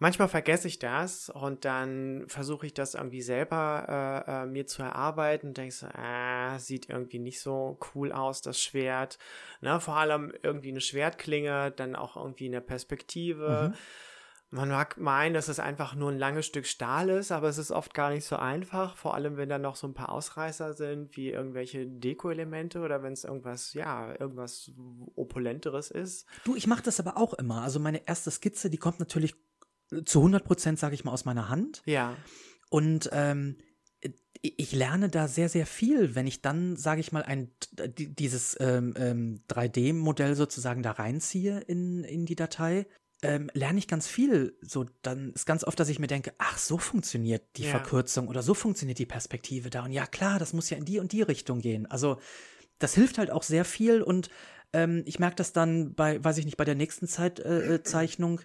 manchmal 0.00 0.28
vergesse 0.28 0.66
ich 0.66 0.80
das 0.80 1.28
und 1.28 1.64
dann 1.64 2.24
versuche 2.26 2.66
ich 2.66 2.74
das 2.74 2.94
irgendwie 2.94 3.22
selber 3.22 4.24
äh, 4.26 4.42
äh, 4.42 4.46
mir 4.46 4.66
zu 4.66 4.82
erarbeiten 4.82 5.48
und 5.48 5.56
denke 5.56 5.72
so, 5.72 5.86
äh, 5.86 6.58
sieht 6.58 6.88
irgendwie 6.88 7.20
nicht 7.20 7.40
so 7.40 7.78
cool 7.94 8.10
aus, 8.10 8.40
das 8.40 8.60
Schwert. 8.60 9.18
Ne? 9.60 9.78
Vor 9.78 9.96
allem 9.96 10.32
irgendwie 10.42 10.70
eine 10.70 10.80
Schwertklinge, 10.80 11.70
dann 11.70 11.94
auch 11.94 12.16
irgendwie 12.16 12.46
eine 12.46 12.60
Perspektive. 12.60 13.72
Mhm. 13.72 13.78
Man 14.52 14.68
mag 14.68 14.98
meinen, 14.98 15.32
dass 15.32 15.46
es 15.46 15.60
einfach 15.60 15.94
nur 15.94 16.10
ein 16.10 16.18
langes 16.18 16.46
Stück 16.46 16.66
Stahl 16.66 17.08
ist, 17.08 17.30
aber 17.30 17.48
es 17.48 17.56
ist 17.56 17.70
oft 17.70 17.94
gar 17.94 18.10
nicht 18.10 18.24
so 18.24 18.34
einfach. 18.34 18.96
Vor 18.96 19.14
allem, 19.14 19.36
wenn 19.36 19.48
da 19.48 19.58
noch 19.58 19.76
so 19.76 19.86
ein 19.86 19.94
paar 19.94 20.10
Ausreißer 20.10 20.72
sind, 20.74 21.16
wie 21.16 21.30
irgendwelche 21.30 21.86
Deko-Elemente 21.86 22.80
oder 22.80 23.04
wenn 23.04 23.12
es 23.12 23.22
irgendwas, 23.22 23.74
ja, 23.74 24.12
irgendwas 24.18 24.72
Opulenteres 25.14 25.92
ist. 25.92 26.26
Du, 26.44 26.56
ich 26.56 26.66
mache 26.66 26.82
das 26.82 26.98
aber 26.98 27.16
auch 27.16 27.34
immer. 27.34 27.62
Also 27.62 27.78
meine 27.78 28.08
erste 28.08 28.32
Skizze, 28.32 28.70
die 28.70 28.78
kommt 28.78 28.98
natürlich 28.98 29.36
zu 30.04 30.18
100 30.20 30.44
Prozent, 30.44 30.78
sage 30.78 30.94
ich 30.94 31.04
mal, 31.04 31.12
aus 31.12 31.24
meiner 31.24 31.48
Hand. 31.48 31.82
Ja, 31.86 32.16
Und 32.70 33.10
ähm, 33.12 33.56
ich 34.42 34.72
lerne 34.72 35.10
da 35.10 35.28
sehr, 35.28 35.50
sehr 35.50 35.66
viel, 35.66 36.14
wenn 36.14 36.26
ich 36.26 36.40
dann, 36.40 36.76
sage 36.76 37.00
ich 37.00 37.12
mal, 37.12 37.22
ein, 37.22 37.50
die- 37.98 38.14
dieses 38.14 38.56
ähm, 38.58 38.94
ähm, 38.96 39.42
3D-Modell 39.48 40.34
sozusagen 40.34 40.82
da 40.82 40.92
reinziehe 40.92 41.60
in, 41.60 42.04
in 42.04 42.24
die 42.24 42.36
Datei. 42.36 42.86
Ähm, 43.22 43.50
lerne 43.52 43.78
ich 43.78 43.86
ganz 43.86 44.06
viel. 44.06 44.56
So, 44.62 44.86
dann 45.02 45.34
ist 45.34 45.44
ganz 45.44 45.62
oft, 45.64 45.78
dass 45.78 45.90
ich 45.90 45.98
mir 45.98 46.06
denke, 46.06 46.32
ach, 46.38 46.56
so 46.56 46.78
funktioniert 46.78 47.42
die 47.58 47.64
Ja. 47.64 47.70
Verkürzung 47.70 48.28
oder 48.28 48.42
so 48.42 48.54
funktioniert 48.54 48.98
die 48.98 49.04
Perspektive 49.04 49.68
da. 49.68 49.84
Und 49.84 49.92
ja, 49.92 50.06
klar, 50.06 50.38
das 50.38 50.54
muss 50.54 50.70
ja 50.70 50.78
in 50.78 50.86
die 50.86 51.00
und 51.00 51.12
die 51.12 51.20
Richtung 51.20 51.60
gehen. 51.60 51.84
Also, 51.84 52.18
das 52.78 52.94
hilft 52.94 53.18
halt 53.18 53.30
auch 53.30 53.42
sehr 53.42 53.66
viel 53.66 54.00
und 54.00 54.30
ähm, 54.72 55.02
ich 55.04 55.18
merke 55.18 55.36
das 55.36 55.52
dann 55.52 55.92
bei, 55.94 56.22
weiß 56.24 56.38
ich 56.38 56.46
nicht, 56.46 56.56
bei 56.56 56.64
der 56.64 56.76
nächsten 56.76 57.06
Zeitzeichnung 57.08 57.74
äh, 57.74 57.82
Zeichnung 57.82 58.40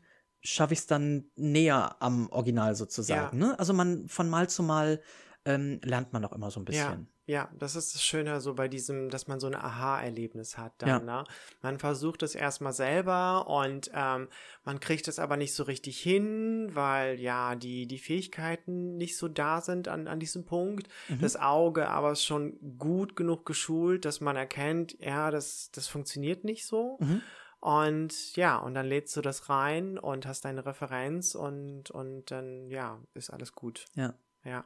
schaffe 0.46 0.74
ich 0.74 0.80
es 0.80 0.88
dann 0.88 1.26
näher 1.36 1.96
am 2.00 2.30
Original 2.30 2.76
sozusagen. 2.76 3.38
Ne? 3.38 3.58
Also 3.60 3.74
man 3.74 4.08
von 4.08 4.30
Mal 4.30 4.50
zu 4.50 4.64
Mal 4.64 5.02
ähm, 5.46 5.80
lernt 5.84 6.14
man 6.14 6.24
auch 6.26 6.32
immer 6.32 6.50
so 6.52 6.60
ein 6.60 6.66
bisschen. 6.66 7.08
ja, 7.28 7.50
das 7.60 7.76
ist 7.76 7.94
das 7.96 8.04
Schöne 8.04 8.40
so 8.42 8.54
bei 8.56 8.68
diesem, 8.68 9.10
dass 9.10 9.28
man 9.28 9.40
so 9.40 9.48
ein 9.48 9.56
Aha-Erlebnis 9.56 10.58
hat 10.58 10.74
dann, 10.80 10.90
Ja. 10.90 11.00
ne? 11.00 11.24
Man 11.62 11.78
versucht 11.80 12.22
es 12.24 12.36
erstmal 12.36 12.74
selber 12.74 13.48
und 13.48 13.90
ähm, 13.94 14.28
man 14.64 14.80
kriegt 14.80 15.08
es 15.08 15.18
aber 15.20 15.38
nicht 15.38 15.54
so 15.56 15.64
richtig 15.64 16.00
hin, 16.00 16.70
weil 16.74 17.20
ja 17.20 17.56
die, 17.56 17.88
die 17.88 17.98
Fähigkeiten 18.00 18.98
nicht 18.98 19.18
so 19.18 19.28
da 19.28 19.62
sind 19.62 19.88
an, 19.88 20.08
an 20.08 20.20
diesem 20.20 20.46
Punkt. 20.46 20.88
Mhm. 21.10 21.20
Das 21.22 21.36
Auge 21.36 21.90
aber 21.90 22.12
ist 22.12 22.24
schon 22.26 22.78
gut 22.80 23.16
genug 23.16 23.46
geschult, 23.46 24.06
dass 24.06 24.22
man 24.22 24.36
erkennt, 24.36 24.96
ja, 25.00 25.30
das, 25.32 25.70
das 25.72 25.88
funktioniert 25.88 26.44
nicht 26.44 26.66
so. 26.66 26.98
Mhm. 27.02 27.22
Und 27.66 28.36
ja, 28.36 28.58
und 28.58 28.76
dann 28.76 28.86
lädst 28.86 29.18
du 29.18 29.22
das 29.22 29.50
rein 29.50 29.98
und 29.98 30.28
hast 30.28 30.46
deine 30.46 30.68
Referenz 30.68 31.34
und, 31.34 31.90
und 31.90 32.30
dann, 32.30 32.70
ja, 32.70 33.02
ist 33.16 33.32
alles 33.32 33.54
gut. 33.54 33.86
Ja. 33.96 34.14
Ja. 34.44 34.66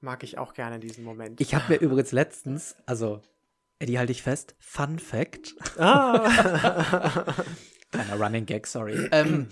Mag 0.00 0.22
ich 0.22 0.38
auch 0.38 0.54
gerne 0.54 0.80
diesen 0.80 1.04
Moment. 1.04 1.42
Ich 1.42 1.54
habe 1.54 1.74
mir 1.74 1.78
übrigens 1.78 2.12
letztens, 2.12 2.74
also 2.86 3.20
Eddie, 3.80 3.98
halte 3.98 4.12
ich 4.12 4.22
fest, 4.22 4.54
Fun 4.58 4.98
Fact, 4.98 5.56
ah. 5.78 7.34
kleiner 7.90 8.18
Running 8.18 8.46
Gag, 8.46 8.66
sorry, 8.66 9.10
ähm, 9.12 9.48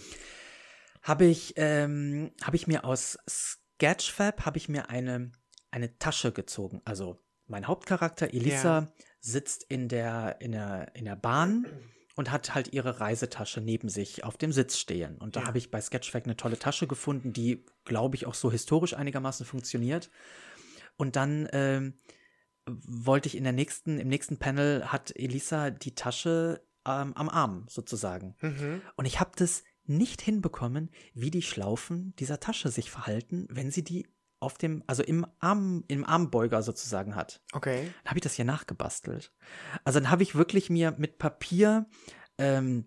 habe 1.03 1.27
ich, 1.27 1.53
ähm, 1.57 2.31
habe 2.43 2.57
ich 2.57 2.67
mir 2.67 2.87
aus 2.87 3.19
Sketchfab, 3.29 4.47
habe 4.47 4.57
ich 4.57 4.71
mir 4.71 4.89
eine, 4.89 5.33
eine 5.71 5.99
Tasche 5.99 6.33
gezogen. 6.33 6.81
Also 6.87 7.23
mein 7.47 7.67
Hauptcharakter 7.67 8.33
Elisa 8.33 8.91
sitzt 9.21 9.65
in 9.65 9.89
der, 9.89 10.41
in, 10.41 10.53
der, 10.53 10.93
in 10.95 11.05
der 11.05 11.17
Bahn 11.17 11.67
und 12.15 12.31
hat 12.31 12.55
halt 12.55 12.73
ihre 12.73 13.01
Reisetasche 13.01 13.61
neben 13.61 13.89
sich 13.89 14.25
auf 14.25 14.37
dem 14.37 14.53
Sitz 14.53 14.79
stehen. 14.79 15.17
Und 15.19 15.37
da 15.37 15.41
Ja. 15.41 15.47
habe 15.47 15.59
ich 15.59 15.71
bei 15.71 15.81
Sketchfab 15.81 16.25
eine 16.25 16.37
tolle 16.37 16.59
Tasche 16.59 16.87
gefunden, 16.87 17.33
die, 17.33 17.65
glaube 17.85 18.17
ich, 18.17 18.27
auch 18.27 18.35
so 18.35 18.51
historisch 18.51 18.95
einigermaßen 18.95 19.45
funktioniert. 19.45 20.11
Und 20.97 21.17
dann 21.17 21.49
ähm, 21.53 21.95
wollte 22.67 23.27
ich 23.29 23.37
in 23.37 23.45
der 23.45 23.53
nächsten, 23.53 23.99
im 23.99 24.09
nächsten 24.09 24.39
Panel 24.39 24.87
hat 24.87 25.15
Elisa 25.17 25.71
die 25.71 25.95
Tasche 25.95 26.65
ähm, 26.87 27.13
am 27.15 27.29
Arm 27.29 27.67
sozusagen. 27.69 28.37
mhm. 28.41 28.81
Und 28.97 29.07
ich 29.07 29.19
habe 29.21 29.33
das 29.37 29.65
nicht 29.87 30.23
hinbekommen, 30.23 30.91
wie 31.13 31.31
die 31.31 31.43
Schlaufen 31.43 32.15
dieser 32.17 32.41
Tasche 32.41 32.71
sich 32.71 32.91
verhalten, 32.91 33.47
wenn 33.51 33.71
sie 33.71 33.85
die 33.85 34.07
auf 34.45 34.59
dem, 34.59 34.85
also 34.87 35.03
im 35.03 35.27
Arm, 35.41 35.85
im 35.89 36.05
Armbeuger 36.05 36.63
sozusagen 36.63 37.17
hat. 37.17 37.41
Okay. 37.53 37.91
Dann 38.03 38.11
habe 38.11 38.19
ich 38.19 38.23
das 38.23 38.35
hier 38.35 38.45
nachgebastelt. 38.45 39.33
Also 39.85 40.01
dann 40.01 40.11
habe 40.11 40.23
ich 40.23 40.35
wirklich 40.35 40.71
mir 40.71 40.95
mit 40.97 41.19
Papier, 41.19 41.87
ähm, 42.39 42.87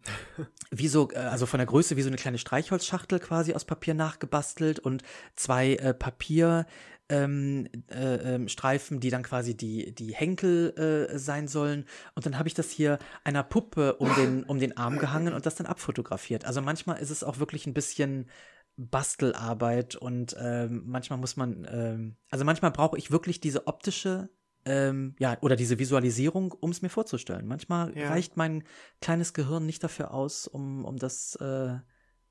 wie 0.71 0.87
so, 0.87 1.09
äh, 1.11 1.17
also 1.17 1.45
von 1.45 1.57
der 1.57 1.67
Größe 1.67 1.97
wie 1.97 2.01
so 2.01 2.09
eine 2.09 2.17
kleine 2.17 2.37
Streichholzschachtel 2.37 3.19
quasi 3.19 3.53
aus 3.53 3.65
Papier 3.65 3.93
nachgebastelt 3.93 4.79
und 4.79 5.03
zwei 5.35 5.75
äh, 5.75 5.93
Papier 5.93 6.65
ähm, 7.09 7.69
äh, 7.89 8.35
ähm, 8.35 8.47
Streifen, 8.49 8.99
die 8.99 9.09
dann 9.09 9.23
quasi 9.23 9.55
die, 9.55 9.93
die 9.95 10.13
Henkel 10.13 11.07
äh, 11.11 11.17
sein 11.17 11.47
sollen. 11.47 11.85
Und 12.15 12.25
dann 12.25 12.37
habe 12.37 12.47
ich 12.47 12.53
das 12.53 12.69
hier 12.69 12.99
einer 13.23 13.43
Puppe 13.43 13.95
um 13.95 14.13
den, 14.15 14.43
um 14.43 14.59
den 14.59 14.75
Arm 14.75 14.97
gehangen 14.97 15.33
und 15.33 15.45
das 15.45 15.55
dann 15.55 15.67
abfotografiert. 15.67 16.45
Also 16.45 16.61
manchmal 16.61 16.99
ist 16.99 17.09
es 17.09 17.23
auch 17.23 17.39
wirklich 17.39 17.65
ein 17.65 17.73
bisschen 17.73 18.29
Bastelarbeit 18.77 19.95
und 19.95 20.35
ähm, 20.39 20.83
manchmal 20.85 21.19
muss 21.19 21.35
man, 21.35 21.67
ähm, 21.69 22.17
also 22.29 22.45
manchmal 22.45 22.71
brauche 22.71 22.97
ich 22.97 23.11
wirklich 23.11 23.39
diese 23.39 23.67
optische, 23.67 24.29
ähm, 24.65 25.15
ja, 25.19 25.37
oder 25.41 25.55
diese 25.55 25.79
Visualisierung, 25.79 26.51
um 26.51 26.69
es 26.69 26.81
mir 26.81 26.89
vorzustellen. 26.89 27.47
Manchmal 27.47 27.97
Ja. 27.97 28.09
reicht 28.09 28.37
mein 28.37 28.63
kleines 29.01 29.33
Gehirn 29.33 29.65
nicht 29.65 29.83
dafür 29.83 30.13
aus, 30.13 30.47
um, 30.47 30.85
um 30.85 30.97
das, 30.97 31.35
äh, 31.41 31.77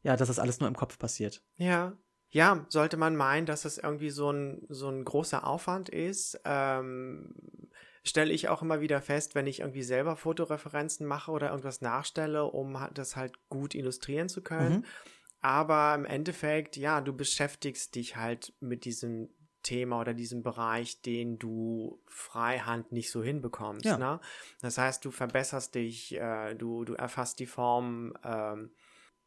ja, 0.03 0.17
dass 0.17 0.29
das 0.29 0.39
alles 0.39 0.61
nur 0.61 0.69
im 0.69 0.77
Kopf 0.77 0.99
passiert. 0.99 1.43
Ja. 1.57 1.97
Ja, 2.31 2.67
sollte 2.69 2.97
man 2.97 3.17
meinen, 3.17 3.47
dass 3.47 3.65
es 3.65 3.79
irgendwie 3.79 4.11
so 4.11 4.31
ein, 4.31 4.67
so 4.69 4.89
ein 4.89 5.05
großer 5.05 5.47
Aufwand 5.47 5.89
ist, 5.89 6.39
ähm, 6.45 7.33
stelle 8.03 8.33
ich 8.33 8.49
auch 8.49 8.63
immer 8.63 8.81
wieder 8.81 9.01
fest, 9.01 9.35
wenn 9.35 9.47
ich 9.47 9.61
irgendwie 9.61 9.85
selber 9.85 10.17
Fotoreferenzen 10.17 11.07
mache 11.07 11.31
oder 11.31 11.51
irgendwas 11.51 11.81
nachstelle, 11.81 12.45
um 12.45 12.77
das 12.95 13.17
halt 13.17 13.35
gut 13.49 13.75
illustrieren 13.75 14.29
zu 14.29 14.43
können. 14.43 14.79
Mhm. 14.79 14.85
Aber 15.47 15.95
im 15.95 16.05
Endeffekt, 16.05 16.77
ja, 16.77 17.01
du 17.01 17.13
beschäftigst 17.13 17.95
dich 17.95 18.17
halt 18.17 18.53
mit 18.59 18.85
diesem 18.85 19.29
Thema 19.63 20.01
oder 20.01 20.13
diesem 20.13 20.43
Bereich, 20.43 21.03
den 21.03 21.39
du 21.39 22.03
freihand 22.09 22.91
nicht 22.91 23.13
so 23.13 23.23
hinbekommst. 23.23 23.85
Ja. 23.85 23.97
Ne? 23.97 24.21
Das 24.61 24.77
heißt, 24.77 25.05
du 25.05 25.13
verbesserst 25.13 25.77
dich, 25.77 26.17
äh, 26.17 26.57
du, 26.57 26.85
du 26.85 26.95
erfasst 26.95 27.39
die 27.39 27.47
Form. 27.47 28.15
Ähm, 28.25 28.73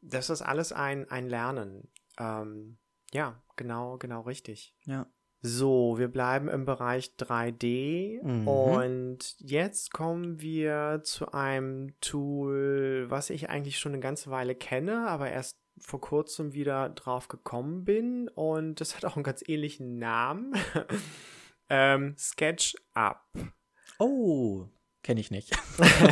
das 0.01 0.29
ist 0.29 0.41
alles 0.41 0.73
ein, 0.73 1.09
ein 1.09 1.29
Lernen. 1.29 1.87
Ähm, 2.19 2.77
ja, 3.13 3.41
genau, 3.55 3.97
genau 3.97 4.19
richtig. 4.21 4.75
Ja. 4.83 5.07
So, 5.41 5.97
wir 5.99 6.09
bleiben 6.09 6.49
im 6.49 6.65
Bereich 6.65 7.13
3D 7.17 8.21
Mhm. 8.21 8.45
und 8.45 9.35
jetzt 9.39 9.93
kommen 9.93 10.41
wir 10.41 10.99
zu 11.05 11.31
einem 11.31 11.97
Tool, 12.01 13.05
was 13.07 13.29
ich 13.29 13.49
eigentlich 13.49 13.79
schon 13.79 13.93
eine 13.93 14.01
ganze 14.01 14.31
Weile 14.31 14.53
kenne, 14.53 15.07
aber 15.07 15.29
erst 15.29 15.57
vor 15.79 16.01
kurzem 16.01 16.53
wieder 16.53 16.89
drauf 16.89 17.27
gekommen 17.27 17.85
bin 17.85 18.27
und 18.29 18.81
das 18.81 18.95
hat 18.95 19.05
auch 19.05 19.15
einen 19.15 19.23
ganz 19.23 19.43
ähnlichen 19.47 19.97
Namen. 19.99 20.53
ähm, 21.69 22.15
SketchUp. 22.17 23.17
Oh, 23.99 24.67
kenne 25.03 25.19
ich 25.19 25.31
nicht. 25.31 25.51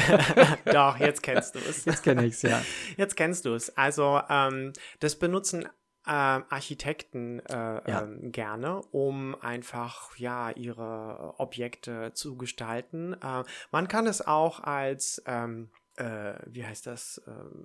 Doch, 0.66 0.98
jetzt 0.98 1.24
kennst 1.24 1.56
du 1.56 1.60
es. 1.60 1.86
Jetzt 1.86 2.04
kenne 2.04 2.26
ich 2.26 2.34
es, 2.36 2.42
ja. 2.42 2.62
Jetzt 2.98 3.16
kennst 3.16 3.46
du 3.46 3.54
es. 3.54 3.76
Also, 3.78 4.22
ähm, 4.30 4.74
das 5.00 5.18
benutzen 5.18 5.68
ähm, 6.10 6.46
Architekten 6.50 7.40
äh, 7.48 7.54
Ja. 7.54 8.02
ähm, 8.04 8.32
gerne, 8.32 8.82
um 8.92 9.36
einfach 9.42 10.16
ja 10.18 10.52
ihre 10.52 11.36
Objekte 11.38 12.14
zu 12.14 12.38
gestalten. 12.38 13.14
Äh, 13.14 13.44
man 13.72 13.88
kann 13.88 14.08
es 14.08 14.26
auch 14.26 14.62
als 14.62 15.22
ähm, 15.26 15.70
äh, 15.98 16.36
wie 16.46 16.66
heißt 16.66 16.88
das, 16.88 17.22
ähm, 17.28 17.64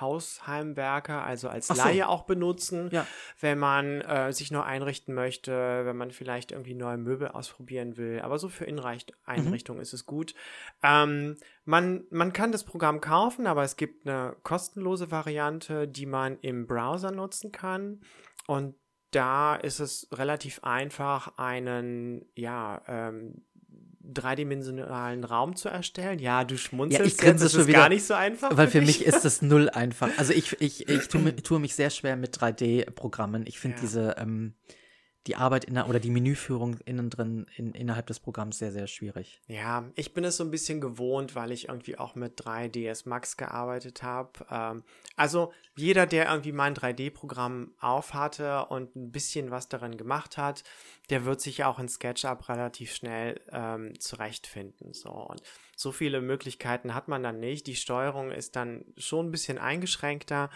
Hausheimwerker, 0.00 1.22
also 1.24 1.48
als 1.48 1.68
so. 1.68 1.74
Laie 1.74 2.08
auch 2.08 2.22
benutzen, 2.24 2.88
Ja. 2.92 3.06
wenn 3.40 3.58
man 3.58 4.00
äh, 4.00 4.32
sich 4.32 4.50
neu 4.50 4.62
einrichten 4.62 5.14
möchte, 5.14 5.52
wenn 5.84 5.96
man 5.96 6.10
vielleicht 6.10 6.52
irgendwie 6.52 6.74
neue 6.74 6.96
Möbel 6.98 7.28
ausprobieren 7.28 7.96
will. 7.96 8.20
Aber 8.20 8.38
so 8.38 8.48
für 8.48 8.64
Mhm. 8.64 8.78
Inneneinrichtungen 8.78 9.82
ist 9.82 9.92
es 9.92 10.06
gut. 10.06 10.34
Ähm, 10.82 11.36
man, 11.64 12.04
man 12.10 12.32
kann 12.32 12.52
das 12.52 12.64
Programm 12.64 13.00
kaufen, 13.00 13.46
aber 13.46 13.62
es 13.62 13.76
gibt 13.76 14.06
eine 14.06 14.36
kostenlose 14.42 15.10
Variante, 15.10 15.86
die 15.86 16.06
man 16.06 16.38
im 16.40 16.66
Browser 16.66 17.10
nutzen 17.10 17.52
kann. 17.52 18.00
Und 18.46 18.74
da 19.10 19.56
ist 19.56 19.80
es 19.80 20.06
relativ 20.12 20.62
einfach, 20.64 21.38
einen, 21.38 22.26
ja, 22.34 22.82
ähm, 22.86 23.46
dreidimensionalen 24.12 25.24
Raum 25.24 25.54
zu 25.56 25.68
erstellen. 25.68 26.18
Ja, 26.18 26.44
du 26.44 26.56
schmunzelst 26.56 27.00
Ja, 27.00 27.06
ich 27.06 27.12
jetzt, 27.12 27.20
grinse 27.20 27.44
das 27.44 27.52
schon 27.52 27.60
ist 27.62 27.66
wieder, 27.66 27.78
gar 27.80 27.88
nicht 27.88 28.04
so 28.04 28.14
einfach. 28.14 28.56
Weil 28.56 28.68
für 28.68 28.80
mich 28.80 29.04
ist 29.04 29.24
das 29.24 29.42
null 29.42 29.68
einfach. 29.70 30.10
Also 30.16 30.32
ich, 30.32 30.60
ich, 30.60 30.88
ich 30.88 31.08
tue, 31.08 31.36
tue 31.36 31.60
mich 31.60 31.74
sehr 31.74 31.90
schwer 31.90 32.16
mit 32.16 32.36
3D-Programmen. 32.36 33.44
Ich 33.46 33.58
finde 33.58 33.76
Ja. 33.76 33.80
diese, 33.82 34.16
ähm, 34.18 34.54
die 35.28 35.36
Arbeit 35.36 35.66
in 35.66 35.74
der, 35.74 35.88
oder 35.88 36.00
die 36.00 36.10
Menüführung 36.10 36.78
innen 36.86 37.10
drin 37.10 37.46
in, 37.56 37.72
innerhalb 37.72 38.06
des 38.06 38.18
Programms 38.18 38.58
sehr, 38.58 38.72
sehr 38.72 38.86
schwierig. 38.86 39.40
Ja, 39.46 39.84
ich 39.94 40.14
bin 40.14 40.24
es 40.24 40.38
so 40.38 40.44
ein 40.44 40.50
bisschen 40.50 40.80
gewohnt, 40.80 41.34
weil 41.34 41.52
ich 41.52 41.68
irgendwie 41.68 41.98
auch 41.98 42.14
mit 42.14 42.40
3ds 42.40 43.06
Max 43.08 43.36
gearbeitet 43.36 44.02
habe. 44.02 44.30
Ähm, 44.50 44.82
also 45.16 45.52
jeder, 45.76 46.06
der 46.06 46.30
irgendwie 46.30 46.52
mein 46.52 46.74
3D-Programm 46.74 47.74
aufhatte 47.78 48.64
und 48.66 48.96
ein 48.96 49.12
bisschen 49.12 49.50
was 49.50 49.68
darin 49.68 49.98
gemacht 49.98 50.38
hat, 50.38 50.64
der 51.10 51.26
wird 51.26 51.42
sich 51.42 51.62
auch 51.64 51.78
in 51.78 51.88
SketchUp 51.88 52.48
relativ 52.48 52.94
schnell 52.94 53.40
ähm, 53.52 54.00
zurechtfinden. 54.00 54.94
So 54.94 55.10
und 55.10 55.42
so 55.76 55.92
viele 55.92 56.22
Möglichkeiten 56.22 56.94
hat 56.94 57.08
man 57.08 57.22
dann 57.22 57.38
nicht. 57.38 57.66
Die 57.66 57.76
Steuerung 57.76 58.30
ist 58.30 58.56
dann 58.56 58.86
schon 58.96 59.26
ein 59.26 59.30
bisschen 59.30 59.58
eingeschränkter 59.58 60.48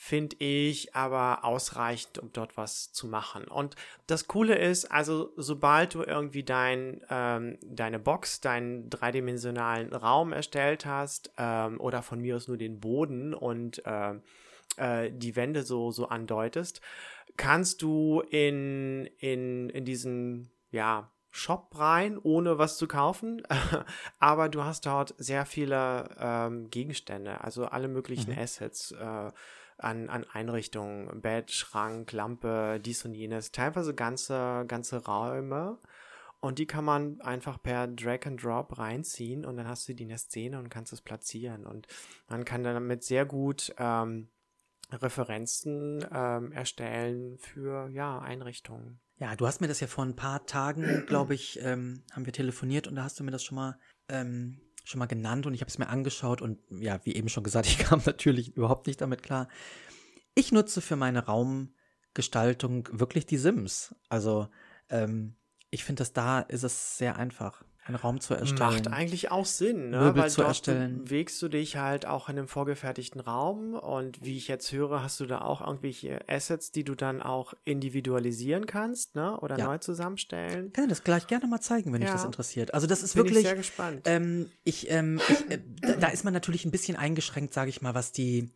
finde 0.00 0.36
ich, 0.38 0.94
aber 0.94 1.44
ausreichend, 1.44 2.18
um 2.18 2.32
dort 2.32 2.56
was 2.56 2.92
zu 2.92 3.08
machen. 3.08 3.44
Und 3.44 3.74
das 4.06 4.28
Coole 4.28 4.56
ist, 4.56 4.84
also 4.92 5.32
sobald 5.36 5.94
du 5.94 6.02
irgendwie 6.04 6.44
dein, 6.44 7.02
ähm, 7.10 7.58
deine 7.62 7.98
Box, 7.98 8.40
deinen 8.40 8.88
dreidimensionalen 8.90 9.92
Raum 9.92 10.32
erstellt 10.32 10.86
hast, 10.86 11.32
ähm, 11.36 11.80
oder 11.80 12.02
von 12.02 12.20
mir 12.20 12.36
aus 12.36 12.46
nur 12.46 12.56
den 12.56 12.78
Boden 12.78 13.34
und 13.34 13.82
ähm, 13.86 14.22
äh, 14.76 15.10
die 15.10 15.34
Wände 15.34 15.64
so, 15.64 15.90
so 15.90 16.08
andeutest, 16.08 16.80
kannst 17.36 17.82
du 17.82 18.22
in, 18.30 19.06
in, 19.18 19.68
in 19.68 19.84
diesen, 19.84 20.48
ja, 20.70 21.10
Shop 21.30 21.78
rein, 21.78 22.18
ohne 22.22 22.56
was 22.58 22.78
zu 22.78 22.86
kaufen, 22.86 23.42
aber 24.20 24.48
du 24.48 24.62
hast 24.62 24.86
dort 24.86 25.14
sehr 25.18 25.44
viele 25.44 26.08
ähm, 26.18 26.70
Gegenstände, 26.70 27.42
also 27.42 27.66
alle 27.66 27.88
möglichen 27.88 28.32
Mhm. 28.32 28.38
Assets 28.38 28.92
äh, 28.92 29.30
an, 29.78 30.08
an 30.08 30.24
Einrichtungen, 30.32 31.20
Bett, 31.20 31.50
Schrank, 31.50 32.12
Lampe, 32.12 32.80
dies 32.80 33.04
und 33.04 33.14
jenes, 33.14 33.52
teilweise 33.52 33.94
ganze, 33.94 34.64
ganze 34.68 35.04
Räume. 35.04 35.78
Und 36.40 36.58
die 36.58 36.66
kann 36.66 36.84
man 36.84 37.20
einfach 37.20 37.60
per 37.60 37.88
Drag 37.88 38.24
and 38.26 38.42
Drop 38.42 38.78
reinziehen 38.78 39.44
und 39.44 39.56
dann 39.56 39.66
hast 39.66 39.88
du 39.88 39.94
die 39.94 40.04
in 40.04 40.08
der 40.08 40.18
Szene 40.18 40.58
und 40.58 40.68
kannst 40.68 40.92
es 40.92 41.00
platzieren. 41.00 41.66
Und 41.66 41.88
man 42.28 42.44
kann 42.44 42.62
damit 42.62 43.02
sehr 43.02 43.26
gut 43.26 43.74
ähm, 43.78 44.28
Referenzen 44.92 46.06
ähm, 46.12 46.52
erstellen 46.52 47.38
für 47.38 47.88
ja, 47.88 48.20
Einrichtungen. 48.20 49.00
Ja, 49.16 49.34
du 49.34 49.46
hast 49.48 49.60
mir 49.60 49.66
das 49.66 49.80
ja 49.80 49.88
vor 49.88 50.04
ein 50.04 50.14
paar 50.14 50.46
Tagen, 50.46 51.04
glaube 51.06 51.34
ich, 51.34 51.60
ähm, 51.60 52.04
haben 52.12 52.24
wir 52.24 52.32
telefoniert 52.32 52.86
und 52.86 52.94
da 52.94 53.02
hast 53.02 53.18
du 53.18 53.24
mir 53.24 53.32
das 53.32 53.42
schon 53.42 53.56
mal, 53.56 53.78
ähm, 54.08 54.60
schon 54.88 54.98
mal 54.98 55.06
genannt 55.06 55.46
und 55.46 55.54
ich 55.54 55.60
habe 55.60 55.68
es 55.68 55.78
mir 55.78 55.88
angeschaut 55.88 56.40
und 56.40 56.58
ja, 56.70 57.00
wie 57.04 57.14
eben 57.14 57.28
schon 57.28 57.44
gesagt, 57.44 57.66
ich 57.66 57.78
kam 57.78 58.02
natürlich 58.06 58.56
überhaupt 58.56 58.86
nicht 58.86 59.00
damit 59.00 59.22
klar. 59.22 59.48
Ich 60.34 60.52
nutze 60.52 60.80
für 60.80 60.96
meine 60.96 61.26
Raumgestaltung 61.26 62.88
wirklich 62.92 63.26
die 63.26 63.38
Sims. 63.38 63.94
Also 64.08 64.48
ähm, 64.88 65.36
ich 65.70 65.84
finde, 65.84 66.00
dass 66.00 66.12
da 66.12 66.40
ist 66.40 66.62
es 66.62 66.96
sehr 66.96 67.16
einfach, 67.16 67.64
einen 67.88 67.96
Raum 67.96 68.20
zu 68.20 68.34
erstellen. 68.34 68.58
Macht 68.70 68.88
eigentlich 68.88 69.30
auch 69.30 69.46
Sinn, 69.46 69.90
ne? 69.90 69.98
Möbel 69.98 70.22
Weil 70.22 70.30
zu 70.30 70.42
dort 70.42 70.48
erstellen. 70.48 71.04
bewegst 71.04 71.40
du 71.42 71.48
dich 71.48 71.76
halt 71.76 72.06
auch 72.06 72.28
in 72.28 72.38
einem 72.38 72.46
vorgefertigten 72.48 73.20
Raum 73.20 73.74
und 73.74 74.22
wie 74.24 74.36
ich 74.36 74.46
jetzt 74.48 74.70
höre, 74.72 75.02
hast 75.02 75.18
du 75.20 75.26
da 75.26 75.40
auch 75.40 75.66
irgendwelche 75.66 76.20
Assets, 76.28 76.70
die 76.70 76.84
du 76.84 76.94
dann 76.94 77.22
auch 77.22 77.54
individualisieren 77.64 78.66
kannst, 78.66 79.14
ne? 79.14 79.38
Oder 79.40 79.58
Ja. 79.58 79.66
neu 79.66 79.78
zusammenstellen. 79.78 80.66
Ich 80.68 80.72
kann 80.74 80.88
das 80.88 81.02
gleich 81.02 81.26
gerne 81.26 81.46
mal 81.46 81.60
zeigen, 81.60 81.92
wenn 81.92 82.00
dich 82.00 82.08
Ja. 82.10 82.14
das 82.16 82.24
interessiert. 82.24 82.74
Also 82.74 82.86
das 82.86 83.02
ist 83.02 83.14
Bin 83.14 83.24
ich 83.24 83.30
wirklich. 83.30 83.46
sehr 83.46 83.56
gespannt. 83.56 84.02
Ähm, 84.04 84.50
ich, 84.64 84.90
ähm, 84.90 85.20
ich, 85.28 85.50
äh, 85.50 85.58
da, 85.80 85.94
da 85.96 86.06
ist 86.08 86.24
man 86.24 86.34
natürlich 86.34 86.64
ein 86.64 86.70
bisschen 86.70 86.96
eingeschränkt, 86.96 87.54
sage 87.54 87.70
ich 87.70 87.80
mal, 87.82 87.94
was 87.94 88.12
die 88.12 88.52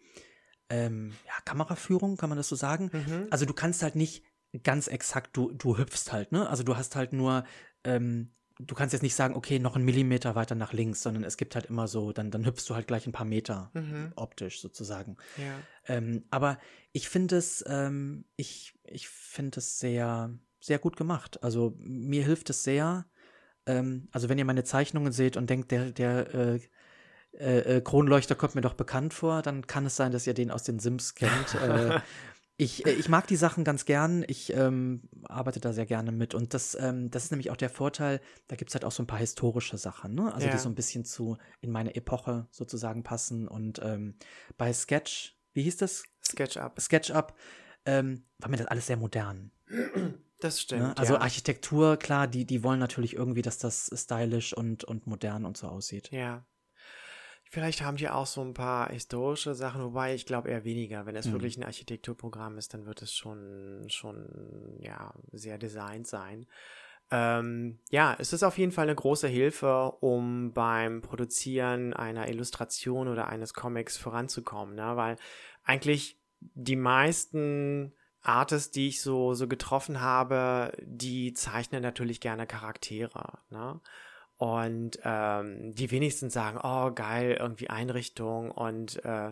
ähm, 0.69 1.13
ja, 1.27 1.33
Kameraführung, 1.45 2.17
kann 2.17 2.29
man 2.29 2.39
das 2.39 2.49
so 2.49 2.57
sagen? 2.57 2.91
Mhm. 2.93 3.27
Also 3.31 3.45
du 3.45 3.53
kannst 3.55 3.83
halt 3.83 3.95
nicht 3.97 4.25
ganz 4.63 4.87
exakt, 4.87 5.37
du, 5.37 5.51
du 5.53 5.79
hüpfst 5.79 6.13
halt, 6.13 6.33
ne? 6.33 6.49
Also 6.49 6.63
du 6.63 6.77
hast 6.77 6.97
halt 6.97 7.13
nur, 7.13 7.45
ähm, 7.85 8.33
du 8.67 8.75
kannst 8.75 8.93
jetzt 8.93 9.03
nicht 9.03 9.15
sagen, 9.15 9.35
okay, 9.35 9.59
noch 9.59 9.77
einen 9.77 9.85
Millimeter 9.85 10.35
weiter 10.35 10.55
nach 10.55 10.73
links, 10.73 11.03
sondern 11.03 11.25
es 11.25 11.37
gibt 11.37 11.55
halt 11.55 11.67
immer 11.67 11.89
so, 11.89 12.13
dann, 12.13 12.31
dann 12.31 12.45
hüpfst 12.47 12.65
du 12.69 12.75
halt 12.75 12.87
gleich 12.87 13.07
ein 13.07 13.13
paar 13.13 13.27
Meter 13.27 13.71
Mhm. 13.75 14.13
optisch 14.17 14.61
sozusagen. 14.61 15.17
Ja. 15.37 15.61
Ähm, 15.87 16.25
aber 16.31 16.59
ich 16.93 17.09
finde 17.09 17.37
es, 17.37 17.65
ähm, 17.67 18.25
ich, 18.37 18.75
ich 18.85 19.09
finde 19.09 19.59
es 19.59 19.79
sehr, 19.79 20.31
sehr 20.61 20.79
gut 20.79 20.97
gemacht. 20.97 21.43
Also 21.43 21.75
mir 21.79 22.25
hilft 22.25 22.51
es 22.51 22.63
sehr. 22.65 23.07
Ähm, 23.67 24.09
also 24.13 24.29
wenn 24.29 24.39
ihr 24.39 24.45
meine 24.45 24.65
Zeichnungen 24.65 25.13
seht 25.13 25.37
und 25.37 25.49
denkt, 25.51 25.71
der, 25.71 25.91
der 25.93 26.35
äh, 26.35 26.61
äh, 27.33 27.81
Kronleuchter 27.81 28.35
kommt 28.35 28.55
mir 28.55 28.61
doch 28.61 28.75
bekannt 28.75 29.15
vor, 29.15 29.43
dann 29.43 29.67
kann 29.67 29.87
es 29.87 29.97
sein, 29.97 30.13
dass 30.13 30.27
ihr 30.27 30.35
den 30.35 30.51
aus 30.51 30.65
den 30.65 30.79
Sims 30.79 31.15
kennt. 31.15 31.55
äh, 31.55 32.01
ich, 32.57 32.87
äh, 32.87 32.93
ich 32.93 33.09
mag 33.09 33.27
die 33.27 33.37
Sachen 33.37 33.65
ganz 33.65 33.85
gern. 33.85 34.25
Ich 34.29 34.53
ähm, 34.55 35.09
arbeite 35.25 35.61
da 35.61 35.73
sehr 35.73 35.87
gerne 35.87 36.13
mit. 36.13 36.35
Und 36.35 36.55
das, 36.55 36.77
ähm, 36.79 37.11
das 37.11 37.25
ist 37.25 37.31
nämlich 37.31 37.51
auch 37.51 37.57
der 37.57 37.71
Vorteil, 37.71 38.21
da 38.49 38.57
gibt 38.57 38.71
es 38.71 38.75
halt 38.75 38.85
auch 38.85 38.93
so 38.93 39.03
ein 39.03 39.07
paar 39.07 39.19
historische 39.19 39.79
Sachen, 39.79 40.15
ne? 40.15 40.33
Also 40.33 40.47
Ja. 40.47 40.53
die 40.53 40.59
so 40.59 40.69
ein 40.69 40.75
bisschen 40.75 41.05
zu 41.05 41.39
in 41.61 41.71
meine 41.71 41.95
Epoche 41.95 42.47
sozusagen 42.51 43.03
passen. 43.03 43.49
Und 43.49 43.81
ähm, 43.83 44.17
bei 44.59 44.73
Sketch, 44.73 45.37
wie 45.55 45.63
hieß 45.63 45.79
das? 45.79 46.05
SketchUp. 46.25 46.81
SketchUp, 46.81 47.35
ähm, 47.85 48.25
war 48.39 48.49
mir 48.51 48.59
das 48.59 48.67
alles 48.67 48.87
sehr 48.87 48.97
modern. 48.97 49.51
Das 50.39 50.61
stimmt. 50.61 50.83
Ne? 50.83 50.99
Also 50.99 51.15
ja. 51.15 51.21
Architektur, 51.21 51.97
klar, 51.97 52.27
die, 52.27 52.45
die 52.45 52.63
wollen 52.63 52.81
natürlich 52.81 53.15
irgendwie, 53.15 53.43
dass 53.43 53.59
das 53.59 53.91
stylisch 53.95 54.53
und, 54.53 54.85
und 54.85 55.07
modern 55.07 55.45
und 55.45 55.57
so 55.57 55.69
aussieht. 55.69 56.11
Ja. 56.11 56.45
Vielleicht 57.53 57.83
haben 57.83 57.99
die 57.99 58.09
auch 58.09 58.25
so 58.25 58.41
ein 58.41 58.55
paar 58.55 58.89
historische 58.89 59.55
Sachen, 59.55 59.83
wobei 59.83 60.15
ich 60.15 60.25
glaube 60.25 60.49
eher 60.49 60.65
weniger. 60.65 61.05
Wenn 61.05 61.17
es 61.17 61.27
Mhm. 61.27 61.33
wirklich 61.33 61.59
ein 61.59 61.65
Architekturprogramm 61.65 62.57
ist, 62.57 62.73
dann 62.73 62.87
wird 62.87 63.03
es 63.03 63.15
schon, 63.15 63.85
schon, 63.91 64.79
ja, 64.79 65.13
sehr 65.33 65.59
designt 65.59 66.07
sein. 66.07 66.47
Ähm, 67.11 67.79
ja, 67.91 68.17
es 68.19 68.33
ist 68.33 68.43
auf 68.43 68.57
jeden 68.57 68.73
Fall 68.73 68.85
eine 68.85 68.95
große 68.95 69.29
Hilfe, 69.29 69.93
um 70.01 70.55
beim 70.55 71.03
Produzieren 71.03 71.93
einer 71.93 72.27
Illustration 72.31 73.07
oder 73.07 73.29
eines 73.29 73.53
Comics 73.53 73.99
voranzukommen, 73.99 74.75
ne? 74.75 74.97
weil 74.97 75.17
eigentlich 75.63 76.19
die 76.41 76.77
meisten 76.77 77.93
Artists, 78.23 78.71
die 78.71 78.89
ich 78.89 79.03
so, 79.03 79.35
so 79.35 79.47
getroffen 79.47 80.01
habe, 80.01 80.73
die 80.81 81.35
zeichnen 81.35 81.83
natürlich 81.83 82.19
gerne 82.23 82.47
Charaktere. 82.47 83.41
Ne? 83.51 83.79
Und 84.43 84.99
ähm, 85.05 85.73
die 85.73 85.93
wenigsten 85.93 86.29
sagen, 86.29 86.59
oh 86.65 86.91
geil, 86.93 87.37
irgendwie 87.39 87.71
Einrichtung 87.71 88.51
und 88.51 89.05
äh, 89.05 89.29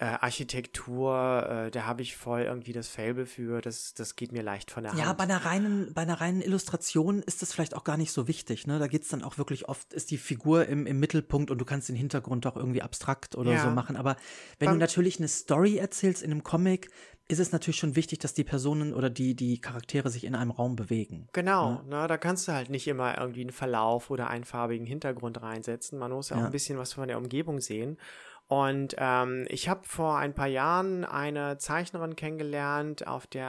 äh, 0.00 0.04
Architektur, 0.04 1.66
äh, 1.66 1.70
da 1.70 1.84
habe 1.84 2.00
ich 2.00 2.16
voll 2.16 2.42
irgendwie 2.42 2.72
das 2.72 2.88
Fable 2.88 3.26
für, 3.26 3.60
das, 3.60 3.92
das 3.92 4.16
geht 4.16 4.32
mir 4.32 4.42
leicht 4.42 4.70
von 4.70 4.84
der 4.84 4.92
Hand. 4.92 5.02
Ja, 5.02 5.12
bei 5.12 5.24
einer 5.24 5.44
reinen, 5.44 5.92
bei 5.92 6.02
einer 6.02 6.20
reinen 6.20 6.40
Illustration 6.40 7.20
ist 7.22 7.42
das 7.42 7.52
vielleicht 7.52 7.74
auch 7.76 7.84
gar 7.84 7.98
nicht 7.98 8.12
so 8.12 8.26
wichtig. 8.26 8.66
Ne? 8.66 8.78
Da 8.78 8.86
geht 8.86 9.02
es 9.02 9.08
dann 9.08 9.22
auch 9.22 9.36
wirklich 9.36 9.68
oft, 9.68 9.92
ist 9.92 10.10
die 10.10 10.16
Figur 10.18 10.66
im, 10.66 10.86
im 10.86 10.98
Mittelpunkt 10.98 11.50
und 11.50 11.58
du 11.58 11.64
kannst 11.66 11.90
den 11.90 11.96
Hintergrund 11.96 12.46
auch 12.46 12.56
irgendwie 12.56 12.80
abstrakt 12.82 13.34
oder 13.36 13.52
Ja. 13.52 13.62
so 13.64 13.70
machen. 13.70 13.96
Aber 13.96 14.16
wenn 14.58 14.66
Beim- 14.66 14.74
du 14.76 14.80
natürlich 14.80 15.18
eine 15.18 15.28
Story 15.28 15.76
erzählst 15.76 16.22
in 16.22 16.30
einem 16.30 16.42
Comic, 16.42 16.90
ist 17.28 17.38
es 17.38 17.52
natürlich 17.52 17.76
schon 17.76 17.94
wichtig, 17.94 18.18
dass 18.20 18.32
die 18.34 18.44
Personen 18.44 18.94
oder 18.94 19.10
die, 19.10 19.34
die 19.34 19.60
Charaktere 19.60 20.08
sich 20.10 20.24
in 20.24 20.34
einem 20.34 20.50
Raum 20.50 20.76
bewegen. 20.76 21.28
Genau, 21.34 21.82
ne, 21.82 22.06
da 22.08 22.16
kannst 22.16 22.48
du 22.48 22.52
halt 22.52 22.70
nicht 22.70 22.88
immer 22.88 23.18
irgendwie 23.18 23.42
einen 23.42 23.50
Verlauf 23.52 24.10
oder 24.10 24.28
einfarbigen 24.30 24.86
Hintergrund 24.86 25.42
reinsetzen. 25.42 25.98
Man 25.98 26.10
muss 26.10 26.30
ja 26.30 26.36
auch 26.36 26.40
Ja. 26.40 26.46
ein 26.46 26.52
bisschen 26.52 26.78
was 26.78 26.94
von 26.94 27.06
der 27.06 27.18
Umgebung 27.18 27.60
sehen. 27.60 27.98
Und 28.46 28.94
ähm, 28.96 29.44
ich 29.50 29.68
habe 29.68 29.82
vor 29.84 30.16
ein 30.16 30.32
paar 30.34 30.46
Jahren 30.46 31.04
eine 31.04 31.58
Zeichnerin 31.58 32.16
kennengelernt 32.16 33.06
auf 33.06 33.26
der 33.26 33.46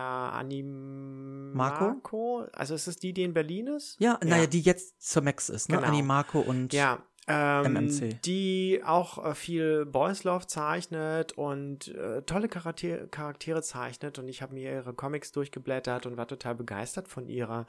Animaco. 1.54 2.46
Also 2.54 2.76
ist 2.76 2.88
es 2.88 2.98
die, 2.98 3.14
die 3.14 3.24
in 3.24 3.34
Berlin 3.34 3.68
ist? 3.68 3.96
Ja, 4.00 4.20
naja, 4.24 4.46
die 4.48 4.62
jetzt 4.62 5.02
zur 5.02 5.24
Max 5.24 5.50
ist, 5.50 5.70
ne? 5.70 5.78
Genau. 5.78 5.88
Animako 5.88 6.40
und 6.42 6.74
Ja, 6.74 7.00
ähm, 7.30 7.76
MMC. 7.76 8.20
die 8.26 8.82
auch 8.84 9.24
äh, 9.24 9.36
viel 9.36 9.86
Boys 9.86 10.24
Love 10.24 10.48
zeichnet 10.48 11.34
und 11.34 11.88
äh, 11.90 12.24
tolle 12.24 12.50
Charaktere, 12.50 13.08
Charaktere 13.08 13.62
zeichnet 13.62 14.20
und 14.20 14.28
ich 14.28 14.42
habe 14.42 14.54
mir 14.56 14.72
ihre 14.74 14.94
Comics 14.94 15.32
durchgeblättert 15.32 16.06
und 16.06 16.18
war 16.18 16.28
total 16.28 16.56
begeistert 16.56 17.08
von 17.08 17.28
ihrer 17.30 17.68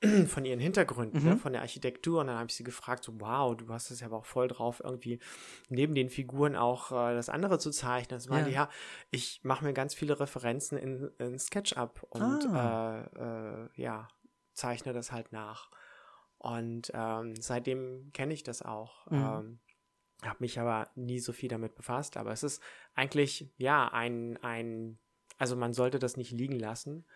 von 0.26 0.44
ihren 0.44 0.58
Hintergründen, 0.60 1.22
ne, 1.24 1.34
Mhm. 1.34 1.38
von 1.38 1.52
der 1.52 1.62
Architektur 1.62 2.20
und 2.22 2.26
dann 2.28 2.36
habe 2.38 2.48
ich 2.48 2.56
sie 2.56 2.64
gefragt, 2.64 3.04
so 3.04 3.12
wow, 3.20 3.56
du 3.56 3.68
hast 3.68 3.90
es 3.90 4.00
ja 4.00 4.06
aber 4.08 4.16
auch 4.16 4.24
voll 4.24 4.48
drauf, 4.48 4.80
irgendwie 4.82 5.20
neben 5.68 5.94
den 5.94 6.08
Figuren 6.10 6.56
auch 6.56 6.90
äh, 6.90 7.14
das 7.14 7.28
andere 7.28 7.58
zu 7.58 7.70
zeichnen. 7.70 8.16
Das 8.18 8.28
meinte, 8.28 8.50
Ja. 8.50 8.62
ja, 8.64 8.68
ich 9.10 9.40
mache 9.44 9.64
mir 9.64 9.72
ganz 9.74 9.94
viele 9.94 10.18
Referenzen 10.18 10.76
in, 10.78 11.10
in 11.18 11.38
SketchUp 11.38 12.02
und 12.10 12.46
Ah. 12.52 13.04
äh, 13.16 13.64
äh, 13.64 13.68
ja, 13.76 14.08
zeichne 14.54 14.92
das 14.92 15.12
halt 15.12 15.32
nach. 15.32 15.70
Und 16.42 16.90
ähm, 16.92 17.36
seitdem 17.40 18.10
kenne 18.12 18.34
ich 18.34 18.42
das 18.42 18.62
auch. 18.62 19.06
Mhm. 19.10 19.18
Ähm, 19.18 19.58
habe 20.22 20.36
mich 20.40 20.58
aber 20.58 20.88
nie 20.94 21.18
so 21.18 21.32
viel 21.32 21.48
damit 21.48 21.74
befasst. 21.74 22.16
Aber 22.16 22.32
es 22.32 22.42
ist 22.42 22.62
eigentlich, 22.94 23.52
ja, 23.56 23.88
ein, 23.92 24.36
ein, 24.42 24.98
also 25.38 25.56
man 25.56 25.72
sollte 25.72 25.98
das 25.98 26.16
nicht 26.16 26.32
liegen 26.32 26.58
lassen. 26.58 27.06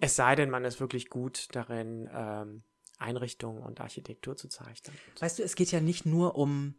es 0.00 0.16
sei 0.16 0.34
denn, 0.34 0.50
man 0.50 0.64
ist 0.64 0.80
wirklich 0.80 1.08
gut 1.08 1.48
darin, 1.54 2.08
ähm, 2.12 2.64
Einrichtungen 2.98 3.62
und 3.62 3.80
Architektur 3.80 4.36
zu 4.36 4.48
zeichnen. 4.48 4.96
Weißt 5.18 5.38
du, 5.38 5.42
es 5.42 5.56
geht 5.56 5.72
ja 5.72 5.80
nicht 5.80 6.06
nur 6.06 6.36
um, 6.36 6.74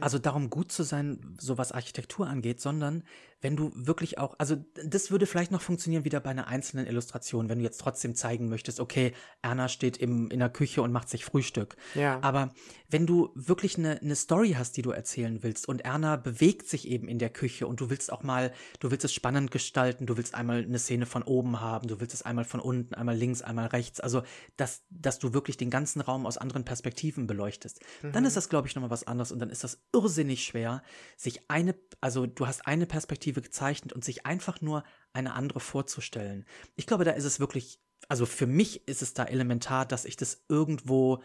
also 0.00 0.18
darum 0.18 0.50
gut 0.50 0.72
zu 0.72 0.82
sein, 0.82 1.36
so 1.38 1.58
was 1.58 1.72
Architektur 1.72 2.26
angeht, 2.26 2.60
sondern 2.60 3.04
wenn 3.44 3.56
du 3.56 3.72
wirklich 3.74 4.16
auch, 4.16 4.34
also 4.38 4.56
das 4.86 5.10
würde 5.10 5.26
vielleicht 5.26 5.50
noch 5.50 5.60
funktionieren 5.60 6.06
wieder 6.06 6.18
bei 6.18 6.30
einer 6.30 6.48
einzelnen 6.48 6.86
Illustration, 6.86 7.50
wenn 7.50 7.58
du 7.58 7.64
jetzt 7.64 7.78
trotzdem 7.78 8.14
zeigen 8.14 8.48
möchtest, 8.48 8.80
okay, 8.80 9.12
Erna 9.42 9.68
steht 9.68 9.98
im, 9.98 10.30
in 10.30 10.38
der 10.38 10.48
Küche 10.48 10.80
und 10.80 10.92
macht 10.92 11.10
sich 11.10 11.26
Frühstück. 11.26 11.76
Ja. 11.94 12.18
Aber 12.22 12.54
wenn 12.88 13.06
du 13.06 13.32
wirklich 13.34 13.76
eine, 13.76 14.00
eine 14.00 14.16
Story 14.16 14.54
hast, 14.56 14.78
die 14.78 14.82
du 14.82 14.92
erzählen 14.92 15.42
willst 15.42 15.68
und 15.68 15.82
Erna 15.82 16.16
bewegt 16.16 16.66
sich 16.66 16.88
eben 16.88 17.06
in 17.06 17.18
der 17.18 17.28
Küche 17.28 17.66
und 17.66 17.80
du 17.82 17.90
willst 17.90 18.10
auch 18.10 18.22
mal, 18.22 18.50
du 18.80 18.90
willst 18.90 19.04
es 19.04 19.12
spannend 19.12 19.50
gestalten, 19.50 20.06
du 20.06 20.16
willst 20.16 20.34
einmal 20.34 20.62
eine 20.62 20.78
Szene 20.78 21.04
von 21.04 21.22
oben 21.22 21.60
haben, 21.60 21.86
du 21.86 22.00
willst 22.00 22.14
es 22.14 22.22
einmal 22.22 22.46
von 22.46 22.60
unten, 22.60 22.94
einmal 22.94 23.14
links, 23.14 23.42
einmal 23.42 23.66
rechts, 23.66 24.00
also 24.00 24.22
dass, 24.56 24.84
dass 24.88 25.18
du 25.18 25.34
wirklich 25.34 25.58
den 25.58 25.68
ganzen 25.68 26.00
Raum 26.00 26.24
aus 26.24 26.38
anderen 26.38 26.64
Perspektiven 26.64 27.26
beleuchtest, 27.26 27.80
dann 28.12 28.24
ist 28.24 28.38
das, 28.38 28.48
glaube 28.48 28.68
ich, 28.68 28.74
nochmal 28.74 28.90
was 28.90 29.06
anderes 29.06 29.32
und 29.32 29.38
dann 29.38 29.50
ist 29.50 29.64
das 29.64 29.82
irrsinnig 29.92 30.44
schwer, 30.44 30.82
sich 31.18 31.50
eine, 31.50 31.74
also 32.00 32.24
du 32.26 32.46
hast 32.46 32.66
eine 32.66 32.86
Perspektive 32.86 33.33
gezeichnet 33.42 33.92
und 33.92 34.04
sich 34.04 34.26
einfach 34.26 34.60
nur 34.60 34.84
eine 35.12 35.34
andere 35.34 35.60
vorzustellen. 35.60 36.44
Ich 36.76 36.86
glaube, 36.86 37.04
da 37.04 37.12
ist 37.12 37.24
es 37.24 37.40
wirklich, 37.40 37.80
also 38.08 38.26
für 38.26 38.46
mich 38.46 38.86
ist 38.88 39.02
es 39.02 39.14
da 39.14 39.24
elementar, 39.24 39.86
dass 39.86 40.04
ich 40.04 40.16
das 40.16 40.44
irgendwo 40.48 41.22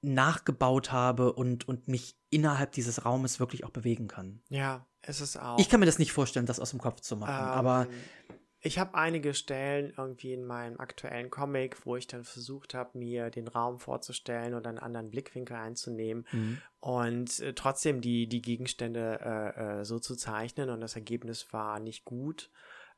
nachgebaut 0.00 0.92
habe 0.92 1.32
und, 1.32 1.66
und 1.66 1.88
mich 1.88 2.16
innerhalb 2.30 2.72
dieses 2.72 3.04
Raumes 3.04 3.40
wirklich 3.40 3.64
auch 3.64 3.70
bewegen 3.70 4.06
kann. 4.08 4.42
ja, 4.48 4.86
es 5.00 5.20
ist 5.20 5.36
auch. 5.36 5.58
Ich 5.60 5.68
kann 5.68 5.80
mir 5.80 5.86
das 5.86 5.98
nicht 6.00 6.12
vorstellen, 6.12 6.46
das 6.46 6.58
aus 6.60 6.70
dem 6.70 6.80
Kopf 6.80 7.00
zu 7.00 7.16
machen, 7.16 7.32
aber 7.32 7.86
Ähm, 7.88 8.37
ich 8.60 8.78
habe 8.78 8.94
einige 8.94 9.34
Stellen 9.34 9.92
irgendwie 9.96 10.32
in 10.32 10.44
meinem 10.44 10.80
aktuellen 10.80 11.30
Comic, 11.30 11.86
wo 11.86 11.96
ich 11.96 12.06
dann 12.08 12.24
versucht 12.24 12.74
habe, 12.74 12.98
mir 12.98 13.30
den 13.30 13.46
Raum 13.46 13.78
vorzustellen 13.78 14.54
oder 14.54 14.68
einen 14.70 14.78
anderen 14.78 15.10
Blickwinkel 15.10 15.56
einzunehmen 15.56 16.26
Mhm. 16.32 16.60
und 16.80 17.40
äh, 17.40 17.54
trotzdem 17.54 18.00
die, 18.00 18.28
die 18.28 18.42
Gegenstände 18.42 19.20
äh, 19.22 19.80
äh, 19.80 19.84
so 19.84 19.98
zu 19.98 20.16
zeichnen 20.16 20.70
und 20.70 20.80
das 20.80 20.96
Ergebnis 20.96 21.52
war 21.52 21.78
nicht 21.78 22.04
gut. 22.04 22.50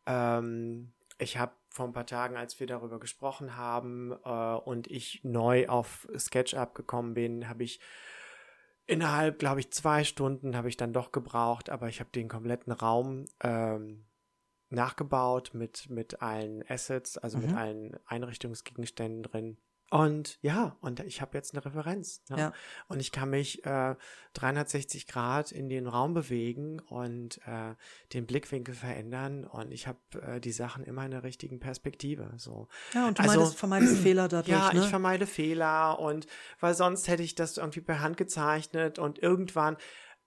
Ähm, 0.06 0.92
ich 1.18 1.36
habe 1.36 1.52
vor 1.68 1.86
ein 1.86 1.92
paar 1.92 2.06
Tagen, 2.06 2.36
als 2.36 2.58
wir 2.58 2.66
darüber 2.66 2.98
gesprochen 2.98 3.56
haben 3.56 4.12
äh, 4.24 4.54
und 4.54 4.86
ich 4.86 5.20
neu 5.22 5.68
auf 5.68 6.08
SketchUp 6.16 6.74
gekommen 6.74 7.12
bin, 7.14 7.48
habe 7.48 7.64
ich 7.64 7.80
innerhalb, 8.86 9.38
glaube 9.38 9.60
ich, 9.60 9.70
zwei 9.72 10.02
Stunden 10.04 10.56
habe 10.56 10.68
ich 10.68 10.76
dann 10.76 10.92
doch 10.92 11.12
gebraucht, 11.12 11.70
aber 11.70 11.88
ich 11.88 12.00
habe 12.00 12.10
den 12.10 12.28
kompletten 12.28 12.72
Raum 12.72 13.26
ähm, 13.42 14.04
nachgebaut 14.70 15.50
mit, 15.52 15.90
mit 15.90 16.22
allen 16.22 16.64
Assets, 16.68 17.18
also 17.18 17.38
mit 17.38 17.50
Mhm. 17.50 17.56
allen 17.56 17.96
Einrichtungsgegenständen 18.06 19.22
drin. 19.22 19.56
Und 19.92 20.38
ja, 20.40 20.76
und 20.80 21.00
ich 21.00 21.20
habe 21.20 21.36
jetzt 21.36 21.52
eine 21.52 21.64
Referenz. 21.64 22.22
Ne? 22.28 22.38
Ja. 22.38 22.52
Und 22.86 23.00
ich 23.00 23.10
kann 23.10 23.28
mich 23.30 23.66
äh, 23.66 23.96
360 24.34 25.08
Grad 25.08 25.50
in 25.50 25.68
den 25.68 25.88
Raum 25.88 26.14
bewegen 26.14 26.78
und 26.78 27.38
äh, 27.44 27.74
den 28.12 28.24
Blickwinkel 28.24 28.72
verändern 28.72 29.44
und 29.44 29.72
ich 29.72 29.88
habe 29.88 29.98
äh, 30.22 30.40
die 30.40 30.52
Sachen 30.52 30.84
immer 30.84 31.04
in 31.04 31.10
der 31.10 31.24
richtigen 31.24 31.58
Perspektive. 31.58 32.32
So. 32.36 32.68
ja, 32.94 33.08
und 33.08 33.18
du 33.18 33.22
Also- 33.24 33.40
meidest, 33.40 33.58
vermeidest 33.58 33.96
Fehler 34.02 34.28
dadurch, 34.28 34.56
Ja, 34.56 34.72
ne? 34.72 34.78
ich 34.78 34.86
vermeide 34.86 35.26
Fehler 35.26 35.98
und 35.98 36.28
weil 36.60 36.74
sonst 36.74 37.08
hätte 37.08 37.24
ich 37.24 37.34
das 37.34 37.56
irgendwie 37.56 37.80
per 37.80 37.98
Hand 37.98 38.16
gezeichnet 38.16 39.00
und 39.00 39.18
irgendwann. 39.18 39.76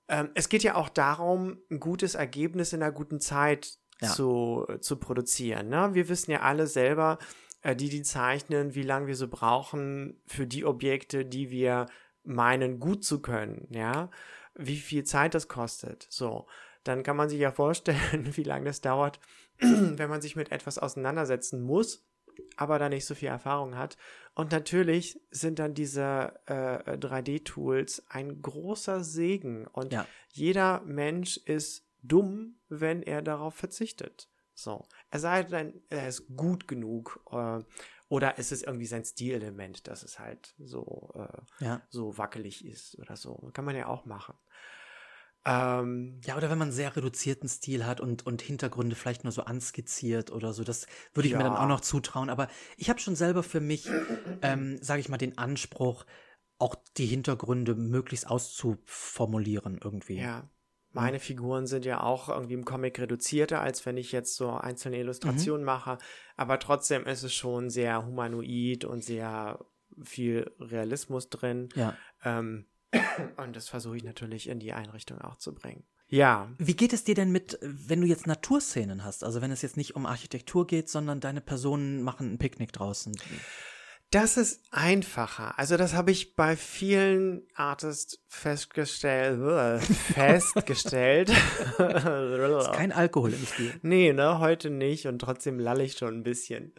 Ähm, 0.10 0.30
es 0.36 0.50
geht 0.50 0.64
ja 0.64 0.76
auch 0.76 0.90
darum, 0.90 1.60
ein 1.72 1.80
gutes 1.80 2.16
Ergebnis 2.16 2.74
in 2.74 2.84
einer 2.84 2.92
guten 2.92 3.22
Zeit 3.22 3.78
Ja. 4.04 4.10
zu, 4.10 4.66
zu 4.82 4.98
produzieren. 4.98 5.70
Ne? 5.70 5.92
Wir 5.94 6.10
wissen 6.10 6.32
ja 6.32 6.42
alle 6.42 6.68
selber, 6.68 7.18
äh, 7.62 7.76
die, 7.76 7.90
die 7.90 8.04
zeichnen, 8.04 8.76
wie 8.76 8.84
lange 8.84 9.08
wir 9.08 9.16
so 9.16 9.28
brauchen 9.28 10.22
für 10.26 10.48
die 10.48 10.66
Objekte, 10.66 11.26
die 11.26 11.50
wir 11.50 11.88
meinen, 12.24 12.80
gut 12.80 13.04
zu 13.04 13.22
können. 13.22 13.68
Ja, 13.72 14.10
wie 14.56 14.78
viel 14.78 15.04
Zeit 15.04 15.34
das 15.34 15.48
kostet. 15.48 16.08
So, 16.10 16.48
dann 16.84 17.04
kann 17.04 17.18
man 17.18 17.30
sich 17.30 17.40
ja 17.40 17.52
vorstellen, 17.52 17.98
wie 18.38 18.44
lange 18.44 18.66
das 18.66 18.82
dauert, 18.82 19.20
wenn 19.60 20.10
man 20.10 20.22
sich 20.22 20.36
mit 20.36 20.52
etwas 20.52 20.78
auseinandersetzen 20.78 21.62
muss 21.62 22.06
aber 22.56 22.80
da 22.80 22.90
nicht 22.90 23.06
so 23.06 23.16
viel 23.16 23.30
Erfahrung 23.30 23.78
hat. 23.78 23.98
Und 24.36 24.52
natürlich 24.52 25.20
sind 25.32 25.60
dann 25.60 25.74
diese 25.74 26.40
äh, 26.46 26.98
3D-Tools 26.98 28.04
ein 28.10 28.42
großer 28.42 29.04
Segen. 29.04 29.68
Und 29.68 29.94
Ja. 29.94 30.08
jeder 30.32 30.82
Mensch 30.82 31.38
ist 31.38 31.86
dumm, 32.04 32.60
wenn 32.70 33.02
er 33.02 33.22
darauf 33.22 33.56
verzichtet. 33.56 34.30
So. 34.54 34.86
Es 35.10 35.22
sei 35.22 35.44
denn, 35.44 35.82
er 35.90 36.08
ist 36.08 36.28
gut 36.36 36.68
genug. 36.68 37.20
Äh, 37.32 37.64
oder 38.10 38.38
es 38.38 38.52
ist 38.52 38.64
irgendwie 38.64 38.86
sein 38.86 39.04
Stilelement, 39.04 39.88
dass 39.88 40.04
es 40.04 40.20
halt 40.20 40.54
so, 40.60 41.12
äh, 41.16 41.64
ja. 41.66 41.82
so 41.90 42.18
wackelig 42.18 42.64
ist 42.64 43.00
oder 43.00 43.16
so. 43.16 43.50
Kann 43.54 43.66
man 43.66 43.76
ja 43.76 43.88
auch 43.88 44.06
machen. 44.06 44.36
Ähm, 45.46 46.22
Ja, 46.24 46.38
oder 46.38 46.50
wenn 46.50 46.58
man 46.58 46.68
einen 46.68 46.76
sehr 46.76 46.96
reduzierten 46.96 47.50
Stil 47.50 47.86
hat 47.86 48.00
und, 48.00 48.26
und 48.26 48.42
Hintergründe 48.42 48.96
vielleicht 48.96 49.24
nur 49.24 49.34
so 49.34 49.44
anskizziert 49.44 50.32
oder 50.32 50.54
so, 50.54 50.64
das 50.64 50.86
würde 51.14 51.28
ich 51.28 51.34
mir 51.34 51.44
dann 51.44 51.54
Ja. 51.54 51.64
auch 51.64 51.68
noch 51.68 51.82
zutrauen. 51.82 52.30
Aber 52.30 52.48
ich 52.78 52.90
habe 52.90 53.00
schon 53.00 53.16
selber 53.16 53.44
für 53.44 53.60
mich, 53.60 53.90
ähm, 54.42 54.78
sage 54.82 55.02
ich 55.02 55.10
mal, 55.10 55.18
den 55.18 55.38
Anspruch, 55.38 56.06
auch 56.60 56.76
die 56.98 57.08
Hintergründe 57.08 57.76
möglichst 57.76 58.28
auszuformulieren 58.30 59.80
irgendwie. 59.84 60.20
Ja. 60.20 60.50
Meine 60.94 61.20
Figuren 61.20 61.66
sind 61.66 61.86
ja 61.86 62.02
auch 62.02 62.30
irgendwie 62.30 62.54
im 62.54 62.66
Comic 62.66 63.00
reduzierter, 63.00 63.62
als 63.62 63.86
wenn 63.86 63.98
ich 63.98 64.12
jetzt 64.12 64.36
so 64.36 64.52
einzelne 64.52 65.00
Illustrationen 65.00 65.66
mache. 65.66 65.98
Aber 66.38 66.60
trotzdem 66.60 67.06
ist 67.06 67.24
es 67.24 67.34
schon 67.34 67.70
sehr 67.70 68.06
humanoid 68.06 68.86
und 68.86 69.04
sehr 69.04 69.60
viel 70.02 70.52
Realismus 70.60 71.30
drin. 71.30 71.70
ja. 71.76 71.98
Ähm, 72.24 72.66
und 73.38 73.56
das 73.56 73.70
versuche 73.70 73.98
ich 73.98 74.04
natürlich 74.04 74.48
in 74.48 74.60
die 74.60 74.74
Einrichtung 74.74 75.20
auch 75.20 75.38
zu 75.38 75.54
bringen. 75.56 75.84
Ja, 76.10 76.52
Wie 76.60 76.76
geht 76.76 76.94
es 76.94 77.04
dir 77.04 77.16
denn 77.16 77.32
mit, 77.32 77.58
wenn 77.62 78.02
du 78.02 78.08
jetzt 78.08 78.28
Naturszenen 78.28 79.04
hast? 79.04 79.24
Also 79.24 79.42
wenn 79.42 79.50
es 79.50 79.64
jetzt 79.64 79.78
nicht 79.78 79.96
um 79.96 80.06
Architektur 80.06 80.68
geht, 80.68 80.90
sondern 80.90 81.20
deine 81.20 81.42
Personen 81.42 82.04
machen 82.04 82.34
ein 82.34 82.38
Picknick 82.38 82.72
draußen. 82.72 83.18
Das 84.14 84.38
ist 84.38 84.62
einfacher. 84.72 85.58
Also 85.58 85.76
das 85.78 85.94
habe 85.94 86.12
ich 86.12 86.36
bei 86.36 86.56
vielen 86.56 87.42
Artists 87.56 88.20
festgestellt. 88.28 89.84
festgestellt. 89.84 91.30
Ist 91.80 92.74
kein 92.74 92.92
Alkohol 92.92 93.34
im 93.34 93.46
Spiel. 93.46 93.74
Nee, 93.82 94.14
ne, 94.14 94.40
heute 94.40 94.70
nicht 94.70 95.08
und 95.08 95.20
trotzdem 95.20 95.60
lalle 95.60 95.84
ich 95.84 95.98
schon 95.98 96.16
ein 96.20 96.24
bisschen. 96.24 96.74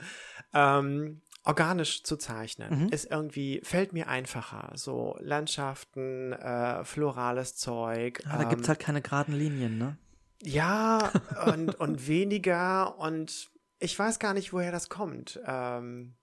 Ähm, 0.52 1.22
organisch 1.44 2.04
zu 2.04 2.16
zeichnen 2.16 2.84
Mhm. 2.84 2.88
ist 2.88 3.10
irgendwie, 3.10 3.60
fällt 3.64 3.92
mir 3.92 4.08
einfacher. 4.08 4.70
So 4.74 5.16
Landschaften, 5.20 6.32
äh, 6.32 6.84
florales 6.84 7.56
Zeug. 7.56 8.22
Ja, 8.24 8.36
da 8.38 8.42
ähm, 8.44 8.48
gibt 8.48 8.62
es 8.62 8.68
halt 8.68 8.78
keine 8.80 9.02
geraden 9.02 9.34
Linien, 9.34 9.76
ne? 9.76 9.98
Ja, 10.42 11.10
und, 11.46 11.74
und 11.80 12.06
weniger 12.06 12.98
und 12.98 13.50
ich 13.78 13.98
weiß 13.98 14.18
gar 14.18 14.34
nicht, 14.34 14.52
woher 14.52 14.72
das 14.72 14.88
kommt. 14.88 15.40
Ähm, 15.46 16.14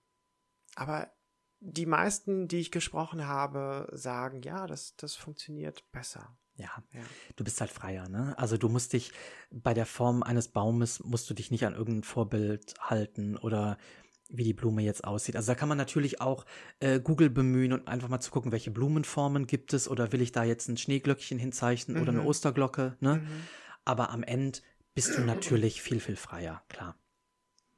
aber 0.74 1.10
die 1.60 1.86
meisten, 1.86 2.48
die 2.48 2.58
ich 2.58 2.70
gesprochen 2.70 3.26
habe, 3.26 3.88
sagen, 3.92 4.42
ja, 4.42 4.66
das, 4.66 4.96
das 4.96 5.14
funktioniert 5.14 5.84
besser. 5.92 6.36
Ja. 6.56 6.70
Ja. 6.92 7.00
du 7.36 7.44
bist 7.44 7.60
halt 7.60 7.70
freier, 7.70 8.08
ne? 8.08 8.36
Also 8.38 8.58
du 8.58 8.68
musst 8.68 8.92
dich 8.92 9.12
bei 9.50 9.72
der 9.72 9.86
Form 9.86 10.22
eines 10.22 10.48
Baumes 10.48 11.02
musst 11.02 11.28
du 11.30 11.34
dich 11.34 11.50
nicht 11.50 11.64
an 11.64 11.74
irgendein 11.74 12.02
Vorbild 12.02 12.74
halten 12.78 13.38
oder 13.38 13.78
wie 14.28 14.44
die 14.44 14.52
Blume 14.52 14.82
jetzt 14.82 15.04
aussieht. 15.04 15.34
Also 15.36 15.52
da 15.52 15.54
kann 15.54 15.68
man 15.68 15.78
natürlich 15.78 16.20
auch 16.20 16.44
äh, 16.80 17.00
Google 17.00 17.30
bemühen 17.30 17.72
und 17.72 17.88
einfach 17.88 18.08
mal 18.08 18.20
zu 18.20 18.30
gucken, 18.30 18.52
welche 18.52 18.70
Blumenformen 18.70 19.46
gibt 19.46 19.72
es 19.72 19.88
oder 19.88 20.12
will 20.12 20.20
ich 20.20 20.32
da 20.32 20.44
jetzt 20.44 20.68
ein 20.68 20.76
Schneeglöckchen 20.76 21.38
hinzeichnen 21.38 22.00
oder 22.00 22.12
eine 22.12 22.20
Mhm. 22.20 22.26
Osterglocke, 22.26 22.96
ne? 23.00 23.16
Mhm. 23.16 23.46
Aber 23.84 24.10
am 24.10 24.22
Ende 24.22 24.58
bist 24.94 25.16
du 25.16 25.22
natürlich 25.22 25.80
viel, 25.80 26.00
viel 26.00 26.16
freier, 26.16 26.62
klar. 26.68 26.96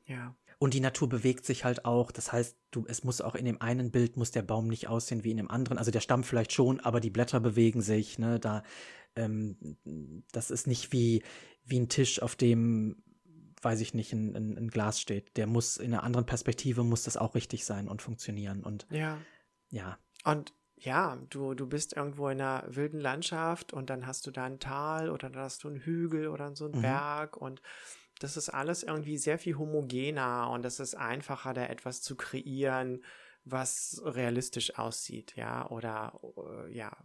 Ja. 0.07 0.35
Und 0.59 0.75
die 0.75 0.81
Natur 0.81 1.09
bewegt 1.09 1.45
sich 1.45 1.65
halt 1.65 1.85
auch. 1.85 2.11
Das 2.11 2.33
heißt, 2.33 2.57
du, 2.71 2.85
es 2.89 3.05
muss 3.05 3.21
auch 3.21 3.35
in 3.35 3.45
dem 3.45 3.61
einen 3.61 3.91
Bild 3.91 4.17
muss 4.17 4.31
der 4.31 4.43
Baum 4.43 4.69
nicht 4.69 4.89
aussehen 4.89 5.25
wie 5.25 5.31
in 5.31 5.37
dem 5.37 5.51
anderen. 5.51 5.79
Also 5.79 5.91
der 5.91 6.01
Stamm 6.01 6.25
vielleicht 6.25 6.53
schon, 6.53 6.81
aber 6.81 7.01
die 7.01 7.11
Blätter 7.11 7.41
bewegen 7.41 7.83
sich. 7.83 8.19
Ne, 8.19 8.39
da, 8.41 8.63
ähm, 9.17 9.57
das 10.33 10.51
ist 10.51 10.67
nicht 10.67 10.93
wie 10.93 11.23
wie 11.67 11.81
ein 11.81 11.89
Tisch, 11.89 12.21
auf 12.21 12.37
dem, 12.37 13.03
weiß 13.63 13.81
ich 13.81 13.95
nicht, 13.95 14.13
ein, 14.13 14.37
ein, 14.37 14.59
ein 14.59 14.69
Glas 14.69 15.01
steht. 15.01 15.37
Der 15.39 15.47
muss 15.47 15.79
in 15.79 15.95
einer 15.95 16.03
anderen 16.03 16.27
Perspektive 16.27 16.85
muss 16.85 17.05
das 17.05 17.17
auch 17.17 17.35
richtig 17.35 17.65
sein 17.65 17.89
und 17.89 18.03
funktionieren. 18.03 18.63
Und 18.63 18.87
Ja. 18.91 19.19
ja, 19.71 19.99
Und 20.25 20.53
ja, 20.77 21.17
du, 21.31 21.55
du 21.55 21.67
bist 21.67 21.97
irgendwo 21.97 22.29
in 22.29 22.41
einer 22.41 22.65
wilden 22.69 23.01
Landschaft 23.01 23.73
und 23.73 23.89
dann 23.89 24.07
hast 24.07 24.27
du 24.27 24.31
da 24.31 24.45
ein 24.45 24.59
Tal 24.61 25.09
oder 25.09 25.31
dann 25.31 25.43
hast 25.43 25.65
du 25.65 25.69
einen 25.69 25.79
Hügel 25.81 26.29
oder 26.29 26.55
so 26.55 26.67
einen 26.67 26.77
Mhm. 26.77 26.83
Berg 26.83 27.37
und 27.39 27.63
das 28.25 28.39
ist 28.39 28.49
alles 28.49 28.83
irgendwie 28.83 29.19
sehr 29.19 29.39
viel 29.39 29.59
homogener 29.59 30.51
und 30.51 30.65
es 30.65 30.81
ist 30.81 30.95
einfacher, 30.95 31.53
da 31.53 31.67
etwas 31.67 32.01
zu 32.01 32.17
kreieren, 32.17 33.05
was 33.45 34.01
realistisch 34.05 34.79
aussieht, 34.79 35.35
ja, 35.37 35.69
oder 35.71 36.19
äh, 36.39 36.75
ja, 36.75 36.97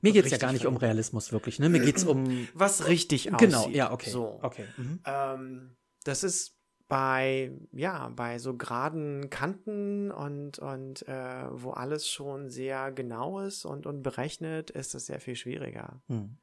mir 0.00 0.12
geht 0.12 0.24
es 0.24 0.32
ja 0.32 0.38
gar 0.38 0.52
nicht 0.52 0.66
um. 0.66 0.76
Realismus 0.76 1.32
wirklich. 1.32 1.58
Ne, 1.58 1.68
mir 1.68 1.80
geht 1.80 1.98
es 1.98 2.04
um 2.04 2.48
was 2.54 2.88
richtig 2.88 3.32
aussieht. 3.32 3.48
genau. 3.48 3.68
Ja, 3.68 3.92
okay. 3.92 4.10
So. 4.10 4.38
Okay. 4.42 4.64
Mhm. 4.78 5.00
Ähm, 5.04 5.76
das 6.04 6.24
ist 6.24 6.56
bei, 6.88 7.52
ja, 7.72 8.08
bei 8.08 8.38
so 8.38 8.56
geraden 8.56 9.28
Kanten 9.28 10.10
und, 10.10 10.58
und 10.58 11.06
äh, 11.08 11.44
wo 11.50 11.70
alles 11.72 12.08
schon 12.08 12.48
sehr 12.48 12.90
genau 12.90 13.40
ist 13.40 13.64
und, 13.64 13.86
und 13.86 14.02
berechnet, 14.02 14.70
ist 14.70 14.94
das 14.94 15.06
sehr 15.06 15.20
viel 15.20 15.36
schwieriger. 15.36 16.00
Hm. 16.08 16.38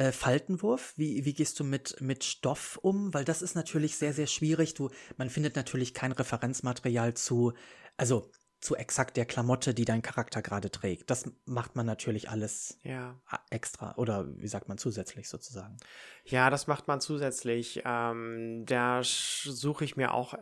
Äh, 0.00 0.12
Faltenwurf, 0.12 0.94
wie, 0.96 1.26
wie 1.26 1.34
gehst 1.34 1.60
du 1.60 1.64
mit, 1.64 2.00
mit 2.00 2.24
Stoff 2.24 2.78
um? 2.80 3.12
Weil 3.12 3.26
das 3.26 3.42
ist 3.42 3.54
natürlich 3.54 3.98
sehr, 3.98 4.14
sehr 4.14 4.28
schwierig. 4.28 4.72
Du, 4.72 4.88
man 5.18 5.28
findet 5.28 5.56
natürlich 5.56 5.92
kein 5.92 6.12
Referenzmaterial 6.12 7.12
zu, 7.12 7.52
also 7.98 8.30
zu 8.60 8.76
exakt 8.76 9.18
der 9.18 9.26
Klamotte, 9.26 9.74
die 9.74 9.84
dein 9.84 10.00
Charakter 10.00 10.40
gerade 10.40 10.70
trägt. 10.70 11.10
Das 11.10 11.30
macht 11.44 11.76
man 11.76 11.84
natürlich 11.84 12.30
alles 12.30 12.78
Ja. 12.82 13.20
extra 13.50 13.94
oder 13.96 14.26
wie 14.38 14.48
sagt 14.48 14.68
man 14.68 14.78
zusätzlich 14.78 15.28
sozusagen. 15.28 15.76
Ja, 16.24 16.48
das 16.48 16.66
macht 16.66 16.88
man 16.88 17.02
zusätzlich. 17.02 17.82
Ähm, 17.84 18.64
da 18.64 19.02
suche 19.02 19.84
ich 19.84 19.96
mir 19.96 20.14
auch 20.14 20.32
äh, 20.32 20.38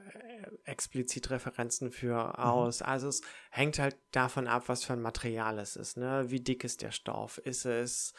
explizit 0.67 1.31
Referenzen 1.31 1.91
für 1.91 2.39
aus. 2.39 2.81
Also 2.81 3.09
es 3.09 3.23
hängt 3.51 3.81
halt 3.81 3.97
davon 4.13 4.47
ab, 4.47 4.69
was 4.69 4.85
für 4.85 4.93
ein 4.93 5.03
Material 5.03 5.59
es 5.59 5.75
ist. 5.75 5.97
Ne? 5.97 6.27
Wie 6.29 6.41
dick 6.41 6.63
ist 6.63 6.83
der 6.83 6.93
Stoff? 6.93 7.39
Ist 7.39 7.65
es, 7.65 8.15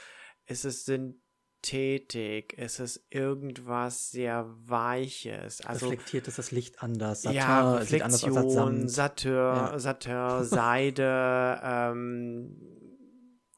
ist 0.45 0.65
es 0.65 0.83
Synthetik? 0.83 1.28
Ist 1.61 2.79
es 2.79 3.05
irgendwas 3.09 4.11
sehr 4.11 4.45
Weiches? 4.65 5.61
Also 5.61 5.87
Reflektiert 5.87 6.27
ist 6.27 6.37
das 6.39 6.51
Licht 6.51 6.81
anders, 6.81 7.23
Satin 7.23 7.37
ja, 7.37 7.75
Reflexion. 7.75 8.87
Satin, 8.87 9.31
Ja. 9.33 9.79
Satin, 9.79 10.43
Seide, 10.45 11.59
ähm, 11.63 12.55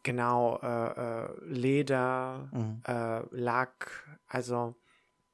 genau, 0.03 0.59
äh, 0.61 1.25
äh, 1.25 1.29
Leder, 1.45 2.49
Mhm. 2.51 2.81
äh, 2.87 3.21
Lack, 3.35 4.19
also 4.27 4.75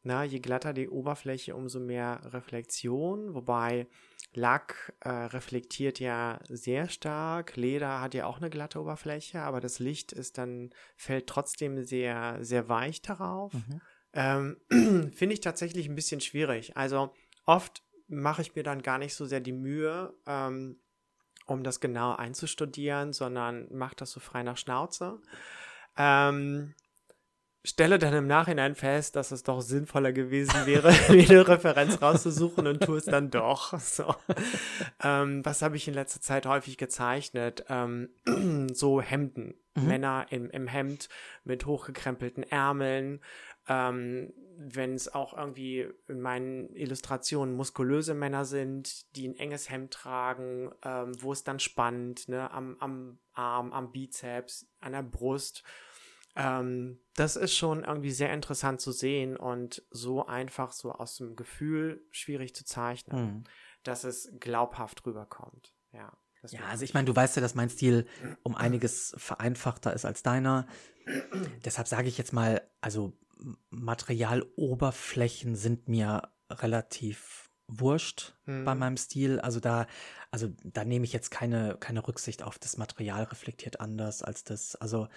na, 0.03 0.23
je 0.23 0.39
glatter 0.39 0.73
die 0.73 0.87
Oberfläche, 0.89 1.55
umso 1.55 1.79
mehr 1.79 2.21
Reflexion, 2.33 3.33
wobei 3.33 3.87
Lack 4.37 4.93
äh, 4.99 5.09
reflektiert 5.09 5.99
ja 5.99 6.39
sehr 6.47 6.89
stark, 6.89 7.55
Leder 7.55 8.01
hat 8.01 8.13
ja 8.13 8.27
auch 8.27 8.37
eine 8.37 8.51
glatte 8.51 8.79
Oberfläche, 8.79 9.41
aber 9.41 9.59
das 9.59 9.79
Licht 9.79 10.11
ist 10.11 10.37
dann, 10.37 10.69
fällt 10.95 11.25
trotzdem 11.25 11.83
sehr, 11.83 12.37
sehr 12.41 12.69
weich 12.69 13.01
darauf. 13.01 13.53
Mhm. 13.53 13.81
Ähm, 14.13 14.57
Finde 15.15 15.33
ich 15.33 15.41
tatsächlich 15.41 15.89
ein 15.89 15.95
bisschen 15.95 16.21
schwierig. 16.21 16.77
Also 16.77 17.15
oft 17.45 17.81
mache 18.07 18.43
ich 18.43 18.55
mir 18.55 18.61
dann 18.61 18.83
gar 18.83 18.99
nicht 18.99 19.15
so 19.15 19.25
sehr 19.25 19.39
die 19.39 19.53
Mühe, 19.53 20.13
ähm, 20.27 20.79
um 21.47 21.63
das 21.63 21.79
genau 21.79 22.15
einzustudieren, 22.15 23.13
sondern 23.13 23.67
mache 23.73 23.95
das 23.95 24.11
so 24.11 24.19
frei 24.19 24.43
nach 24.43 24.57
Schnauze. 24.57 25.19
Ähm, 25.97 26.75
stelle 27.69 27.99
dann 27.99 28.13
im 28.13 28.27
Nachhinein 28.27 28.75
fest, 28.75 29.15
dass 29.15 29.31
es 29.31 29.43
doch 29.43 29.61
sinnvoller 29.61 30.13
gewesen 30.13 30.65
wäre, 30.65 30.91
mir 31.09 31.29
eine 31.29 31.47
Referenz 31.47 32.01
rauszusuchen 32.01 32.67
und 32.67 32.83
tue 32.83 32.97
es 32.97 33.05
dann 33.05 33.29
doch. 33.29 33.77
So. 33.79 34.15
Ähm, 35.03 35.45
was 35.45 35.61
habe 35.61 35.75
ich 35.75 35.87
in 35.87 35.93
letzter 35.93 36.21
Zeit 36.21 36.45
häufig 36.45 36.77
gezeichnet? 36.77 37.65
Ähm, 37.69 38.09
so 38.73 39.01
Hemden. 39.01 39.55
Mhm. 39.75 39.87
Männer 39.87 40.25
im, 40.29 40.49
im 40.49 40.67
Hemd 40.67 41.09
mit 41.43 41.65
hochgekrempelten 41.65 42.43
Ärmeln. 42.43 43.21
Ähm, 43.67 44.33
Wenn 44.57 44.95
es 44.95 45.13
auch 45.13 45.37
irgendwie 45.37 45.87
in 46.07 46.21
meinen 46.21 46.73
Illustrationen 46.75 47.55
muskulöse 47.55 48.13
Männer 48.13 48.45
sind, 48.45 49.15
die 49.15 49.27
ein 49.27 49.35
enges 49.35 49.69
Hemd 49.69 49.91
tragen, 49.91 50.71
ähm, 50.83 51.11
wo 51.21 51.31
es 51.31 51.43
dann 51.43 51.59
spannt, 51.59 52.27
ne, 52.27 52.49
am, 52.51 52.77
am 52.79 53.19
Arm, 53.33 53.71
am 53.71 53.91
Bizeps, 53.91 54.67
an 54.79 54.93
der 54.93 55.03
Brust. 55.03 55.63
Ähm, 56.37 56.99
das 57.15 57.35
ist 57.35 57.55
schon 57.55 57.83
irgendwie 57.83 58.11
sehr 58.11 58.31
interessant 58.31 58.79
zu 58.79 58.91
sehen 58.91 59.35
und 59.35 59.83
so 59.89 60.25
einfach 60.27 60.71
so 60.71 60.91
aus 60.91 61.17
dem 61.17 61.35
Gefühl 61.35 62.05
schwierig 62.11 62.53
zu 62.55 62.63
zeichnen, 62.63 63.19
Mhm. 63.37 63.43
dass 63.83 64.03
es 64.03 64.31
glaubhaft 64.39 65.05
rüberkommt. 65.05 65.73
Ja, 65.91 66.15
Ja, 66.49 66.61
also 66.69 66.83
ich 66.83 66.93
meine, 66.93 67.05
du 67.05 67.15
weißt 67.15 67.35
ja, 67.35 67.41
dass 67.41 67.55
mein 67.55 67.69
Stil 67.69 68.05
um 68.43 68.55
einiges 68.55 69.15
vereinfachter 69.17 69.93
ist 69.93 70.05
als 70.05 70.21
deiner. 70.21 70.67
Deshalb 71.65 71.87
sage 71.87 72.07
ich 72.07 72.17
jetzt 72.17 72.33
mal, 72.33 72.61
also 72.81 73.13
Materialoberflächen 73.71 75.55
sind 75.55 75.87
mir 75.89 76.21
relativ 76.49 77.49
wurscht 77.67 78.35
Mhm. 78.45 78.63
bei 78.65 78.75
meinem 78.75 78.97
Stil. 78.97 79.39
Also 79.41 79.59
da, 79.59 79.87
also 80.31 80.49
da 80.63 80.85
nehme 80.85 81.03
ich 81.05 81.13
jetzt 81.13 81.31
keine, 81.31 81.77
keine 81.79 82.07
Rücksicht 82.07 82.43
auf 82.43 82.59
das 82.59 82.77
Material 82.77 83.23
reflektiert 83.23 83.79
anders 83.81 84.21
als 84.23 84.43
das. 84.43 84.75
Also 84.75 85.09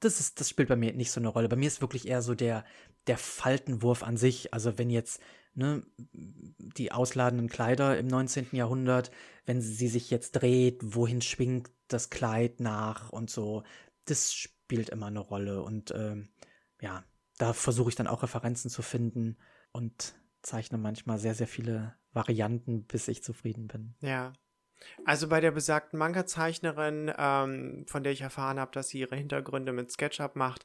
das 0.00 0.20
ist, 0.20 0.40
das 0.40 0.48
spielt 0.48 0.68
bei 0.68 0.76
mir 0.76 0.92
nicht 0.92 1.12
so 1.12 1.20
eine 1.20 1.28
Rolle. 1.28 1.48
Bei 1.48 1.56
mir 1.56 1.68
ist 1.68 1.80
wirklich 1.80 2.08
eher 2.08 2.22
so 2.22 2.34
der, 2.34 2.64
der 3.06 3.18
Faltenwurf 3.18 4.02
an 4.02 4.16
sich. 4.16 4.52
Also 4.52 4.78
wenn 4.78 4.90
jetzt, 4.90 5.20
ne, 5.54 5.82
die 6.12 6.92
ausladenden 6.92 7.48
Kleider 7.48 7.98
im 7.98 8.06
19. 8.06 8.48
Jahrhundert, 8.52 9.10
wenn 9.46 9.60
sie 9.60 9.88
sich 9.88 10.10
jetzt 10.10 10.32
dreht, 10.32 10.80
wohin 10.82 11.20
schwingt 11.20 11.70
das 11.88 12.10
Kleid 12.10 12.60
nach 12.60 13.10
und 13.10 13.30
so, 13.30 13.62
das 14.06 14.32
spielt 14.32 14.88
immer 14.88 15.06
eine 15.06 15.20
Rolle. 15.20 15.62
Und 15.62 15.92
ähm, 15.94 16.30
ja, 16.80 17.04
da 17.38 17.52
versuche 17.52 17.90
ich 17.90 17.96
dann 17.96 18.06
auch 18.06 18.22
Referenzen 18.22 18.70
zu 18.70 18.82
finden 18.82 19.36
und 19.72 20.14
zeichne 20.42 20.78
manchmal 20.78 21.18
sehr, 21.18 21.34
sehr 21.34 21.46
viele 21.46 21.94
Varianten, 22.12 22.84
bis 22.84 23.08
ich 23.08 23.22
zufrieden 23.22 23.68
bin. 23.68 23.94
Ja. 24.00 24.32
Also 25.04 25.28
bei 25.28 25.40
der 25.40 25.50
besagten 25.50 25.98
Manga-Zeichnerin, 25.98 27.12
ähm, 27.16 27.84
von 27.86 28.02
der 28.02 28.12
ich 28.12 28.20
erfahren 28.20 28.60
habe, 28.60 28.72
dass 28.72 28.88
sie 28.88 29.00
ihre 29.00 29.16
Hintergründe 29.16 29.72
mit 29.72 29.90
SketchUp 29.90 30.36
macht, 30.36 30.64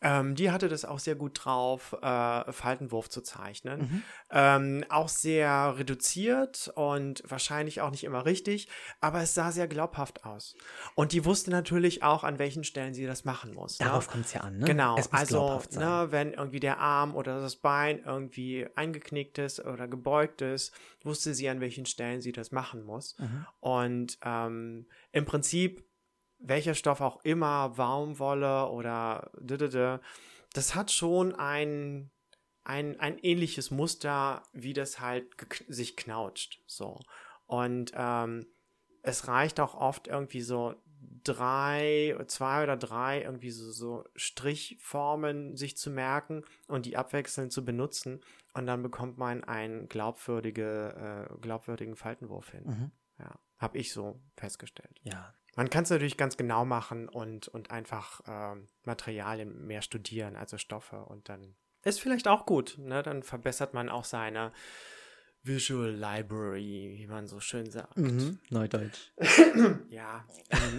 ähm, 0.00 0.34
die 0.34 0.50
hatte 0.50 0.68
das 0.68 0.84
auch 0.84 0.98
sehr 0.98 1.14
gut 1.14 1.44
drauf, 1.44 1.96
äh, 2.00 2.52
Faltenwurf 2.52 3.08
zu 3.08 3.20
zeichnen. 3.20 3.80
Mhm. 3.80 4.02
Ähm, 4.30 4.84
auch 4.88 5.08
sehr 5.08 5.74
reduziert 5.76 6.70
und 6.74 7.22
wahrscheinlich 7.26 7.80
auch 7.80 7.90
nicht 7.90 8.04
immer 8.04 8.24
richtig, 8.24 8.68
aber 9.00 9.22
es 9.22 9.34
sah 9.34 9.50
sehr 9.50 9.68
glaubhaft 9.68 10.24
aus. 10.24 10.54
Und 10.94 11.12
die 11.12 11.24
wusste 11.24 11.50
natürlich 11.50 12.02
auch, 12.02 12.24
an 12.24 12.38
welchen 12.38 12.64
Stellen 12.64 12.94
sie 12.94 13.06
das 13.06 13.24
machen 13.24 13.54
muss. 13.54 13.78
ne? 13.78 13.86
Darauf 13.86 14.08
kommt 14.08 14.26
es 14.26 14.32
ja 14.32 14.42
an, 14.42 14.58
ne? 14.58 14.66
Genau, 14.66 14.96
also 15.10 15.60
ne, 15.72 16.08
wenn 16.10 16.32
irgendwie 16.32 16.60
der 16.60 16.78
Arm 16.78 17.14
oder 17.14 17.40
das 17.40 17.56
Bein 17.56 18.02
irgendwie 18.04 18.66
eingeknickt 18.76 19.38
ist 19.38 19.64
oder 19.64 19.88
gebeugt 19.88 20.42
ist, 20.42 20.72
wusste 21.02 21.34
sie, 21.34 21.48
an 21.48 21.60
welchen 21.60 21.86
Stellen 21.86 22.20
sie 22.20 22.32
das 22.32 22.52
machen 22.52 22.84
muss. 22.84 23.16
Mhm. 23.18 23.46
Und 23.60 24.18
ähm, 24.24 24.86
im 25.12 25.24
Prinzip, 25.24 25.84
welcher 26.38 26.74
Stoff 26.74 27.00
auch 27.00 27.24
immer, 27.24 27.70
Baumwolle 27.70 28.68
oder 28.68 29.30
das 30.52 30.74
hat 30.74 30.90
schon 30.90 31.34
ein, 31.34 32.10
ein, 32.64 32.98
ein 33.00 33.18
ähnliches 33.18 33.70
Muster, 33.70 34.42
wie 34.52 34.72
das 34.72 35.00
halt 35.00 35.26
sich 35.68 35.96
knautscht. 35.96 36.62
So. 36.66 37.00
Und 37.46 37.92
ähm, 37.94 38.46
es 39.02 39.28
reicht 39.28 39.60
auch 39.60 39.74
oft 39.74 40.08
irgendwie 40.08 40.40
so 40.40 40.74
drei, 41.24 42.16
zwei 42.26 42.62
oder 42.62 42.76
drei 42.76 43.22
irgendwie 43.22 43.50
so, 43.50 43.70
so 43.70 44.04
Strichformen 44.16 45.56
sich 45.56 45.76
zu 45.76 45.90
merken 45.90 46.44
und 46.66 46.86
die 46.86 46.96
abwechselnd 46.96 47.52
zu 47.52 47.64
benutzen. 47.64 48.20
Und 48.54 48.66
dann 48.66 48.82
bekommt 48.82 49.18
man 49.18 49.44
einen 49.44 49.88
glaubwürdige, 49.88 51.28
äh, 51.30 51.40
glaubwürdigen 51.40 51.96
Faltenwurf 51.96 52.50
hin. 52.50 52.64
Mhm. 52.64 52.90
Ja, 53.18 53.38
habe 53.58 53.78
ich 53.78 53.92
so 53.92 54.20
festgestellt. 54.36 55.00
Ja. 55.02 55.34
Man 55.58 55.70
kann 55.70 55.82
es 55.82 55.90
natürlich 55.90 56.16
ganz 56.16 56.36
genau 56.36 56.64
machen 56.64 57.08
und, 57.08 57.48
und 57.48 57.72
einfach 57.72 58.20
ähm, 58.28 58.68
Materialien 58.84 59.66
mehr 59.66 59.82
studieren, 59.82 60.36
also 60.36 60.56
Stoffe 60.56 61.04
und 61.04 61.28
dann 61.28 61.56
ist 61.82 62.00
vielleicht 62.00 62.28
auch 62.28 62.46
gut. 62.46 62.76
Ne? 62.78 63.02
Dann 63.02 63.24
verbessert 63.24 63.74
man 63.74 63.88
auch 63.88 64.04
seine 64.04 64.52
Visual 65.42 65.90
Library, 65.90 66.94
wie 66.96 67.08
man 67.08 67.26
so 67.26 67.40
schön 67.40 67.72
sagt. 67.72 67.98
Mhm. 67.98 68.38
Neudeutsch. 68.50 69.10
Ja, 69.90 70.24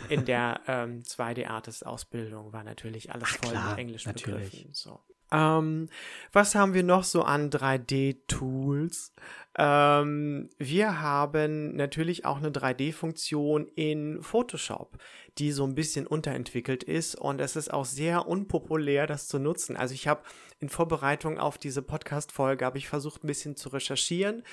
in, 0.08 0.20
in 0.20 0.26
der 0.26 0.62
ähm, 0.66 1.04
2D-Artist-Ausbildung 1.04 2.54
war 2.54 2.64
natürlich 2.64 3.12
alles 3.12 3.32
voll 3.32 3.52
klar, 3.52 3.72
mit 3.72 3.80
Englisch 3.80 4.06
natürlich. 4.06 4.52
begriffen. 4.52 4.74
So. 4.74 5.04
Ähm, 5.32 5.90
was 6.32 6.56
haben 6.56 6.74
wir 6.74 6.84
noch 6.84 7.04
so 7.04 7.24
an 7.24 7.50
3D-Tools? 7.50 9.14
Ähm, 9.58 10.50
wir 10.58 11.02
haben 11.02 11.76
natürlich 11.76 12.24
auch 12.26 12.38
eine 12.38 12.50
3D-Funktion 12.50 13.68
in 13.76 14.22
Photoshop, 14.22 14.98
die 15.38 15.52
so 15.52 15.66
ein 15.66 15.76
bisschen 15.76 16.08
unterentwickelt 16.08 16.84
ist 16.84 17.16
und 17.16 17.42
es 17.42 17.56
ist 17.56 17.74
auch 17.74 17.86
sehr 17.86 18.28
unpopulär, 18.28 19.08
das 19.08 19.28
zu 19.28 19.40
nutzen. 19.40 19.76
Also 19.76 19.94
ich 19.94 20.08
habe 20.08 20.22
in 20.60 20.70
Vorbereitung 20.70 21.40
auf 21.40 21.58
diese 21.58 21.82
Podcast-Folge 21.82 22.66
habe 22.66 22.78
ich 22.78 22.90
versucht, 22.90 23.24
ein 23.24 23.28
bisschen 23.28 23.56
zu 23.56 23.70
recherchieren, 23.70 24.44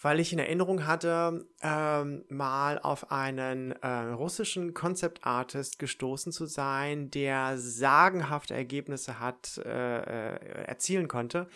weil 0.00 0.20
ich 0.20 0.32
in 0.32 0.38
Erinnerung 0.38 0.86
hatte, 0.86 1.44
ähm, 1.60 2.24
mal 2.28 2.78
auf 2.78 3.10
einen 3.10 3.72
äh, 3.72 3.88
russischen 3.88 4.74
Concept 4.74 5.24
Artist 5.24 5.78
gestoßen 5.80 6.30
zu 6.32 6.46
sein, 6.46 7.10
der 7.10 7.58
sagenhafte 7.58 8.54
Ergebnisse 8.54 9.18
hat 9.18 9.58
äh, 9.58 10.09
äh, 10.10 10.64
erzielen 10.64 11.08
konnte 11.08 11.48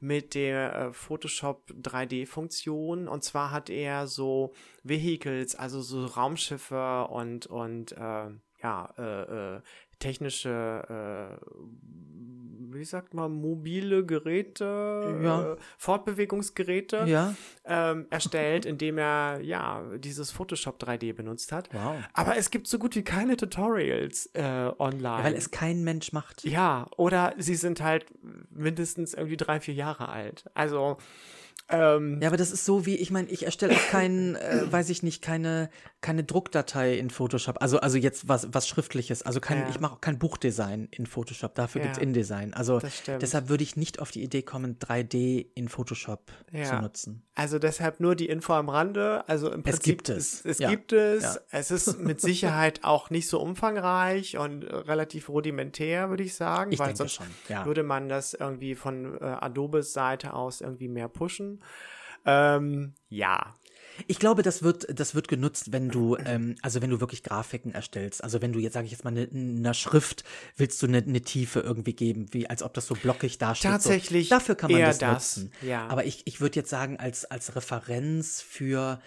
mit 0.00 0.34
der 0.34 0.74
äh, 0.74 0.92
Photoshop 0.92 1.70
3D-Funktion. 1.82 3.08
Und 3.08 3.24
zwar 3.24 3.50
hat 3.50 3.70
er 3.70 4.06
so 4.06 4.52
Vehicles, 4.82 5.54
also 5.54 5.80
so 5.80 6.04
Raumschiffe 6.06 7.06
und 7.08 7.46
und 7.46 7.92
äh, 7.92 8.30
ja 8.62 8.94
äh, 8.98 9.56
äh, 9.56 9.60
technische 10.02 11.38
äh, 11.40 11.46
wie 12.74 12.84
sagt 12.86 13.12
man, 13.12 13.32
mobile 13.32 14.04
Geräte, 14.06 14.64
Ja. 15.22 15.52
äh, 15.52 15.56
Fortbewegungsgeräte 15.76 17.04
Ja. 17.06 17.34
ähm, 17.66 18.06
erstellt, 18.08 18.64
indem 18.64 18.96
er 18.96 19.40
ja 19.42 19.82
dieses 19.98 20.30
Photoshop 20.30 20.82
3D 20.82 21.12
benutzt 21.12 21.52
hat. 21.52 21.68
Wow. 21.72 21.96
Aber 22.14 22.36
es 22.38 22.50
gibt 22.50 22.66
so 22.66 22.78
gut 22.78 22.96
wie 22.96 23.02
keine 23.02 23.36
Tutorials 23.36 24.26
äh, 24.34 24.70
online. 24.78 25.18
Ja, 25.18 25.24
weil 25.24 25.34
es 25.34 25.50
kein 25.50 25.84
Mensch 25.84 26.12
macht. 26.12 26.44
ja, 26.44 26.86
oder 26.96 27.34
sie 27.36 27.56
sind 27.56 27.82
halt 27.82 28.06
mindestens 28.50 29.12
irgendwie 29.12 29.36
drei, 29.36 29.60
vier 29.60 29.74
Jahre 29.74 30.08
alt. 30.08 30.50
Also 30.54 30.96
ähm, 31.68 32.18
Ja, 32.20 32.28
aber 32.28 32.36
das 32.36 32.50
ist 32.52 32.64
so 32.64 32.84
wie, 32.86 32.96
ich 32.96 33.10
meine, 33.10 33.28
ich 33.28 33.44
erstelle 33.44 33.74
auch 33.74 33.88
kein, 33.90 34.36
äh, 34.36 34.70
weiß 34.70 34.90
ich 34.90 35.02
nicht, 35.02 35.22
keine, 35.22 35.70
keine 36.00 36.24
Druckdatei 36.24 36.94
in 36.98 37.10
Photoshop. 37.10 37.62
Also, 37.62 37.78
also 37.80 37.96
jetzt 37.98 38.28
was, 38.28 38.48
was 38.52 38.68
Schriftliches. 38.68 39.22
Also 39.22 39.40
kein, 39.40 39.60
Ja. 39.60 39.68
ich 39.70 39.80
mache 39.80 39.94
auch 39.94 40.00
kein 40.00 40.18
Buchdesign 40.18 40.88
in 40.90 41.06
Photoshop. 41.06 41.54
Dafür 41.54 41.80
Ja. 41.80 41.86
gibt's 41.86 41.98
InDesign. 41.98 42.52
Also 42.54 42.80
deshalb 43.06 43.48
würde 43.48 43.62
ich 43.64 43.76
nicht 43.76 44.00
auf 44.00 44.10
die 44.10 44.22
Idee 44.22 44.42
kommen, 44.42 44.78
3D 44.78 45.46
in 45.54 45.68
Photoshop 45.68 46.32
Ja. 46.52 46.64
zu 46.64 46.74
nutzen. 46.76 47.22
Also 47.34 47.58
deshalb 47.58 48.00
nur 48.00 48.14
die 48.16 48.28
Info 48.28 48.52
am 48.52 48.68
Rande. 48.68 49.24
Also 49.28 49.50
im 49.50 49.62
Prinzip 49.62 49.82
gibt 49.84 50.08
es. 50.10 50.40
Es, 50.40 50.44
es 50.44 50.58
Ja. 50.58 50.68
gibt 50.70 50.92
es. 50.92 51.40
Es 51.50 51.70
ist 51.70 51.98
mit 52.00 52.20
Sicherheit 52.20 52.80
auch 52.84 53.08
nicht 53.10 53.28
so 53.28 53.40
umfangreich 53.40 54.36
und 54.36 54.64
äh, 54.64 54.74
relativ 54.74 55.28
rudimentär, 55.28 56.10
würde 56.10 56.22
ich 56.24 56.34
sagen. 56.34 56.72
Ich 56.72 56.78
weil 56.78 56.88
denke 56.88 57.08
sonst 57.08 57.20
würde 57.64 57.82
man 57.82 58.08
das 58.08 58.34
irgendwie 58.34 58.74
von 58.74 59.16
äh, 59.20 59.24
Adobes 59.24 59.92
Seite 59.92 60.34
aus 60.34 60.60
irgendwie 60.60 60.88
mehr 60.88 61.08
pushen. 61.08 61.41
Ähm, 62.24 62.94
ja. 63.08 63.54
Ich 64.06 64.18
glaube, 64.18 64.42
das 64.42 64.62
wird, 64.62 64.86
das 64.98 65.14
wird 65.14 65.28
genutzt, 65.28 65.72
wenn 65.72 65.90
du, 65.90 66.16
ähm, 66.16 66.56
also 66.62 66.80
wenn 66.80 66.90
du 66.90 67.00
wirklich 67.00 67.22
Grafiken 67.22 67.72
erstellst. 67.72 68.24
Also 68.24 68.40
wenn 68.40 68.52
du 68.52 68.58
jetzt, 68.58 68.72
sage 68.72 68.86
ich 68.86 68.92
jetzt 68.92 69.04
mal, 69.04 69.10
eine 69.10 69.28
ne 69.30 69.74
Schrift 69.74 70.24
willst 70.56 70.82
du 70.82 70.86
eine 70.86 71.02
ne 71.02 71.20
Tiefe 71.20 71.60
irgendwie 71.60 71.92
geben, 71.92 72.32
wie 72.32 72.48
als 72.48 72.62
ob 72.62 72.72
das 72.74 72.86
so 72.86 72.94
blockig 72.94 73.38
dasteht. 73.38 73.70
Tatsächlich 73.70 74.28
So. 74.28 74.36
Dafür 74.36 74.54
kann 74.54 74.72
man 74.72 74.80
das, 74.80 74.98
das, 74.98 75.36
nutzen. 75.36 75.52
ja. 75.60 75.86
Aber 75.88 76.06
ich, 76.06 76.26
ich 76.26 76.40
würde 76.40 76.56
jetzt 76.56 76.70
sagen, 76.70 76.98
als, 76.98 77.26
als 77.26 77.54
Referenz 77.54 78.40
für, 78.40 79.00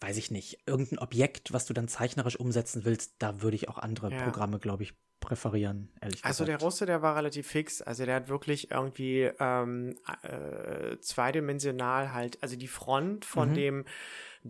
weiß 0.00 0.16
ich 0.16 0.30
nicht, 0.32 0.58
irgendein 0.66 0.98
Objekt, 0.98 1.52
was 1.52 1.66
du 1.66 1.72
dann 1.72 1.86
zeichnerisch 1.86 2.36
umsetzen 2.36 2.84
willst, 2.84 3.14
da 3.20 3.42
würde 3.42 3.54
ich 3.54 3.68
auch 3.68 3.78
andere 3.78 4.10
Ja. 4.10 4.22
Programme, 4.22 4.58
glaube 4.58 4.82
ich, 4.82 4.94
präferieren, 5.26 5.90
ehrlich 6.00 6.24
Also 6.24 6.44
der 6.46 6.54
gesagt. 6.56 6.64
Russe, 6.72 6.86
der 6.86 7.02
war 7.02 7.16
relativ 7.16 7.46
fix. 7.48 7.82
Also 7.82 8.06
der 8.06 8.14
hat 8.14 8.28
wirklich 8.28 8.70
irgendwie 8.70 9.30
ähm, 9.38 9.94
äh, 10.22 10.96
zweidimensional 11.00 12.12
halt, 12.14 12.42
also 12.42 12.56
die 12.56 12.68
Front 12.68 13.24
von 13.26 13.50
Mhm. 13.50 13.54
dem 13.54 13.84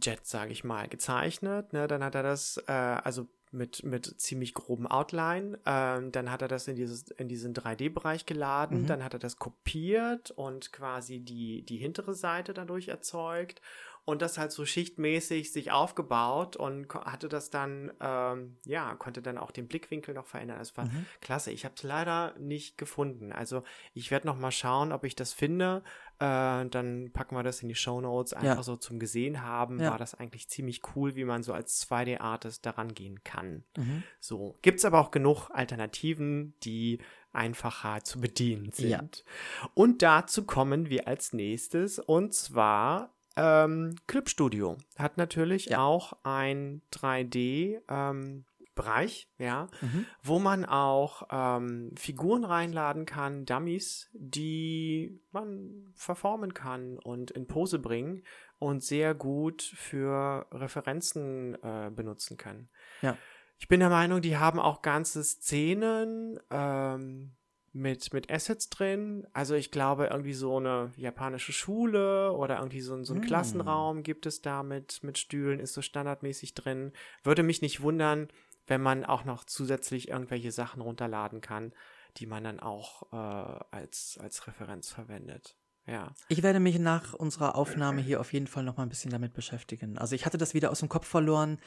Jet, 0.01 0.25
sage 0.27 0.53
ich 0.53 0.63
mal, 0.63 0.87
gezeichnet. 0.89 1.73
Ne? 1.73 1.89
Dann 1.89 2.05
hat 2.05 2.15
er 2.15 2.23
das, 2.23 2.59
äh, 2.69 2.73
also 2.73 3.27
mit, 3.53 3.83
mit 3.85 4.21
ziemlich 4.21 4.53
groben 4.55 4.87
Outline. 4.87 5.59
Ähm, 5.65 6.13
dann 6.13 6.31
hat 6.31 6.43
er 6.43 6.49
das 6.49 6.69
in, 6.69 6.77
dieses, 6.77 7.09
in 7.13 7.29
diesen 7.29 7.55
3D-Bereich 7.55 8.27
geladen. 8.27 8.83
Mhm. 8.83 8.87
Dann 8.87 9.03
hat 9.05 9.15
er 9.15 9.19
das 9.19 9.37
kopiert 9.39 10.31
und 10.33 10.73
quasi 10.73 11.21
die, 11.21 11.63
die 11.63 11.79
hintere 11.79 12.15
Seite 12.15 12.53
dadurch 12.53 12.89
erzeugt. 12.89 13.63
Und 14.07 14.23
das 14.23 14.39
halt 14.39 14.53
so 14.53 14.65
schichtmäßig 14.65 15.53
sich 15.53 15.73
aufgebaut 15.73 16.55
und 16.57 16.95
hatte 16.95 17.29
das 17.29 17.51
dann, 17.51 17.93
ähm, 18.01 18.57
ja, 18.65 18.95
konnte 18.95 19.21
dann 19.21 19.37
auch 19.37 19.51
den 19.51 19.67
Blickwinkel 19.67 20.15
noch 20.15 20.27
verändern. 20.27 20.59
Das 20.59 20.77
war 20.77 20.85
Mhm. 20.87 21.07
klasse. 21.21 21.51
Ich 21.51 21.65
habe 21.65 21.75
es 21.77 21.83
leider 21.83 22.35
nicht 22.39 22.79
gefunden. 22.79 23.33
Also 23.33 23.65
ich 23.95 24.13
werde 24.13 24.29
noch 24.29 24.39
mal 24.39 24.53
schauen, 24.53 24.93
ob 24.93 25.03
ich 25.03 25.17
das 25.17 25.33
finde. 25.33 25.83
Äh, 26.21 26.67
dann 26.67 27.11
packen 27.13 27.35
wir 27.35 27.43
das 27.43 27.61
in 27.63 27.69
die 27.69 27.75
Show 27.75 28.01
Notes. 28.01 28.33
Einfach 28.33 28.57
Ja. 28.59 28.63
so 28.63 28.77
zum 28.77 29.01
gesehen 29.01 29.43
haben, 29.43 29.81
Ja. 29.81 29.91
war 29.91 29.99
das 29.99 30.15
eigentlich 30.15 30.49
ziemlich 30.49 30.81
cool, 30.95 31.17
wie 31.17 31.25
man 31.25 31.43
so 31.43 31.53
als 31.53 31.81
2D-Artist 31.81 32.65
daran 32.65 32.95
gehen 32.95 33.25
kann. 33.25 33.65
Mhm. 33.77 34.05
So, 34.21 34.57
gibt's 34.63 34.85
aber 34.85 35.01
auch 35.01 35.11
genug 35.11 35.51
Alternativen, 35.51 36.55
die 36.63 37.01
einfacher 37.33 38.05
zu 38.05 38.21
bedienen 38.21 38.71
sind. 38.71 39.25
Ja. 39.61 39.69
Und 39.75 40.01
dazu 40.03 40.47
kommen 40.47 40.89
wir 40.89 41.09
als 41.09 41.33
nächstes 41.33 41.99
und 41.99 42.33
zwar 42.35 43.13
ähm, 43.37 43.97
Clip 44.07 44.29
Studio 44.29 44.77
hat 44.99 45.17
natürlich 45.19 45.67
Ja. 45.67 45.81
auch 45.85 46.15
ein 46.23 46.83
3D 46.93 47.81
ähm, 47.89 48.45
Bereich, 48.75 49.29
ja, 49.39 49.69
Mhm. 49.81 50.05
wo 50.23 50.39
man 50.39 50.67
auch 50.67 51.27
ähm, 51.31 51.93
Figuren 51.97 52.45
reinladen 52.45 53.07
kann, 53.07 53.47
Dummies, 53.47 54.11
die 54.13 55.19
man 55.33 55.93
verformen 55.95 56.53
kann 56.53 56.99
und 56.99 57.31
in 57.31 57.47
Pose 57.47 57.79
bringen 57.79 58.23
und 58.59 58.83
sehr 58.85 59.15
gut 59.15 59.63
für 59.63 60.47
Referenzen 60.53 61.55
äh, 61.63 61.91
benutzen 61.91 62.37
kann. 62.37 62.69
Ja. 63.01 63.17
Ich 63.59 63.69
bin 63.69 63.81
der 63.81 63.89
Meinung, 63.89 64.21
die 64.21 64.37
haben 64.37 64.59
auch 64.61 64.83
ganze 64.83 65.25
Szenen 65.25 66.39
ähm, 66.51 67.33
mit, 67.77 68.13
mit 68.13 68.31
Assets 68.31 68.69
drin. 68.71 69.27
Also 69.33 69.55
ich 69.55 69.71
glaube, 69.71 70.07
irgendwie 70.07 70.33
so 70.33 70.57
eine 70.57 70.93
japanische 70.97 71.53
Schule 71.53 72.33
oder 72.33 72.57
irgendwie 72.59 72.81
so, 72.81 72.95
ein- 72.95 73.05
so 73.05 73.15
ein 73.15 73.21
Mm. 73.21 73.25
Klassenraum 73.25 74.03
gibt 74.03 74.27
es 74.27 74.41
da 74.43 74.63
mit, 74.63 75.03
mit 75.03 75.19
Stühlen, 75.19 75.61
ist 75.61 75.75
so 75.75 75.83
standardmäßig 75.83 76.55
drin. 76.55 76.93
Würde 77.23 77.43
mich 77.43 77.63
nicht 77.63 77.83
wundern, 77.83 78.29
wenn 78.67 78.81
man 78.81 79.05
auch 79.05 79.25
noch 79.25 79.45
zusätzlich 79.45 80.09
irgendwelche 80.09 80.51
Sachen 80.53 80.81
runterladen 80.81 81.41
kann, 81.41 81.73
die 82.17 82.27
man 82.27 82.45
dann 82.45 82.61
auch 82.61 83.13
äh, 83.13 83.65
als, 83.71 84.19
als 84.21 84.47
Referenz 84.47 84.91
verwendet. 84.91 85.57
Ja. 85.87 86.15
Ich 86.29 86.43
werde 86.43 86.59
mich 86.59 86.79
nach 86.81 87.15
unserer 87.15 87.55
Aufnahme 87.55 88.01
hier 88.01 88.21
auf 88.21 88.33
jeden 88.33 88.49
Fall 88.49 88.65
noch 88.65 88.77
mal 88.77 88.83
ein 88.83 88.89
bisschen 88.89 89.13
damit 89.13 89.35
beschäftigen. 89.35 89.99
Also 89.99 90.17
ich 90.17 90.27
hatte 90.27 90.37
das 90.39 90.53
wieder 90.53 90.73
aus 90.73 90.81
dem 90.81 90.89
Kopf 90.89 91.07
verloren. 91.07 91.59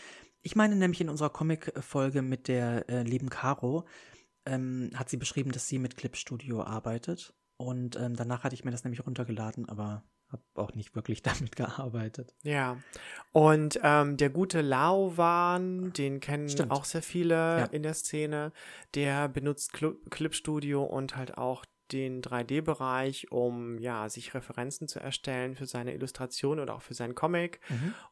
Ich 0.41 0.57
meine 0.57 0.75
nämlich 0.75 0.99
in 0.99 1.07
unserer 1.07 1.29
Comic-Folge 1.29 2.21
mit 2.21 2.49
der 2.49 2.89
äh, 2.89 3.03
lieben 3.03 3.29
Caro 3.29 3.85
ähm, 4.45 4.91
hat 4.95 5.09
sie 5.09 5.17
beschrieben, 5.17 5.51
dass 5.51 5.67
sie 5.67 5.79
mit 5.79 5.97
Clip 5.97 6.15
Studio 6.15 6.63
arbeitet. 6.63 7.33
Und 7.57 7.95
ähm, 7.97 8.15
danach 8.15 8.43
hatte 8.43 8.55
ich 8.55 8.63
mir 8.63 8.71
das 8.71 8.83
nämlich 8.83 9.05
runtergeladen, 9.05 9.67
aber 9.67 10.03
habe 10.31 10.43
auch 10.55 10.73
nicht 10.75 10.95
wirklich 10.95 11.21
damit 11.23 11.55
gearbeitet. 11.55 12.33
Ja, 12.43 12.77
und 13.31 13.79
ähm, 13.83 14.15
der 14.17 14.29
gute 14.29 14.61
Lauwan, 14.61 15.91
den 15.93 16.19
kennen 16.19 16.49
Stimmt. 16.49 16.71
auch 16.71 16.85
sehr 16.85 17.01
viele 17.01 17.35
Ja. 17.35 17.65
in 17.65 17.83
der 17.83 17.93
Szene, 17.95 18.51
der 18.93 19.27
benutzt 19.27 19.73
Cl 19.73 19.95
Clip 20.09 20.33
Studio 20.33 20.83
und 20.83 21.15
halt 21.15 21.37
auch 21.37 21.65
den 21.91 22.21
3D-Bereich, 22.21 23.31
um 23.31 23.77
ja 23.79 24.09
sich 24.09 24.33
Referenzen 24.33 24.87
zu 24.87 24.99
erstellen 24.99 25.55
für 25.55 25.65
seine 25.65 25.93
Illustration 25.93 26.59
oder 26.59 26.75
auch 26.75 26.81
für 26.81 26.93
seinen 26.93 27.15
Comic. 27.15 27.59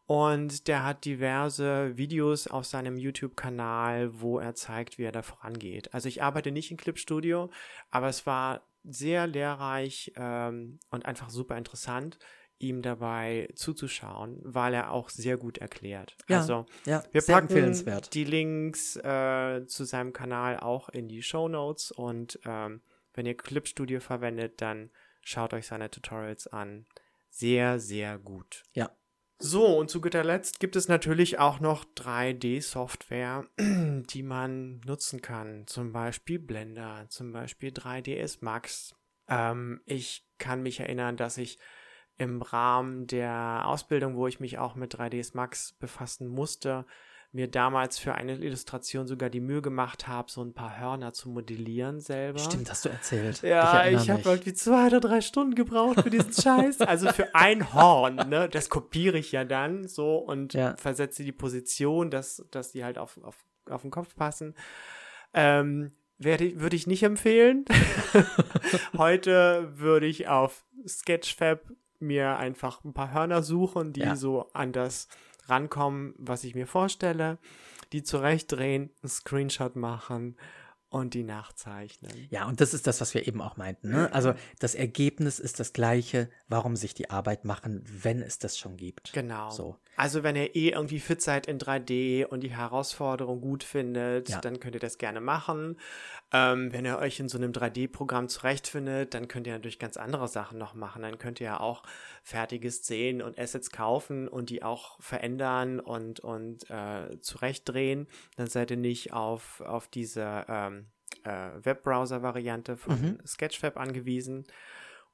Und 0.06 0.68
der 0.68 0.84
hat 0.84 1.06
diverse 1.06 1.98
Videos 1.98 2.48
auf 2.48 2.66
seinem 2.66 2.98
YouTube-Kanal, 2.98 4.22
wo 4.22 4.40
er 4.40 4.56
zeigt, 4.56 4.98
wie 4.98 5.04
er 5.04 5.12
da 5.12 5.22
vorangeht. 5.22 5.94
Also 5.94 6.08
ich 6.08 6.24
arbeite 6.24 6.52
nicht 6.52 6.72
in 6.72 6.78
Clip 6.78 6.98
Studio, 6.98 7.50
aber 7.90 8.08
es 8.08 8.26
war 8.26 8.68
sehr 8.84 9.28
lehrreich 9.28 10.14
ähm, 10.16 10.80
und 10.90 11.06
einfach 11.06 11.30
super 11.30 11.58
interessant, 11.58 12.18
ihm 12.60 12.82
dabei 12.82 13.50
zuzuschauen, 13.56 14.40
weil 14.44 14.74
er 14.74 14.92
auch 14.92 15.10
sehr 15.10 15.38
gut 15.38 15.60
erklärt. 15.60 16.16
Ja, 16.28 16.40
also 16.40 16.66
ja, 16.86 17.04
wir 17.12 17.22
packen 17.22 18.02
die 18.14 18.24
Links 18.24 18.96
äh, 18.96 19.66
zu 19.68 19.84
seinem 19.84 20.14
Kanal 20.14 20.60
auch 20.60 20.90
in 20.90 21.08
die 21.08 21.22
Show 21.22 21.48
Notes 21.48 21.92
und 21.92 22.40
ähm, 22.46 22.82
wenn 23.18 23.26
ihr 23.26 23.36
Clipstudio 23.36 24.00
verwendet, 24.00 24.62
dann 24.62 24.92
schaut 25.22 25.54
euch 25.54 25.68
seine 25.68 25.90
Tutorials 25.90 26.48
an. 26.48 26.86
Sehr, 27.30 27.80
sehr 27.80 28.18
gut. 28.18 28.64
Ja. 28.74 28.92
So, 29.40 29.78
und 29.78 29.92
zu 29.92 30.02
guter 30.02 30.24
Letzt 30.24 30.60
gibt 30.60 30.76
es 30.76 30.88
natürlich 30.88 31.38
auch 31.38 31.60
noch 31.60 31.86
3D-Software, 31.96 33.46
die 33.60 34.24
man 34.24 34.80
nutzen 34.86 35.22
kann. 35.22 35.68
Zum 35.68 35.92
Beispiel 35.92 36.40
Blender, 36.40 37.06
zum 37.10 37.32
Beispiel 37.34 37.70
3ds 37.70 38.40
Max. 38.42 38.96
Ähm, 39.28 39.82
ich 39.86 40.28
kann 40.40 40.64
mich 40.64 40.80
erinnern, 40.80 41.18
dass 41.18 41.38
ich 41.38 41.60
im 42.18 42.42
Rahmen 42.42 43.06
der 43.06 43.64
Ausbildung, 43.66 44.16
wo 44.16 44.26
ich 44.26 44.40
mich 44.40 44.58
auch 44.58 44.74
mit 44.74 44.96
3ds 44.96 45.36
Max 45.36 45.74
befassen 45.74 46.28
musste, 46.28 46.86
mir 47.38 47.48
damals 47.48 48.00
für 48.00 48.16
eine 48.16 48.34
Illustration 48.36 49.06
sogar 49.08 49.30
die 49.30 49.40
Mühe 49.40 49.62
gemacht 49.62 50.08
habe, 50.08 50.30
so 50.32 50.42
ein 50.44 50.54
paar 50.54 50.80
Hörner 50.80 51.14
zu 51.14 51.30
modellieren 51.30 52.00
selber. 52.02 52.40
Stimmt, 52.40 52.70
hast 52.70 52.84
du 52.86 52.90
erzählt. 52.90 53.44
Ja, 53.44 53.80
erinnere 53.82 54.02
ich, 54.04 54.10
habe 54.10 54.22
irgendwie 54.26 54.54
zwei 54.54 54.88
oder 54.88 55.00
drei 55.00 55.22
Stunden 55.22 55.54
gebraucht 55.54 56.02
für 56.02 56.10
diesen 56.10 56.34
Scheiß. 56.34 56.82
Also 56.82 57.10
für 57.14 57.34
ein 57.36 57.74
Horn, 57.74 58.16
ne? 58.28 58.50
Das 58.50 58.70
kopiere 58.70 59.18
ich 59.20 59.32
ja 59.32 59.46
dann 59.46 59.88
so 59.88 60.18
und 60.18 60.54
Ja. 60.56 60.76
versetze 60.78 61.24
die 61.24 61.32
Position, 61.32 62.10
dass, 62.10 62.44
dass 62.52 62.72
die 62.72 62.84
halt 62.84 62.98
auf, 62.98 63.20
auf, 63.24 63.38
auf 63.70 63.84
den 63.84 63.92
Kopf 63.92 64.16
passen. 64.16 64.56
Ähm, 65.34 65.92
werde, 66.18 66.46
ich- 66.46 66.60
würde 66.60 66.76
ich 66.76 66.88
nicht 66.88 67.04
empfehlen. 67.04 67.66
Heute 68.98 69.72
würde 69.76 70.06
ich 70.08 70.28
auf 70.28 70.66
Sketchfab 70.88 71.62
mir 72.00 72.38
einfach 72.38 72.84
ein 72.84 72.94
paar 72.94 73.14
Hörner 73.14 73.42
suchen, 73.44 73.94
die 73.94 74.02
Ja. 74.02 74.16
so 74.16 74.50
an 74.54 74.72
das 74.72 75.08
rankommen, 75.48 76.14
was 76.18 76.44
ich 76.44 76.56
mir 76.56 76.68
vorstelle, 76.68 77.38
die 77.92 78.04
zurechtdrehen, 78.04 78.92
einen 79.02 79.10
Screenshot 79.10 79.76
machen 79.76 80.36
und 80.90 81.14
die 81.14 81.24
nachzeichnen. 81.24 82.28
Ja, 82.30 82.48
und 82.48 82.62
das 82.62 82.74
ist 82.74 82.88
das, 82.88 83.02
was 83.02 83.14
wir 83.14 83.28
eben 83.28 83.42
auch 83.42 83.58
meinten. 83.58 83.90
Ne? 83.90 84.12
Also 84.14 84.34
das 84.60 84.74
Ergebnis 84.76 85.40
ist 85.40 85.60
das 85.60 85.74
gleiche. 85.74 86.30
Warum 86.48 86.76
sich 86.78 86.94
die 86.94 87.10
Arbeit 87.10 87.44
machen, 87.44 87.84
wenn 87.86 88.22
es 88.22 88.40
das 88.40 88.58
schon 88.58 88.78
gibt? 88.78 89.12
Genau. 89.14 89.50
So. 89.50 89.76
Also 89.98 90.24
wenn 90.24 90.36
ihr 90.36 90.56
eh 90.56 90.70
irgendwie 90.70 91.00
fit 91.00 91.22
seid 91.22 91.48
in 91.48 91.58
3D 91.60 92.26
und 92.26 92.42
die 92.42 92.56
Herausforderung 92.56 93.42
gut 93.42 93.64
findet, 93.64 94.30
Ja. 94.30 94.40
dann 94.40 94.60
könnt 94.60 94.76
ihr 94.76 94.80
das 94.80 94.98
gerne 94.98 95.20
machen. 95.20 95.78
Ähm, 96.32 96.72
wenn 96.72 96.86
ihr 96.86 96.98
euch 97.00 97.20
in 97.20 97.28
so 97.30 97.38
einem 97.38 97.52
3D-Programm 97.52 98.28
zurechtfindet, 98.30 99.14
dann 99.14 99.28
könnt 99.28 99.48
ihr 99.48 99.54
natürlich 99.54 99.80
ganz 99.80 99.98
andere 99.98 100.28
Sachen 100.28 100.58
noch 100.58 100.74
machen. 100.74 101.02
Dann 101.02 101.18
könnt 101.18 101.42
ihr 101.42 101.46
ja 101.48 101.60
auch 101.60 101.84
fertige 102.24 102.70
Szenen 102.72 103.22
und 103.22 103.38
Assets 103.40 103.72
kaufen 103.72 104.28
und 104.28 104.50
die 104.50 104.62
auch 104.64 105.02
verändern 105.02 105.80
und, 105.80 106.20
und 106.20 106.70
äh, 106.70 107.20
zurechtdrehen. 107.22 108.08
Dann 108.36 108.48
seid 108.48 108.72
ihr 108.72 108.78
nicht 108.78 109.14
auf, 109.14 109.62
auf 109.62 109.88
diese 109.88 110.46
ähm, 110.48 110.77
äh, 111.24 111.50
Webbrowser-Variante 111.64 112.78
von 112.78 113.02
Mhm. 113.02 113.20
Sketchfab 113.26 113.78
angewiesen. 113.78 114.46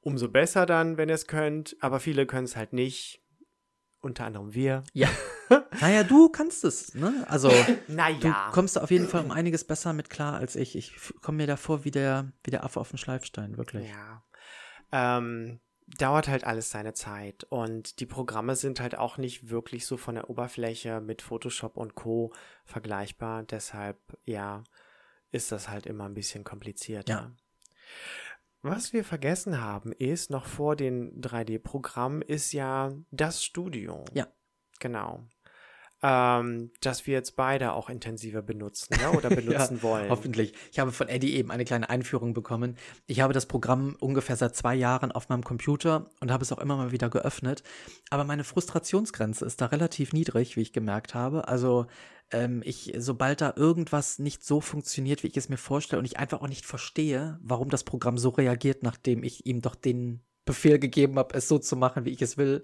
Umso 0.01 0.27
besser 0.29 0.65
dann, 0.65 0.97
wenn 0.97 1.09
ihr 1.09 1.15
es 1.15 1.27
könnt, 1.27 1.75
aber 1.79 1.99
viele 1.99 2.25
können 2.25 2.45
es 2.45 2.55
halt 2.55 2.73
nicht. 2.73 3.21
Unter 4.01 4.25
anderem 4.25 4.53
wir. 4.53 4.83
Ja. 4.91 5.07
naja, 5.79 6.03
du 6.03 6.27
kannst 6.27 6.65
es, 6.65 6.93
ne? 6.93 7.25
Also 7.29 7.49
du 7.87 7.93
Naja. 7.93 8.49
kommst 8.51 8.75
da 8.75 8.81
auf 8.81 8.91
jeden 8.91 9.07
Fall 9.07 9.23
um 9.23 9.31
einiges 9.31 9.63
besser 9.63 9.93
mit 9.93 10.09
klar 10.09 10.33
als 10.35 10.57
ich. 10.57 10.75
Ich 10.75 10.93
komme 11.21 11.37
mir 11.37 11.47
davor 11.47 11.85
wie 11.85 11.91
der, 11.91 12.33
wie 12.43 12.51
der 12.51 12.65
Affe 12.65 12.81
auf 12.81 12.89
dem 12.89 12.97
Schleifstein, 12.97 13.55
wirklich. 13.57 13.87
Ja. 13.89 14.23
Ähm, 14.91 15.61
dauert 15.97 16.27
halt 16.27 16.43
alles 16.43 16.69
seine 16.69 16.93
Zeit. 16.93 17.45
Und 17.45 18.01
die 18.01 18.05
Programme 18.05 18.57
sind 18.57 18.81
halt 18.81 18.97
auch 18.97 19.17
nicht 19.17 19.49
wirklich 19.49 19.85
so 19.85 19.95
von 19.95 20.15
der 20.15 20.29
Oberfläche 20.29 20.99
mit 20.99 21.21
Photoshop 21.21 21.77
und 21.77 21.95
Co. 21.95 22.33
vergleichbar. 22.65 23.43
Deshalb, 23.43 23.97
ja, 24.25 24.63
ist 25.33 25.51
das 25.51 25.67
halt 25.67 25.85
immer 25.85 26.05
ein 26.05 26.13
bisschen 26.13 26.43
komplizierter. 26.43 27.13
Ja. 27.13 27.31
Was 28.61 28.93
wir 28.93 29.03
vergessen 29.03 29.59
haben, 29.59 29.91
ist, 29.91 30.29
noch 30.29 30.45
vor 30.45 30.77
den 30.77 31.19
3D-Programmen, 31.21 32.21
ist 32.21 32.53
ja 32.53 32.93
das 33.11 33.43
Studio. 33.43 34.05
Ja. 34.13 34.27
Genau. 34.79 35.27
Ähm, 36.01 36.71
das 36.81 37.07
wir 37.07 37.13
jetzt 37.13 37.35
beide 37.35 37.73
auch 37.73 37.89
intensiver 37.89 38.41
benutzen 38.41 38.95
ne? 38.99 39.11
oder 39.17 39.29
benutzen 39.35 39.81
wollen. 39.81 40.09
Hoffentlich. 40.09 40.53
Ich 40.71 40.79
habe 40.79 40.91
von 40.91 41.09
Eddie 41.09 41.35
eben 41.35 41.51
eine 41.51 41.65
kleine 41.65 41.89
Einführung 41.89 42.33
bekommen. 42.33 42.77
Ich 43.05 43.21
habe 43.21 43.33
das 43.33 43.47
Programm 43.47 43.95
ungefähr 43.99 44.35
seit 44.35 44.55
zwei 44.55 44.75
Jahren 44.75 45.11
auf 45.11 45.29
meinem 45.29 45.43
Computer 45.43 46.09
und 46.19 46.31
habe 46.31 46.43
es 46.43 46.51
auch 46.51 46.59
immer 46.59 46.77
mal 46.77 46.91
wieder 46.91 47.09
geöffnet. 47.09 47.63
Aber 48.09 48.23
meine 48.23 48.43
Frustrationsgrenze 48.43 49.45
ist 49.45 49.61
da 49.61 49.67
relativ 49.67 50.13
niedrig, 50.13 50.55
wie 50.55 50.61
ich 50.61 50.73
gemerkt 50.73 51.15
habe. 51.15 51.47
Also 51.47 51.87
ähm, 52.31 52.61
ich, 52.65 52.93
sobald 52.97 53.41
da 53.41 53.53
irgendwas 53.55 54.19
nicht 54.19 54.43
so 54.43 54.61
funktioniert, 54.61 55.23
wie 55.23 55.27
ich 55.27 55.37
es 55.37 55.49
mir 55.49 55.57
vorstelle 55.57 55.99
und 55.99 56.05
ich 56.05 56.17
einfach 56.17 56.41
auch 56.41 56.47
nicht 56.47 56.65
verstehe, 56.65 57.39
warum 57.41 57.69
das 57.69 57.83
Programm 57.83 58.17
so 58.17 58.29
reagiert, 58.29 58.83
nachdem 58.83 59.23
ich 59.23 59.45
ihm 59.45 59.61
doch 59.61 59.75
den 59.75 60.21
Befehl 60.45 60.79
gegeben 60.79 61.17
habe, 61.17 61.35
es 61.35 61.47
so 61.47 61.59
zu 61.59 61.75
machen, 61.75 62.05
wie 62.05 62.11
ich 62.11 62.21
es 62.21 62.37
will, 62.37 62.63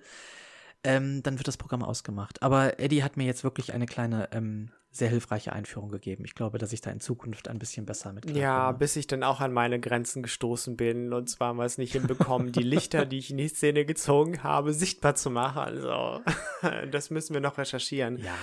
ähm, 0.84 1.24
dann 1.24 1.38
wird 1.38 1.48
das 1.48 1.58
Programm 1.58 1.84
ausgemacht. 1.84 2.42
Aber 2.42 2.80
Eddie 2.80 3.04
hat 3.04 3.18
mir 3.18 3.26
jetzt 3.26 3.44
wirklich 3.44 3.74
eine 3.74 3.86
kleine, 3.86 4.30
ähm, 4.32 4.72
sehr 4.92 5.10
hilfreiche 5.10 5.54
Einführung 5.54 5.92
gegeben. 5.92 6.26
Ich 6.26 6.34
glaube, 6.34 6.58
dass 6.58 6.74
ich 6.74 6.82
da 6.82 6.90
in 6.90 7.00
Zukunft 7.00 7.48
ein 7.48 7.60
bisschen 7.60 7.86
besser 7.86 8.12
mit 8.12 8.30
Ja, 8.32 8.72
bis 8.72 8.96
ich 8.96 9.06
dann 9.06 9.24
auch 9.24 9.40
an 9.40 9.54
meine 9.54 9.80
Grenzen 9.80 10.24
gestoßen 10.24 10.78
bin 10.78 11.14
und 11.14 11.30
zwar 11.30 11.54
mal 11.54 11.66
es 11.66 11.78
nicht 11.78 11.94
hinbekommen, 11.94 12.52
die 12.52 12.64
Lichter, 12.64 13.06
die 13.06 13.20
ich 13.20 13.30
in 13.30 13.38
die 13.38 13.50
Szene 13.50 13.86
gezogen 13.86 14.42
habe, 14.42 14.74
sichtbar 14.74 15.14
zu 15.16 15.30
machen. 15.30 15.60
Also, 15.60 16.22
das 16.92 17.12
müssen 17.12 17.34
wir 17.34 17.42
noch 17.42 17.58
recherchieren. 17.60 18.18
Ja, 18.18 18.36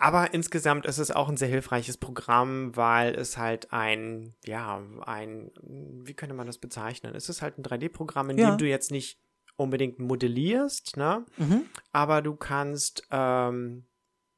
Aber 0.00 0.32
insgesamt 0.32 0.86
ist 0.86 0.98
es 0.98 1.10
auch 1.10 1.28
ein 1.28 1.36
sehr 1.36 1.48
hilfreiches 1.48 1.96
Programm, 1.98 2.76
weil 2.76 3.14
es 3.16 3.36
halt 3.36 3.72
ein, 3.72 4.34
ja, 4.44 4.80
ein, 5.04 5.50
wie 5.60 6.14
könnte 6.14 6.34
man 6.36 6.46
das 6.46 6.58
bezeichnen? 6.58 7.14
Es 7.16 7.28
ist 7.28 7.42
halt 7.42 7.58
ein 7.58 7.64
3D-Programm, 7.64 8.30
in 8.30 8.38
Ja. 8.38 8.50
dem 8.50 8.58
du 8.58 8.66
jetzt 8.66 8.92
nicht 8.92 9.20
unbedingt 9.56 9.98
modellierst, 9.98 10.96
ne? 10.96 11.26
mhm. 11.36 11.62
aber 11.90 12.22
du 12.22 12.36
kannst 12.36 13.02
ähm, 13.10 13.86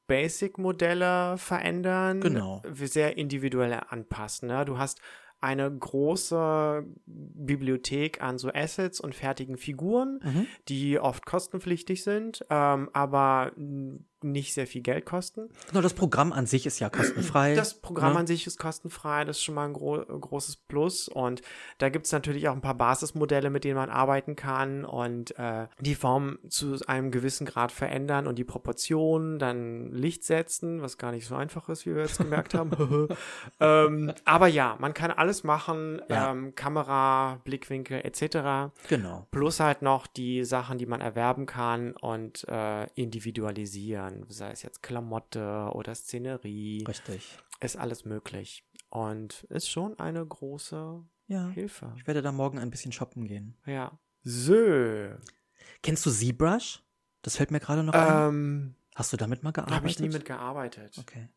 Basic-Modelle 0.07 1.37
verändern, 1.39 2.21
Genau. 2.21 2.63
sehr 2.73 3.17
individuell 3.19 3.79
anpassen. 3.89 4.49
Ne? 4.49 4.65
Du 4.65 4.79
hast 4.79 5.01
eine 5.41 5.71
große 5.71 6.85
Bibliothek 7.07 8.23
an 8.23 8.39
so 8.39 8.51
Assets 8.53 9.01
und 9.01 9.15
fertigen 9.15 9.57
Figuren, 9.57 10.21
Mhm. 10.23 10.47
die 10.69 10.99
oft 10.99 11.25
kostenpflichtig 11.27 12.03
sind, 12.03 12.45
ähm, 12.51 12.91
aber 12.93 13.53
nicht 14.25 14.55
sehr 14.55 14.66
viel 14.66 14.83
Geld 14.83 15.07
kosten. 15.07 15.49
Genau, 15.68 15.81
das 15.81 15.95
Programm 15.95 16.33
an 16.33 16.47
sich 16.47 16.66
ist 16.66 16.79
ja 16.79 16.91
kostenfrei. 16.91 17.55
Das 17.55 17.75
Programm 17.75 18.14
ne? 18.14 18.21
an 18.21 18.27
sich 18.27 18.47
ist 18.47 18.59
kostenfrei, 18.59 19.25
das 19.25 19.39
ist 19.39 19.43
schon 19.43 19.55
mal 19.55 19.66
ein 19.66 19.73
gro 19.73 20.05
großes 20.05 20.57
Plus. 20.57 21.09
Und 21.09 21.43
da 21.79 21.89
gibt 21.89 22.07
es 22.07 22.12
natürlich 22.12 22.49
auch 22.49 22.55
ein 22.55 22.61
paar 22.61 22.75
Basismodelle, 22.75 23.51
mit 23.51 23.64
denen 23.64 23.77
man 23.77 23.91
arbeiten 23.91 24.37
kann 24.37 24.85
und 24.85 25.39
äh, 25.39 25.66
die 25.81 25.95
Form 25.95 26.39
zu 26.49 26.77
einem 26.87 27.11
gewissen 27.11 27.47
Grad 27.47 27.73
verändern 27.73 28.27
und 28.27 28.39
die 28.39 28.45
Proportionen, 28.45 29.39
dann 29.39 29.93
Licht 29.93 30.25
setzen, 30.25 30.83
was 30.83 30.99
gar 30.99 31.12
nicht 31.12 31.27
so 31.27 31.35
einfach 31.35 31.68
ist, 31.68 31.87
wie 31.87 31.95
wir 31.95 32.03
jetzt 32.03 32.18
gemerkt 32.18 32.55
haben. 32.55 32.71
ähm, 33.61 34.12
aber 34.25 34.47
ja, 34.49 34.77
man 34.79 34.95
kann 34.95 35.11
alles 35.11 35.45
machen, 35.45 36.01
Ja. 36.09 36.33
ähm, 36.33 36.55
Kamera, 36.55 37.41
Blickwinkel 37.45 38.01
etc. 38.05 38.73
Genau. 38.89 39.27
Plus 39.31 39.61
halt 39.61 39.83
noch 39.83 40.07
die 40.07 40.45
Sachen, 40.45 40.79
die 40.79 40.87
man 40.87 41.01
erwerben 41.01 41.47
kann 41.47 41.93
und 41.93 42.47
äh, 42.49 42.87
individualisieren, 42.95 44.10
sei 44.29 44.51
es 44.51 44.63
jetzt 44.63 44.83
Klamotte 44.83 45.71
oder 45.73 45.95
Szenerie 45.95 46.85
Richtig. 46.87 47.39
ist 47.61 47.77
alles 47.77 48.05
möglich. 48.05 48.65
Und 48.89 49.45
ist 49.51 49.69
schon 49.69 49.99
eine 49.99 50.25
große 50.27 51.03
Ja. 51.29 51.49
Hilfe. 51.51 51.93
Ich 51.97 52.07
werde 52.07 52.23
da 52.23 52.33
morgen 52.33 52.59
ein 52.59 52.71
bisschen 52.71 52.93
shoppen 52.93 53.25
gehen. 53.27 53.57
Ja. 53.67 53.99
So. 54.23 54.55
Kennst 55.83 56.05
du 56.07 56.11
ZBrush? 56.11 56.83
Das 57.23 57.37
fällt 57.37 57.51
mir 57.51 57.61
gerade 57.61 57.83
noch 57.83 57.95
ein. 57.95 58.29
Ähm, 58.29 58.75
Hast 58.97 59.13
du 59.13 59.17
damit 59.17 59.43
mal 59.43 59.53
gearbeitet? 59.53 59.77
habe 59.77 59.89
ich 59.89 60.01
nie 60.01 60.09
mitgearbeitet. 60.09 60.99
Okay. 60.99 61.29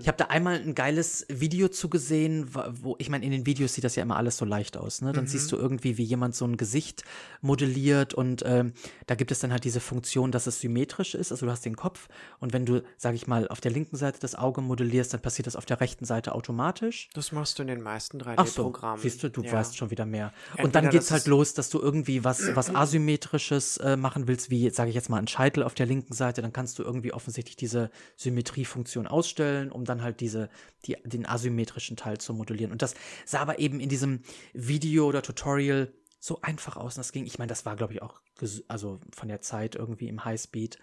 Ich 0.00 0.06
habe 0.08 0.18
da 0.18 0.26
einmal 0.26 0.56
ein 0.56 0.74
geiles 0.74 1.24
Video 1.28 1.68
zugesehen, 1.68 2.50
wo, 2.82 2.96
ich 2.98 3.08
meine, 3.08 3.24
in 3.24 3.30
den 3.32 3.46
Videos 3.46 3.74
sieht 3.74 3.84
das 3.84 3.96
ja 3.96 4.02
immer 4.02 4.16
alles 4.16 4.36
so 4.36 4.44
leicht 4.44 4.76
aus, 4.76 5.00
ne? 5.00 5.12
Dann 5.12 5.24
Mhm. 5.24 5.28
siehst 5.28 5.50
du 5.52 5.56
irgendwie, 5.56 5.96
wie 5.96 6.02
jemand 6.04 6.34
so 6.34 6.44
ein 6.44 6.56
Gesicht 6.56 7.02
modelliert 7.40 8.14
und 8.14 8.42
ähm, 8.46 8.72
da 9.06 9.14
gibt 9.14 9.30
es 9.30 9.38
dann 9.40 9.52
halt 9.52 9.64
diese 9.64 9.80
Funktion, 9.80 10.32
dass 10.32 10.46
es 10.46 10.60
symmetrisch 10.60 11.14
ist, 11.14 11.32
also 11.32 11.46
du 11.46 11.52
hast 11.52 11.64
den 11.64 11.76
Kopf 11.76 12.08
und 12.40 12.52
wenn 12.52 12.66
du, 12.66 12.82
sag 12.96 13.14
ich 13.14 13.26
mal, 13.26 13.48
auf 13.48 13.60
der 13.60 13.70
linken 13.70 13.96
Seite 13.96 14.18
das 14.20 14.34
Auge 14.34 14.60
modellierst, 14.60 15.14
dann 15.14 15.20
passiert 15.22 15.46
das 15.46 15.56
auf 15.56 15.64
der 15.64 15.80
rechten 15.80 16.04
Seite 16.04 16.34
automatisch. 16.34 17.08
Das 17.14 17.32
machst 17.32 17.58
du 17.58 17.62
in 17.62 17.68
den 17.68 17.80
meisten 17.82 18.18
Ach 18.36 18.46
so, 18.46 18.62
3D-Programmen. 18.62 19.00
siehst 19.02 19.22
du, 19.22 19.30
du 19.30 19.42
Ja. 19.42 19.52
weißt 19.52 19.76
schon 19.76 19.90
wieder 19.90 20.04
mehr. 20.04 20.30
Entweder 20.50 20.64
und 20.64 20.74
dann 20.74 20.90
geht's 20.90 21.06
das 21.06 21.12
halt 21.12 21.26
los, 21.26 21.54
dass 21.54 21.70
du 21.70 21.80
irgendwie 21.80 22.22
was, 22.24 22.42
was 22.54 22.74
Asymmetrisches 22.74 23.78
äh, 23.78 23.96
machen 23.96 24.28
willst, 24.28 24.50
wie, 24.50 24.68
sage 24.70 24.90
ich 24.90 24.94
jetzt 24.94 25.08
mal, 25.08 25.18
ein 25.18 25.28
Scheitel 25.28 25.62
auf 25.62 25.74
der 25.74 25.86
linken 25.86 26.12
Seite, 26.12 26.42
dann 26.42 26.52
kannst 26.52 26.78
du 26.78 26.82
irgendwie 26.82 27.12
offensichtlich 27.12 27.56
diese 27.56 27.90
Symmetriefunktion 28.16 29.06
ausstellen, 29.06 29.37
um 29.72 29.84
dann 29.84 30.02
halt 30.02 30.20
diese, 30.20 30.48
die, 30.84 30.96
den 31.04 31.26
asymmetrischen 31.26 31.96
Teil 31.96 32.18
zu 32.18 32.34
modellieren. 32.34 32.72
Und 32.72 32.82
das 32.82 32.94
sah 33.24 33.40
aber 33.40 33.58
eben 33.58 33.80
in 33.80 33.88
diesem 33.88 34.22
Video 34.52 35.06
oder 35.06 35.22
Tutorial 35.22 35.92
so 36.20 36.40
einfach 36.42 36.76
aus. 36.76 36.96
Und 36.96 37.00
das 37.00 37.12
ging, 37.12 37.26
ich 37.26 37.38
meine, 37.38 37.48
das 37.48 37.64
war, 37.66 37.76
glaube 37.76 37.92
ich, 37.92 38.02
auch, 38.02 38.20
also 38.68 39.00
von 39.14 39.28
der 39.28 39.40
Zeit 39.40 39.74
irgendwie 39.74 40.08
im 40.08 40.24
Highspeed, 40.24 40.78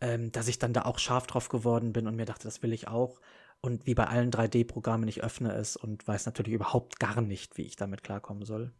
ähm, 0.00 0.32
dass 0.32 0.48
ich 0.48 0.58
dann 0.58 0.72
da 0.72 0.82
auch 0.82 0.98
scharf 0.98 1.26
drauf 1.26 1.48
geworden 1.48 1.92
bin 1.92 2.06
und 2.06 2.16
mir 2.16 2.26
dachte, 2.26 2.44
das 2.44 2.62
will 2.62 2.72
ich 2.72 2.88
auch. 2.88 3.20
Und 3.60 3.86
wie 3.86 3.94
bei 3.94 4.06
allen 4.06 4.30
3D-Programmen, 4.30 5.08
ich 5.08 5.22
öffne 5.22 5.52
es 5.52 5.76
und 5.76 6.06
weiß 6.08 6.26
natürlich 6.26 6.54
überhaupt 6.54 6.98
gar 6.98 7.20
nicht, 7.20 7.58
wie 7.58 7.62
ich 7.62 7.76
damit 7.76 8.02
klarkommen 8.02 8.44
soll. 8.44 8.72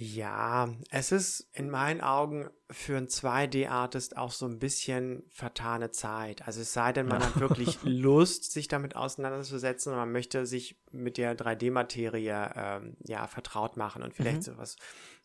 Ja, 0.00 0.72
es 0.90 1.10
ist 1.10 1.50
in 1.52 1.70
meinen 1.70 2.00
Augen 2.00 2.48
für 2.70 2.96
einen 2.96 3.08
2D-Artist 3.08 4.16
auch 4.16 4.30
so 4.30 4.46
ein 4.46 4.60
bisschen 4.60 5.24
vertane 5.28 5.90
Zeit. 5.90 6.46
Also 6.46 6.60
es 6.60 6.72
sei 6.72 6.92
denn, 6.92 7.08
man 7.08 7.20
ja. 7.20 7.26
hat 7.26 7.40
wirklich 7.40 7.78
Lust, 7.82 8.52
sich 8.52 8.68
damit 8.68 8.94
auseinanderzusetzen 8.94 9.92
und 9.92 9.98
man 9.98 10.12
möchte 10.12 10.46
sich 10.46 10.78
mit 10.92 11.16
der 11.18 11.36
3D-Materie 11.36 12.52
ähm, 12.54 12.96
ja 13.00 13.26
vertraut 13.26 13.76
machen 13.76 14.04
und 14.04 14.14
vielleicht 14.14 14.36
mhm. 14.36 14.42
sowas 14.42 14.76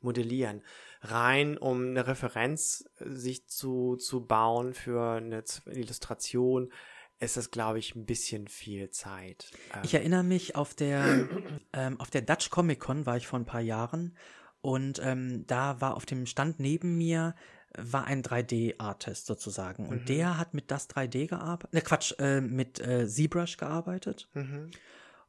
modellieren. 0.01 0.63
Rein, 1.01 1.55
um 1.59 1.89
eine 1.89 2.07
Referenz 2.07 2.83
äh, 2.97 3.11
sich 3.11 3.47
zu, 3.47 3.95
zu 3.97 4.25
bauen 4.25 4.73
für 4.73 5.17
eine 5.17 5.43
Illustration, 5.67 6.73
ist 7.19 7.37
das, 7.37 7.51
glaube 7.51 7.77
ich, 7.77 7.95
ein 7.95 8.07
bisschen 8.07 8.47
viel 8.47 8.89
Zeit. 8.89 9.51
Ich 9.83 9.93
erinnere 9.93 10.23
mich 10.23 10.55
auf 10.55 10.73
der, 10.73 11.29
ähm, 11.73 11.99
auf 12.01 12.09
der 12.09 12.23
Dutch 12.23 12.49
Comic 12.49 12.79
Con 12.79 13.05
war 13.05 13.17
ich 13.17 13.27
vor 13.27 13.37
ein 13.37 13.45
paar 13.45 13.61
Jahren 13.61 14.17
und 14.63 15.01
ähm, 15.03 15.45
da 15.45 15.81
war 15.81 15.97
auf 15.97 16.05
dem 16.05 16.25
Stand 16.25 16.59
neben 16.59 16.97
mir 16.97 17.35
war 17.77 18.05
ein 18.05 18.23
3D-Artist 18.23 19.25
sozusagen. 19.25 19.87
Und 19.87 20.01
mhm. 20.01 20.05
der 20.05 20.37
hat 20.37 20.53
mit 20.53 20.71
das 20.71 20.89
3D 20.89 21.27
gearbeitet. 21.27 21.73
Ne, 21.73 21.81
Quatsch, 21.81 22.13
äh, 22.19 22.39
mit 22.39 22.79
äh, 22.79 23.05
ZBrush 23.05 23.57
gearbeitet. 23.57 24.29
Mhm. 24.33 24.71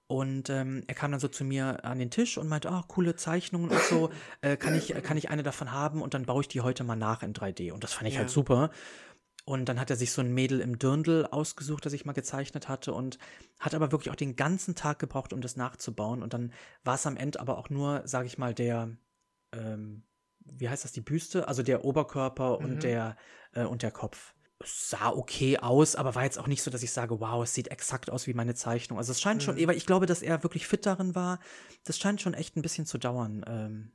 Und 0.06 0.50
ähm, 0.50 0.84
er 0.86 0.94
kam 0.94 1.10
dann 1.10 1.18
so 1.18 1.26
zu 1.26 1.42
mir 1.42 1.84
an 1.84 1.98
den 1.98 2.10
Tisch 2.10 2.38
und 2.38 2.46
meinte, 2.46 2.70
ah, 2.70 2.84
coole 2.86 3.16
Zeichnungen 3.16 3.70
und 3.70 3.80
so, 3.80 4.10
äh, 4.40 4.56
kann, 4.56 4.76
ich, 4.76 4.94
kann 5.02 5.16
ich 5.16 5.30
eine 5.30 5.42
davon 5.42 5.72
haben 5.72 6.00
und 6.00 6.14
dann 6.14 6.26
baue 6.26 6.42
ich 6.42 6.48
die 6.48 6.60
heute 6.60 6.84
mal 6.84 6.94
nach 6.94 7.24
in 7.24 7.32
3D. 7.32 7.72
Und 7.72 7.82
das 7.82 7.94
fand 7.94 8.06
ich 8.06 8.16
halt 8.16 8.28
ja. 8.28 8.28
halt 8.28 8.30
super. 8.30 8.70
Und 9.46 9.68
dann 9.68 9.80
hat 9.80 9.90
er 9.90 9.96
sich 9.96 10.12
so 10.12 10.22
ein 10.22 10.32
Mädel 10.32 10.60
im 10.60 10.78
Dirndl 10.78 11.26
ausgesucht, 11.26 11.84
das 11.84 11.92
ich 11.92 12.04
mal 12.04 12.12
gezeichnet 12.12 12.68
hatte 12.68 12.94
und 12.94 13.18
hat 13.58 13.74
aber 13.74 13.90
wirklich 13.90 14.10
auch 14.10 14.16
den 14.16 14.36
ganzen 14.36 14.74
Tag 14.74 14.98
gebraucht, 14.98 15.32
um 15.32 15.40
das 15.40 15.56
nachzubauen. 15.56 16.22
Und 16.22 16.34
dann 16.34 16.52
war 16.84 16.94
es 16.94 17.06
am 17.06 17.16
Ende 17.16 17.40
aber 17.40 17.58
auch 17.58 17.68
nur, 17.68 18.06
sage 18.06 18.26
ich 18.26 18.38
mal, 18.38 18.54
der, 18.54 18.96
ähm, 19.58 20.02
wie 20.44 20.68
heißt 20.68 20.84
das, 20.84 20.92
die 20.92 21.00
Büste, 21.00 21.48
also 21.48 21.62
der 21.62 21.84
Oberkörper 21.84 22.58
mhm. 22.58 22.64
und 22.64 22.82
der 22.82 23.16
äh, 23.52 23.64
und 23.64 23.82
der 23.82 23.90
Kopf. 23.90 24.34
Es 24.60 24.90
sah 24.90 25.10
okay 25.10 25.58
aus, 25.58 25.96
aber 25.96 26.14
war 26.14 26.24
jetzt 26.24 26.38
auch 26.38 26.46
nicht 26.46 26.62
so, 26.62 26.70
dass 26.70 26.82
ich 26.82 26.92
sage, 26.92 27.20
wow, 27.20 27.42
es 27.42 27.54
sieht 27.54 27.68
exakt 27.68 28.08
aus 28.10 28.26
wie 28.26 28.34
meine 28.34 28.54
Zeichnung. 28.54 28.98
Also 28.98 29.12
es 29.12 29.20
scheint 29.20 29.42
mhm. 29.42 29.44
schon, 29.44 29.66
weil 29.66 29.76
ich 29.76 29.86
glaube, 29.86 30.06
dass 30.06 30.22
er 30.22 30.42
wirklich 30.42 30.66
fit 30.66 30.86
darin 30.86 31.14
war. 31.14 31.40
Das 31.84 31.98
scheint 31.98 32.20
schon 32.20 32.34
echt 32.34 32.56
ein 32.56 32.62
bisschen 32.62 32.86
zu 32.86 32.98
dauern. 32.98 33.44
Ähm, 33.46 33.92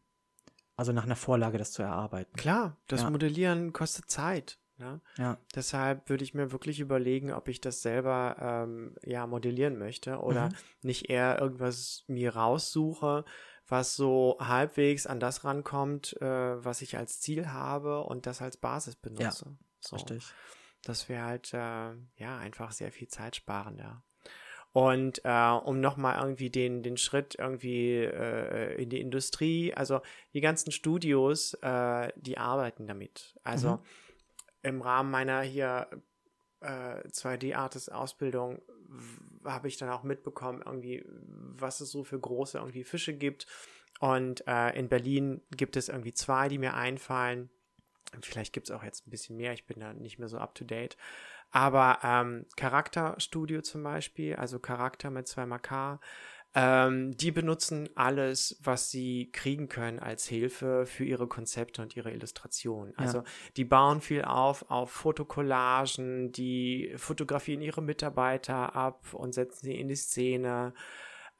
also 0.75 0.91
nach 0.91 1.03
einer 1.03 1.15
Vorlage 1.15 1.57
das 1.57 1.71
zu 1.71 1.81
erarbeiten. 1.81 2.35
Klar, 2.37 2.77
das 2.87 3.01
ja. 3.01 3.09
Modellieren 3.09 3.73
kostet 3.73 4.09
Zeit. 4.09 4.59
Ne? 4.77 5.01
Ja. 5.17 5.37
Deshalb 5.53 6.09
würde 6.09 6.23
ich 6.23 6.33
mir 6.33 6.53
wirklich 6.53 6.79
überlegen, 6.79 7.33
ob 7.33 7.49
ich 7.49 7.59
das 7.59 7.81
selber 7.81 8.37
ähm, 8.39 8.95
ja 9.03 9.27
modellieren 9.27 9.77
möchte 9.77 10.19
oder 10.19 10.45
mhm. 10.45 10.55
nicht 10.83 11.09
eher 11.09 11.37
irgendwas 11.39 12.05
mir 12.07 12.33
raussuche, 12.35 13.25
was 13.69 13.95
so 13.95 14.37
halbwegs 14.39 15.07
an 15.07 15.19
das 15.19 15.43
rankommt, 15.43 16.19
äh, 16.21 16.63
was 16.63 16.81
ich 16.81 16.97
als 16.97 17.19
Ziel 17.19 17.51
habe 17.51 18.03
und 18.03 18.25
das 18.25 18.41
als 18.41 18.57
Basis 18.57 18.95
benutze. 18.95 19.45
Ja, 19.45 19.57
so. 19.79 19.95
Richtig. 19.95 20.33
Das 20.83 21.09
wäre 21.09 21.23
halt 21.23 21.53
äh, 21.53 21.93
ja 22.17 22.37
einfach 22.37 22.71
sehr 22.71 22.91
viel 22.91 23.07
zeitsparender. 23.07 24.03
Und 24.71 25.21
äh, 25.23 25.51
um 25.51 25.79
nochmal 25.79 26.21
irgendwie 26.21 26.49
den, 26.49 26.83
den 26.83 26.97
Schritt 26.97 27.35
irgendwie 27.39 27.97
äh, 27.97 28.81
in 28.81 28.89
die 28.89 29.01
Industrie, 29.01 29.73
also 29.73 30.01
die 30.33 30.41
ganzen 30.41 30.71
Studios, 30.71 31.55
äh, 31.55 32.11
die 32.15 32.37
arbeiten 32.37 32.85
damit. 32.85 33.35
Also 33.43 33.77
mhm. 33.77 33.79
im 34.61 34.81
Rahmen 34.81 35.09
meiner 35.09 35.41
hier 35.41 35.87
äh, 36.61 37.07
2D-Artist-Ausbildung 37.07 38.61
habe 39.45 39.67
ich 39.67 39.77
dann 39.77 39.89
auch 39.89 40.03
mitbekommen, 40.03 40.61
irgendwie, 40.65 41.05
was 41.07 41.81
es 41.81 41.91
so 41.91 42.03
für 42.03 42.19
große 42.19 42.57
irgendwie 42.57 42.83
Fische 42.83 43.13
gibt. 43.13 43.47
Und 43.99 44.47
äh, 44.47 44.77
in 44.77 44.87
Berlin 44.87 45.41
gibt 45.51 45.75
es 45.75 45.89
irgendwie 45.89 46.13
zwei, 46.13 46.47
die 46.47 46.57
mir 46.57 46.73
einfallen. 46.73 47.49
Vielleicht 48.21 48.53
gibt 48.53 48.69
es 48.69 48.75
auch 48.75 48.83
jetzt 48.83 49.05
ein 49.05 49.11
bisschen 49.11 49.37
mehr, 49.37 49.53
ich 49.53 49.67
bin 49.67 49.79
da 49.79 49.93
nicht 49.93 50.17
mehr 50.19 50.29
so 50.29 50.37
up 50.37 50.55
to 50.55 50.63
date. 50.63 50.97
Aber 51.51 51.99
ähm, 52.03 52.45
Charakterstudio 52.57 53.61
zum 53.61 53.83
Beispiel, 53.83 54.35
also 54.35 54.59
Charakter 54.59 55.09
mit 55.09 55.27
zweimal 55.27 55.59
K, 55.59 55.99
ähm, 56.55 57.15
die 57.15 57.31
benutzen 57.31 57.89
alles, 57.95 58.57
was 58.63 58.89
sie 58.89 59.29
kriegen 59.31 59.69
können 59.69 59.99
als 59.99 60.27
Hilfe 60.27 60.85
für 60.87 61.05
ihre 61.05 61.27
Konzepte 61.27 61.81
und 61.81 61.95
ihre 61.95 62.11
Illustrationen. 62.11 62.97
Also 62.97 63.23
die 63.55 63.65
bauen 63.65 64.01
viel 64.01 64.23
auf 64.23 64.69
auf 64.71 64.89
Fotokollagen, 64.89 66.31
die 66.31 66.93
fotografieren 66.97 67.61
ihre 67.61 67.83
Mitarbeiter 67.83 68.75
ab 68.75 69.13
und 69.13 69.33
setzen 69.33 69.65
sie 69.65 69.79
in 69.79 69.89
die 69.89 69.95
Szene. 69.95 70.73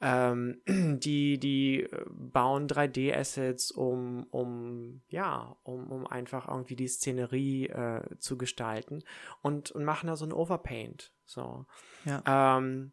Ähm, 0.00 0.62
die, 0.68 1.38
die 1.38 1.82
äh, 1.82 2.04
bauen 2.08 2.68
3D-Assets, 2.68 3.70
um, 3.70 4.24
um, 4.30 5.02
ja, 5.08 5.56
um, 5.62 5.90
um 5.90 6.06
einfach 6.06 6.48
irgendwie 6.48 6.76
die 6.76 6.88
Szenerie 6.88 7.66
äh, 7.66 8.02
zu 8.18 8.38
gestalten 8.38 9.02
und, 9.42 9.70
und 9.72 9.84
machen 9.84 10.06
da 10.06 10.16
so 10.16 10.24
ein 10.24 10.32
Overpaint. 10.32 11.12
So. 11.26 11.66
Ja. 12.06 12.58
Ähm, 12.58 12.92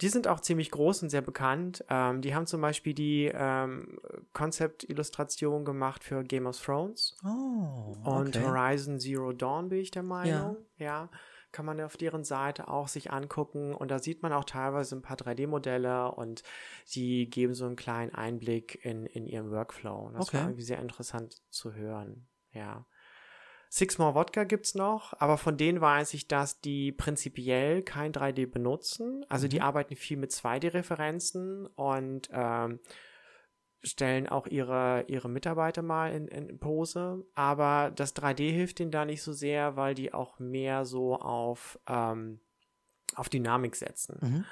die 0.00 0.08
sind 0.08 0.28
auch 0.28 0.40
ziemlich 0.40 0.70
groß 0.70 1.02
und 1.02 1.10
sehr 1.10 1.22
bekannt. 1.22 1.84
Ähm, 1.88 2.22
die 2.22 2.34
haben 2.34 2.46
zum 2.46 2.60
Beispiel 2.60 2.94
die 2.94 3.30
ähm, 3.34 3.98
Konzept-Illustration 4.32 5.64
gemacht 5.64 6.04
für 6.04 6.22
Game 6.22 6.46
of 6.46 6.60
Thrones. 6.60 7.16
Oh, 7.24 7.96
okay. 8.00 8.10
Und 8.10 8.40
Horizon 8.40 9.00
Zero 9.00 9.32
Dawn 9.32 9.68
bin 9.68 9.80
ich 9.80 9.90
der 9.90 10.04
Meinung. 10.04 10.56
Ja. 10.78 10.86
ja. 10.86 11.08
Kann 11.50 11.64
man 11.64 11.80
auf 11.80 11.96
deren 11.96 12.24
Seite 12.24 12.68
auch 12.68 12.88
sich 12.88 13.10
angucken. 13.10 13.74
Und 13.74 13.90
da 13.90 13.98
sieht 13.98 14.22
man 14.22 14.32
auch 14.32 14.44
teilweise 14.44 14.94
ein 14.94 15.02
paar 15.02 15.16
3D-Modelle 15.16 16.12
und 16.12 16.42
die 16.94 17.28
geben 17.28 17.54
so 17.54 17.64
einen 17.64 17.76
kleinen 17.76 18.14
Einblick 18.14 18.84
in, 18.84 19.06
in 19.06 19.26
ihren 19.26 19.50
Workflow. 19.50 20.10
das 20.12 20.28
okay. 20.28 20.36
war 20.36 20.44
irgendwie 20.44 20.62
sehr 20.62 20.78
interessant 20.78 21.42
zu 21.50 21.74
hören. 21.74 22.28
Ja. 22.52 22.86
Six 23.70 23.98
More 23.98 24.14
Wodka 24.14 24.44
gibt's 24.44 24.74
noch, 24.74 25.12
aber 25.20 25.36
von 25.36 25.56
denen 25.56 25.80
weiß 25.80 26.14
ich, 26.14 26.26
dass 26.26 26.60
die 26.60 26.92
prinzipiell 26.92 27.82
kein 27.82 28.12
3D 28.12 28.50
benutzen. 28.50 29.26
Also 29.28 29.46
mhm. 29.46 29.50
die 29.50 29.60
arbeiten 29.60 29.96
viel 29.96 30.16
mit 30.16 30.30
2D-Referenzen 30.30 31.66
und 31.66 32.30
ähm, 32.32 32.80
stellen 33.82 34.26
auch 34.26 34.46
ihre, 34.46 35.04
ihre 35.08 35.28
Mitarbeiter 35.28 35.82
mal 35.82 36.12
in, 36.12 36.28
in 36.28 36.58
Pose. 36.58 37.24
Aber 37.34 37.92
das 37.94 38.16
3D 38.16 38.50
hilft 38.50 38.80
ihnen 38.80 38.90
da 38.90 39.04
nicht 39.04 39.22
so 39.22 39.32
sehr, 39.32 39.76
weil 39.76 39.94
die 39.94 40.14
auch 40.14 40.38
mehr 40.38 40.84
so 40.84 41.16
auf, 41.16 41.78
ähm, 41.86 42.40
auf 43.14 43.28
Dynamik 43.28 43.76
setzen. 43.76 44.18
Mhm. 44.20 44.44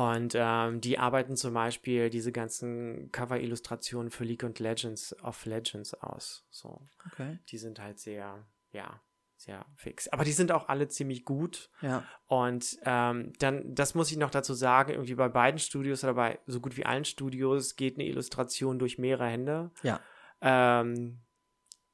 Und 0.00 0.32
ähm, 0.34 0.80
die 0.80 0.98
arbeiten 0.98 1.36
zum 1.36 1.52
Beispiel 1.52 2.08
diese 2.08 2.32
ganzen 2.32 3.12
Cover-Illustrationen 3.12 4.10
für 4.10 4.24
League 4.24 4.44
of 4.44 4.58
Legends 4.58 5.14
of 5.22 5.44
Legends 5.44 5.92
aus. 5.92 6.46
So. 6.48 6.80
Okay. 7.12 7.38
Die 7.48 7.58
sind 7.58 7.78
halt 7.80 7.98
sehr, 7.98 8.46
ja, 8.72 8.98
sehr 9.36 9.66
fix. 9.76 10.08
Aber 10.08 10.24
die 10.24 10.32
sind 10.32 10.52
auch 10.52 10.70
alle 10.70 10.88
ziemlich 10.88 11.26
gut. 11.26 11.68
Ja. 11.82 12.02
Und 12.28 12.78
ähm, 12.86 13.34
dann, 13.40 13.74
das 13.74 13.94
muss 13.94 14.10
ich 14.10 14.16
noch 14.16 14.30
dazu 14.30 14.54
sagen, 14.54 14.92
irgendwie 14.92 15.16
bei 15.16 15.28
beiden 15.28 15.58
Studios 15.58 16.02
oder 16.02 16.14
bei 16.14 16.38
so 16.46 16.60
gut 16.60 16.78
wie 16.78 16.86
allen 16.86 17.04
Studios 17.04 17.76
geht 17.76 17.96
eine 17.96 18.06
Illustration 18.06 18.78
durch 18.78 18.96
mehrere 18.96 19.28
Hände. 19.28 19.70
Ja. 19.82 20.00
Ähm, 20.40 21.20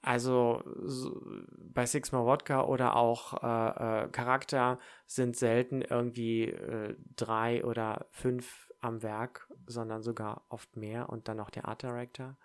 also 0.06 0.62
so, 0.84 1.20
bei 1.58 1.84
Sigma 1.84 2.24
Wodka 2.24 2.64
oder 2.64 2.94
auch 2.94 3.42
äh, 3.42 4.04
äh, 4.04 4.08
Charakter 4.08 4.78
sind 5.06 5.36
selten 5.36 5.82
irgendwie 5.82 6.44
äh, 6.44 6.96
drei 7.16 7.64
oder 7.64 8.06
fünf 8.12 8.72
am 8.80 9.02
Werk, 9.02 9.48
sondern 9.66 10.02
sogar 10.02 10.46
oft 10.48 10.76
mehr 10.76 11.08
und 11.08 11.26
dann 11.26 11.38
noch 11.38 11.50
der 11.50 11.66
Art 11.66 11.82
Director. 11.82 12.36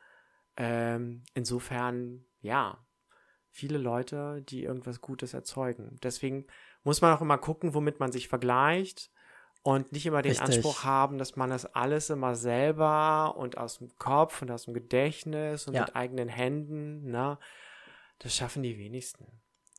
Ähm, 0.57 1.23
insofern, 1.35 2.25
ja, 2.41 2.83
viele 3.51 3.77
Leute, 3.77 4.41
die 4.41 4.63
irgendwas 4.63 4.99
Gutes 4.99 5.35
erzeugen. 5.35 5.99
Deswegen 6.01 6.47
muss 6.83 7.01
man 7.01 7.15
auch 7.15 7.21
immer 7.21 7.37
gucken, 7.37 7.75
womit 7.75 7.99
man 7.99 8.11
sich 8.11 8.27
vergleicht 8.27 9.11
und 9.63 9.91
nicht 9.91 10.05
immer 10.05 10.21
den 10.21 10.31
Richtig. 10.31 10.55
Anspruch 10.55 10.83
haben, 10.83 11.17
dass 11.17 11.35
man 11.35 11.49
das 11.49 11.65
alles 11.65 12.09
immer 12.09 12.35
selber 12.35 13.35
und 13.37 13.57
aus 13.57 13.77
dem 13.77 13.95
Kopf 13.97 14.41
und 14.41 14.49
aus 14.51 14.65
dem 14.65 14.73
Gedächtnis 14.73 15.67
und 15.67 15.73
ja. 15.73 15.81
mit 15.81 15.95
eigenen 15.95 16.29
Händen, 16.29 17.11
ne? 17.11 17.37
Das 18.19 18.35
schaffen 18.35 18.63
die 18.63 18.77
wenigsten. 18.77 19.25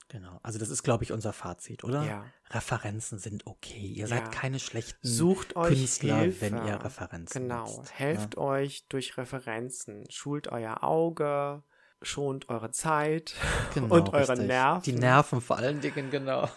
Genau. 0.09 0.39
Also 0.43 0.59
das 0.59 0.69
ist, 0.69 0.83
glaube 0.83 1.05
ich, 1.05 1.13
unser 1.13 1.33
Fazit, 1.33 1.85
oder? 1.85 2.05
Ja. 2.05 2.27
Referenzen 2.51 3.19
sind 3.19 3.47
okay. 3.47 3.79
Ihr 3.79 4.03
ja. 4.03 4.07
seid 4.09 4.31
keine 4.31 4.59
schlechten 4.59 5.07
Sucht 5.07 5.57
euch 5.57 5.69
Künstler, 5.69 6.19
Hilfe. 6.19 6.41
wenn 6.43 6.67
ihr 6.67 6.85
Referenzen 6.85 7.43
Genau. 7.43 7.65
Nutzt. 7.65 7.99
Helft 7.99 8.35
ja. 8.35 8.43
euch 8.43 8.87
durch 8.89 9.17
Referenzen. 9.17 10.05
Schult 10.11 10.49
euer 10.49 10.85
Auge, 10.85 11.63
schont 12.03 12.51
eure 12.51 12.71
Zeit 12.73 13.35
genau, 13.73 13.95
und 13.95 14.13
eure 14.13 14.29
richtig. 14.29 14.49
Nerven. 14.49 14.83
Die 14.83 14.93
Nerven 14.93 15.41
vor 15.41 15.57
allen 15.57 15.81
Dingen, 15.81 16.11
genau. 16.11 16.49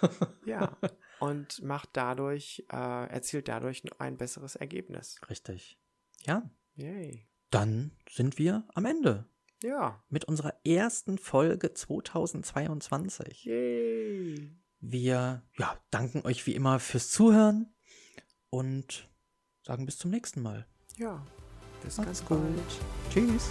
ja. 0.45 0.75
Und 1.25 1.61
macht 1.63 1.89
dadurch, 1.93 2.65
äh, 2.71 3.09
erzielt 3.09 3.47
dadurch 3.47 3.83
ein 3.99 4.17
besseres 4.17 4.55
Ergebnis. 4.55 5.19
Richtig. 5.29 5.79
Ja. 6.25 6.49
Yay. 6.75 7.27
Dann 7.51 7.91
sind 8.09 8.37
wir 8.37 8.67
am 8.73 8.85
Ende. 8.85 9.25
Ja. 9.63 10.03
Mit 10.09 10.25
unserer 10.25 10.53
ersten 10.65 11.17
Folge 11.17 11.73
2022. 11.73 13.45
Yay. 13.45 14.55
Wir 14.79 15.43
ja, 15.57 15.77
danken 15.89 16.21
euch 16.25 16.45
wie 16.45 16.53
immer 16.53 16.79
fürs 16.79 17.09
Zuhören 17.09 17.73
und 18.49 19.09
sagen 19.63 19.85
bis 19.85 19.97
zum 19.97 20.11
nächsten 20.11 20.41
Mal. 20.41 20.67
Ja. 20.97 21.25
Bis 21.81 21.97
Macht's 21.97 22.19
ganz 22.19 22.25
gut. 22.25 22.39
bald. 22.39 22.79
Tschüss. 23.11 23.49